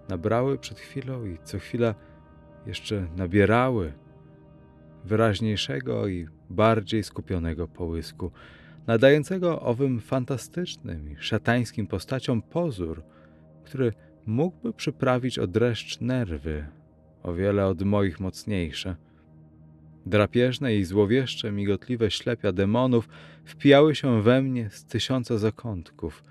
nabrały 0.10 0.58
przed 0.58 0.80
chwilą 0.80 1.26
i 1.26 1.38
co 1.44 1.60
chwila 1.60 1.96
jeszcze 2.66 3.08
nabierały 3.16 3.94
wyraźniejszego 5.06 6.08
i 6.08 6.28
bardziej 6.50 7.04
skupionego 7.04 7.68
połysku, 7.68 8.32
nadającego 8.88 9.62
owym 9.62 10.00
fantastycznym 10.00 11.12
i 11.12 11.16
szatańskim 11.20 11.88
postaciom 11.88 12.42
pozór, 12.42 13.04
który 13.64 13.94
mógłby 14.26 14.74
przyprawić 14.74 15.40
o 15.40 15.48
dreszcz 15.48 16.02
nerwy, 16.02 16.66
o 17.24 17.34
wiele 17.34 17.68
od 17.68 17.82
moich 17.84 18.20
mocniejsze. 18.20 18.96
Drapieżne 20.06 20.76
i 20.76 20.84
złowieszcze 20.84 21.52
migotliwe 21.52 22.12
ślepia 22.12 22.52
demonów 22.52 23.10
wpijały 23.46 23.96
się 23.96 24.22
we 24.22 24.42
mnie 24.42 24.70
z 24.70 24.86
tysiąca 24.86 25.38
zakątków, 25.38 26.24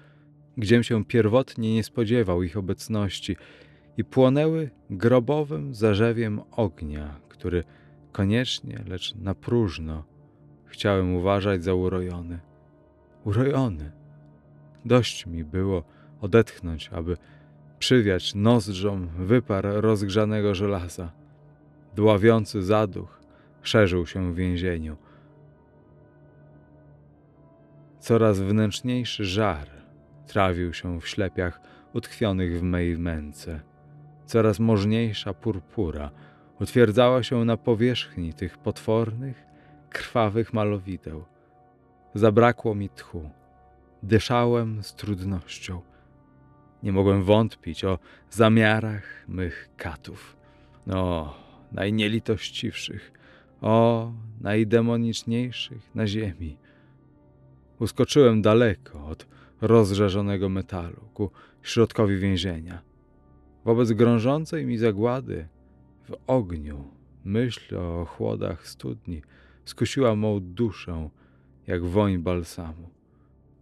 gdziem 0.56 0.82
się 0.82 1.04
pierwotnie 1.04 1.74
nie 1.74 1.84
spodziewał 1.84 2.42
ich 2.42 2.56
obecności 2.56 3.36
i 3.96 4.04
płonęły 4.04 4.70
grobowym 4.90 5.74
zarzewiem 5.74 6.40
ognia, 6.50 7.20
który 7.28 7.64
koniecznie, 8.14 8.84
lecz 8.86 9.14
na 9.14 9.34
próżno 9.34 10.04
chciałem 10.64 11.14
uważać 11.14 11.64
za 11.64 11.74
urojony. 11.74 12.38
Urojony. 13.24 13.92
Dość 14.84 15.26
mi 15.26 15.44
było 15.44 15.84
odetchnąć, 16.20 16.90
aby 16.92 17.16
przywiać 17.78 18.34
nozdrzom 18.34 19.08
wypar 19.08 19.64
rozgrzanego 19.64 20.54
żelaza. 20.54 21.12
Dławiący 21.94 22.62
zaduch 22.62 23.20
szerzył 23.62 24.06
się 24.06 24.32
w 24.32 24.36
więzieniu. 24.36 24.96
Coraz 27.98 28.40
wnętrzniejszy 28.40 29.24
żar 29.24 29.68
trawił 30.26 30.72
się 30.72 31.00
w 31.00 31.08
ślepiach 31.08 31.60
utkwionych 31.92 32.58
w 32.58 32.62
mej 32.62 32.98
męce. 32.98 33.60
Coraz 34.26 34.60
możniejsza 34.60 35.34
purpura 35.34 36.10
utwierdzała 36.60 37.22
się 37.22 37.44
na 37.44 37.56
powierzchni 37.56 38.34
tych 38.34 38.58
potwornych, 38.58 39.44
krwawych 39.90 40.52
malowideł. 40.52 41.24
Zabrakło 42.14 42.74
mi 42.74 42.88
tchu. 42.88 43.30
Dyszałem 44.02 44.82
z 44.82 44.94
trudnością. 44.94 45.80
Nie 46.82 46.92
mogłem 46.92 47.22
wątpić 47.22 47.84
o 47.84 47.98
zamiarach 48.30 49.24
mych 49.28 49.70
katów. 49.76 50.36
O, 50.90 51.34
najnielitościwszych, 51.72 53.12
o, 53.60 54.12
najdemoniczniejszych 54.40 55.94
na 55.94 56.06
ziemi. 56.06 56.56
Uskoczyłem 57.80 58.42
daleko 58.42 59.06
od 59.06 59.26
rozżarzonego 59.60 60.48
metalu 60.48 61.00
ku 61.14 61.30
środkowi 61.62 62.16
więzienia. 62.16 62.82
Wobec 63.64 63.92
grążącej 63.92 64.66
mi 64.66 64.78
zagłady 64.78 65.48
w 66.08 66.16
ogniu 66.26 66.84
myśl 67.24 67.76
o 67.76 68.04
chłodach 68.04 68.68
studni 68.68 69.22
skusiła 69.64 70.14
mą 70.14 70.40
duszę 70.40 71.10
jak 71.66 71.84
woń 71.84 72.18
balsamu. 72.18 72.90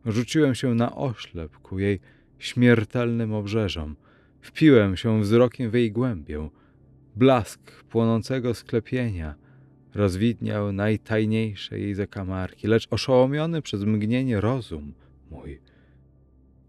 Rzuciłem 0.06 0.54
się 0.54 0.74
na 0.74 0.96
oślep 0.96 1.58
ku 1.58 1.78
jej 1.78 2.00
śmiertelnym 2.38 3.34
obrzeżom. 3.34 3.96
Wpiłem 4.40 4.96
się 4.96 5.20
wzrokiem 5.20 5.70
w 5.70 5.74
jej 5.74 5.92
głębię. 5.92 6.50
Blask 7.16 7.84
płonącego 7.84 8.54
sklepienia 8.54 9.34
rozwidniał 9.94 10.72
najtajniejsze 10.72 11.78
jej 11.78 11.94
zakamarki, 11.94 12.66
lecz 12.66 12.88
oszołomiony 12.90 13.62
przez 13.62 13.84
mgnienie 13.84 14.40
rozum 14.40 14.94
mój 15.30 15.60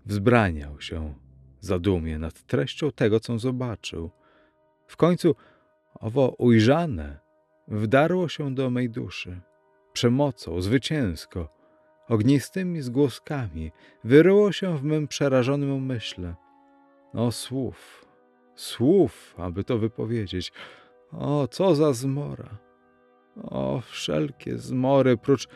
wzbraniał 0.05 0.81
się 0.81 1.13
zadumie 1.59 2.19
nad 2.19 2.43
treścią 2.43 2.91
tego, 2.91 3.19
co 3.19 3.39
zobaczył. 3.39 4.11
W 4.87 4.97
końcu 4.97 5.35
owo 5.99 6.35
ujrzane 6.37 7.19
wdarło 7.67 8.27
się 8.27 8.55
do 8.55 8.69
mej 8.69 8.89
duszy. 8.89 9.41
Przemocą, 9.93 10.61
zwycięsko, 10.61 11.49
ognistymi 12.09 12.81
zgłoskami 12.81 13.71
wyryło 14.03 14.51
się 14.51 14.77
w 14.77 14.83
mym 14.83 15.07
przerażonym 15.07 15.71
umyśle. 15.71 16.35
O 17.13 17.31
słów, 17.31 18.05
słów, 18.55 19.35
aby 19.37 19.63
to 19.63 19.77
wypowiedzieć. 19.77 20.51
O, 21.11 21.47
co 21.47 21.75
za 21.75 21.93
zmora! 21.93 22.57
O, 23.43 23.81
wszelkie 23.81 24.57
zmory, 24.57 25.17
prócz 25.17 25.47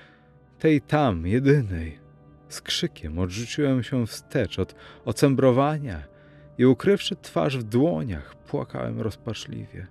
tej 0.59 0.81
tam, 0.81 1.27
jedynej. 1.27 1.99
Z 2.49 2.61
krzykiem 2.61 3.19
odrzuciłem 3.19 3.83
się 3.83 4.07
wstecz 4.07 4.59
od 4.59 4.75
ocembrowania 5.05 6.03
i 6.57 6.65
ukrywszy 6.65 7.15
twarz 7.15 7.57
w 7.57 7.63
dłoniach, 7.63 8.35
płakałem 8.35 9.01
rozpaczliwie. 9.01 9.87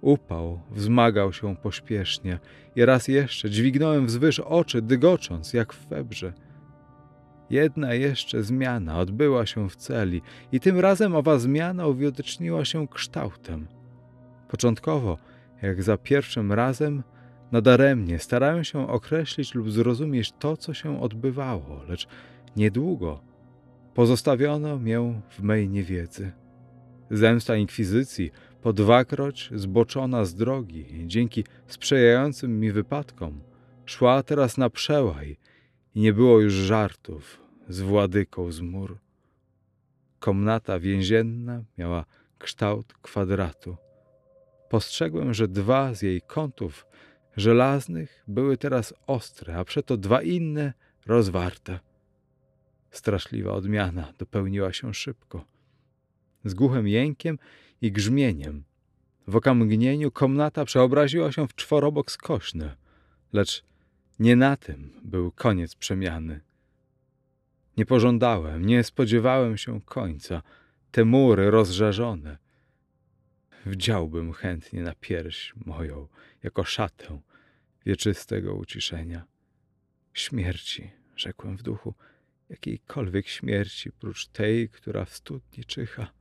Upał 0.00 0.60
wzmagał 0.70 1.32
się 1.32 1.56
pośpiesznie 1.56 2.38
i 2.76 2.84
raz 2.84 3.08
jeszcze 3.08 3.50
dźwignąłem 3.50 4.06
wzwyż 4.06 4.40
oczy, 4.40 4.82
dygocząc 4.82 5.52
jak 5.52 5.72
w 5.72 5.88
febrze. 5.88 6.32
Jedna 7.50 7.94
jeszcze 7.94 8.42
zmiana 8.42 8.98
odbyła 8.98 9.46
się 9.46 9.68
w 9.68 9.76
celi 9.76 10.22
i 10.52 10.60
tym 10.60 10.80
razem 10.80 11.14
owa 11.14 11.38
zmiana 11.38 11.86
uwidoczniła 11.86 12.64
się 12.64 12.88
kształtem. 12.88 13.68
Początkowo, 14.48 15.18
jak 15.62 15.82
za 15.82 15.96
pierwszym 15.96 16.52
razem, 16.52 17.02
nadaremnie 17.52 18.18
starałem 18.18 18.64
się 18.64 18.88
określić 18.88 19.54
lub 19.54 19.70
zrozumieć 19.70 20.32
to, 20.32 20.56
co 20.56 20.74
się 20.74 21.02
odbywało, 21.02 21.82
lecz 21.88 22.08
niedługo 22.56 23.20
pozostawiono 23.94 24.78
mię 24.78 25.20
w 25.30 25.42
mej 25.42 25.68
niewiedzy. 25.68 26.32
Zemsta 27.10 27.56
inkwizycji 27.56 28.30
po 28.62 28.72
dwakroć 28.72 29.50
zboczona 29.54 30.24
z 30.24 30.34
drogi, 30.34 30.86
dzięki 31.06 31.44
sprzyjającym 31.66 32.60
mi 32.60 32.72
wypadkom, 32.72 33.40
szła 33.86 34.22
teraz 34.22 34.58
na 34.58 34.70
przełaj 34.70 35.36
i 35.94 36.00
nie 36.00 36.12
było 36.12 36.40
już 36.40 36.52
żartów 36.52 37.40
z 37.68 37.80
władyką 37.80 38.52
z 38.52 38.60
mur. 38.60 38.98
Komnata 40.18 40.78
więzienna 40.78 41.62
miała 41.78 42.04
kształt 42.38 42.94
kwadratu. 43.02 43.76
Postrzegłem, 44.68 45.34
że 45.34 45.48
dwa 45.48 45.94
z 45.94 46.02
jej 46.02 46.22
kątów 46.22 46.86
żelaznych 47.36 48.24
były 48.28 48.56
teraz 48.56 48.94
ostre, 49.06 49.56
a 49.56 49.64
przeto 49.64 49.96
dwa 49.96 50.22
inne 50.22 50.72
rozwarte. 51.06 51.78
Straszliwa 52.90 53.52
odmiana 53.52 54.12
dopełniła 54.18 54.72
się 54.72 54.94
szybko. 54.94 55.44
Z 56.44 56.54
głuchym 56.54 56.88
jękiem 56.88 57.38
i 57.80 57.92
grzmieniem 57.92 58.64
w 59.28 59.36
okamgnieniu 59.36 60.10
komnata 60.10 60.64
przeobraziła 60.64 61.32
się 61.32 61.48
w 61.48 61.54
czworobok 61.54 62.10
skośny, 62.10 62.76
lecz 63.32 63.64
nie 64.18 64.36
na 64.36 64.56
tym 64.56 65.00
był 65.04 65.32
koniec 65.32 65.74
przemiany. 65.74 66.40
Nie 67.76 67.86
pożądałem, 67.86 68.66
nie 68.66 68.84
spodziewałem 68.84 69.56
się 69.56 69.80
końca. 69.80 70.42
Te 70.90 71.04
mury 71.04 71.50
rozżarzone. 71.50 72.38
Wdziałbym 73.66 74.32
chętnie 74.32 74.82
na 74.82 74.94
pierś 74.94 75.54
moją, 75.66 76.08
jako 76.42 76.64
szatę 76.64 77.20
wieczystego 77.86 78.54
uciszenia. 78.54 79.26
Śmierci, 80.12 80.90
rzekłem 81.16 81.56
w 81.56 81.62
duchu, 81.62 81.94
jakiejkolwiek 82.48 83.28
śmierci, 83.28 83.92
prócz 83.92 84.26
tej, 84.26 84.68
która 84.68 85.04
w 85.04 85.14
studni 85.14 85.64
czyha. 85.64 86.17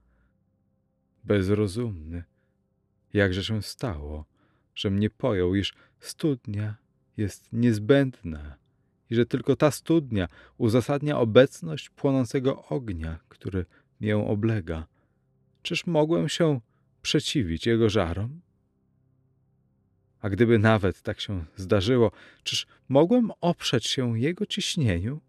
Bezrozumny, 1.28 2.24
jakże 3.14 3.44
się 3.44 3.62
stało, 3.62 4.26
że 4.76 4.90
mnie 4.90 5.10
pojął, 5.10 5.56
iż 5.56 5.74
studnia 6.00 6.76
jest 7.18 7.54
niezbędna 7.54 8.58
i 9.10 9.16
że 9.16 9.26
tylko 9.26 9.56
ta 9.56 9.72
studnia 9.72 10.28
uzasadnia 10.58 11.20
obecność 11.20 11.90
płonącego 11.90 12.66
ognia, 12.66 13.20
który 13.30 13.66
mię 14.02 14.18
oblega. 14.18 14.88
Czyż 15.62 15.86
mogłem 15.86 16.30
się 16.30 16.60
przeciwić 17.02 17.66
jego 17.66 17.90
żarom? 17.90 18.42
A 20.22 20.30
gdyby 20.30 20.60
nawet 20.60 21.02
tak 21.02 21.22
się 21.22 21.46
zdarzyło, 21.56 22.12
czyż 22.44 22.68
mogłem 22.90 23.32
oprzeć 23.42 23.88
się 23.88 24.20
jego 24.20 24.46
ciśnieniu? 24.46 25.22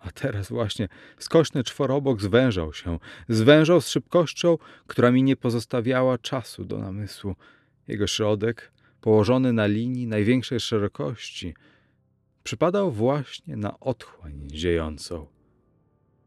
A 0.00 0.10
teraz 0.10 0.48
właśnie 0.48 0.88
skośny 1.18 1.64
czworobok 1.64 2.22
zwężał 2.22 2.72
się, 2.72 2.98
zwężał 3.28 3.80
z 3.80 3.88
szybkością, 3.88 4.58
która 4.86 5.10
mi 5.10 5.22
nie 5.22 5.36
pozostawiała 5.36 6.18
czasu 6.18 6.64
do 6.64 6.78
namysłu. 6.78 7.36
Jego 7.88 8.06
środek, 8.06 8.72
położony 9.00 9.52
na 9.52 9.66
linii 9.66 10.06
największej 10.06 10.60
szerokości, 10.60 11.54
przypadał 12.42 12.90
właśnie 12.90 13.56
na 13.56 13.80
otchłań 13.80 14.48
ziejącą. 14.52 15.26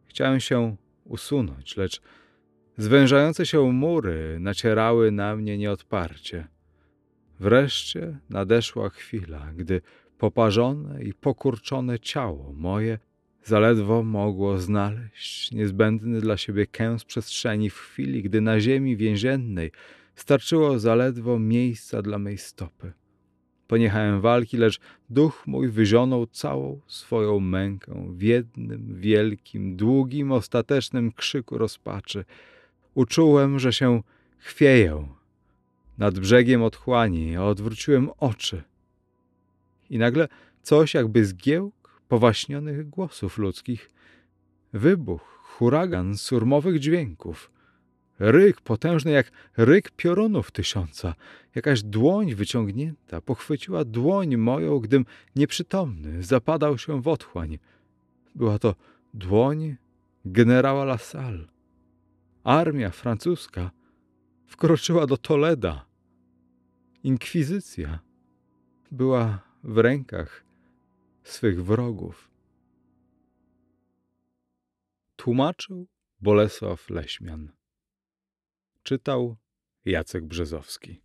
Chciałem 0.06 0.40
się 0.40 0.76
usunąć, 1.06 1.78
lecz 1.78 2.02
zwężające 2.78 3.46
się 3.46 3.72
mury 3.72 4.38
nacierały 4.40 5.12
na 5.12 5.36
mnie 5.36 5.58
nieodparcie. 5.58 6.48
Wreszcie 7.40 8.20
nadeszła 8.30 8.90
chwila, 8.90 9.52
gdy 9.56 9.82
poparzone 10.18 11.04
i 11.04 11.14
pokurczone 11.14 12.00
ciało 12.00 12.54
moje 12.54 13.00
zaledwo 13.44 14.04
mogło 14.04 14.58
znaleźć 14.58 15.52
niezbędny 15.52 16.22
dla 16.22 16.38
siebie 16.38 16.68
kęs 16.68 17.06
przestrzeni 17.06 17.70
w 17.70 17.78
chwili, 17.78 18.24
gdy 18.24 18.42
na 18.42 18.60
ziemi 18.60 18.98
więziennej 18.98 19.72
Starczyło 20.16 20.80
zaledwo 20.80 21.40
miejsca 21.40 22.02
dla 22.02 22.20
mej 22.20 22.38
stopy. 22.38 22.94
Poniechałem 23.68 24.22
walki, 24.22 24.58
lecz 24.58 24.80
duch 25.10 25.44
mój 25.48 25.70
wyzionął 25.70 26.28
całą 26.28 26.82
swoją 26.88 27.40
mękę 27.40 28.14
w 28.18 28.22
jednym 28.22 28.96
wielkim, 28.96 29.76
długim, 29.76 30.32
ostatecznym 30.32 31.12
krzyku 31.12 31.58
rozpaczy. 31.58 32.26
Uczułem, 32.94 33.60
że 33.60 33.74
się 33.74 34.04
chwieję 34.38 35.08
nad 35.98 36.20
brzegiem 36.20 36.64
otchłani, 36.64 37.38
odwróciłem 37.38 38.10
oczy. 38.20 38.64
I 39.90 39.98
nagle 39.98 40.28
coś 40.62 40.94
jakby 40.94 41.26
zgiełk 41.26 41.83
powaśnionych 42.14 42.90
głosów 42.90 43.38
ludzkich. 43.38 43.92
Wybuch, 44.74 45.22
huragan 45.44 46.18
surmowych 46.18 46.80
dźwięków. 46.80 47.52
Ryk 48.20 48.62
potężny 48.62 49.12
jak 49.12 49.32
ryk 49.58 49.92
piorunów 49.92 50.52
tysiąca. 50.52 51.16
Jakaś 51.56 51.84
dłoń 51.84 52.36
wyciągnięta 52.36 53.22
pochwyciła 53.22 53.86
dłoń 53.86 54.38
moją, 54.38 54.80
gdym 54.80 55.06
nieprzytomny 55.36 56.24
zapadał 56.24 56.78
się 56.78 57.02
w 57.02 57.08
otchłań. 57.08 57.60
Była 58.36 58.60
to 58.60 58.76
dłoń 59.14 59.76
generała 60.26 60.86
Lassalle. 60.86 61.48
Armia 62.44 62.90
francuska 62.90 63.72
wkroczyła 64.48 65.08
do 65.08 65.18
Toleda. 65.18 65.86
Inkwizycja 67.04 68.00
była 68.92 69.40
w 69.64 69.78
rękach 69.78 70.43
swych 71.24 71.64
wrogów. 71.66 72.32
Tłumaczył 75.16 75.88
Bolesław 76.20 76.90
Leśmian. 76.90 77.52
Czytał 78.84 79.38
Jacek 79.86 80.26
Brzezowski. 80.26 81.03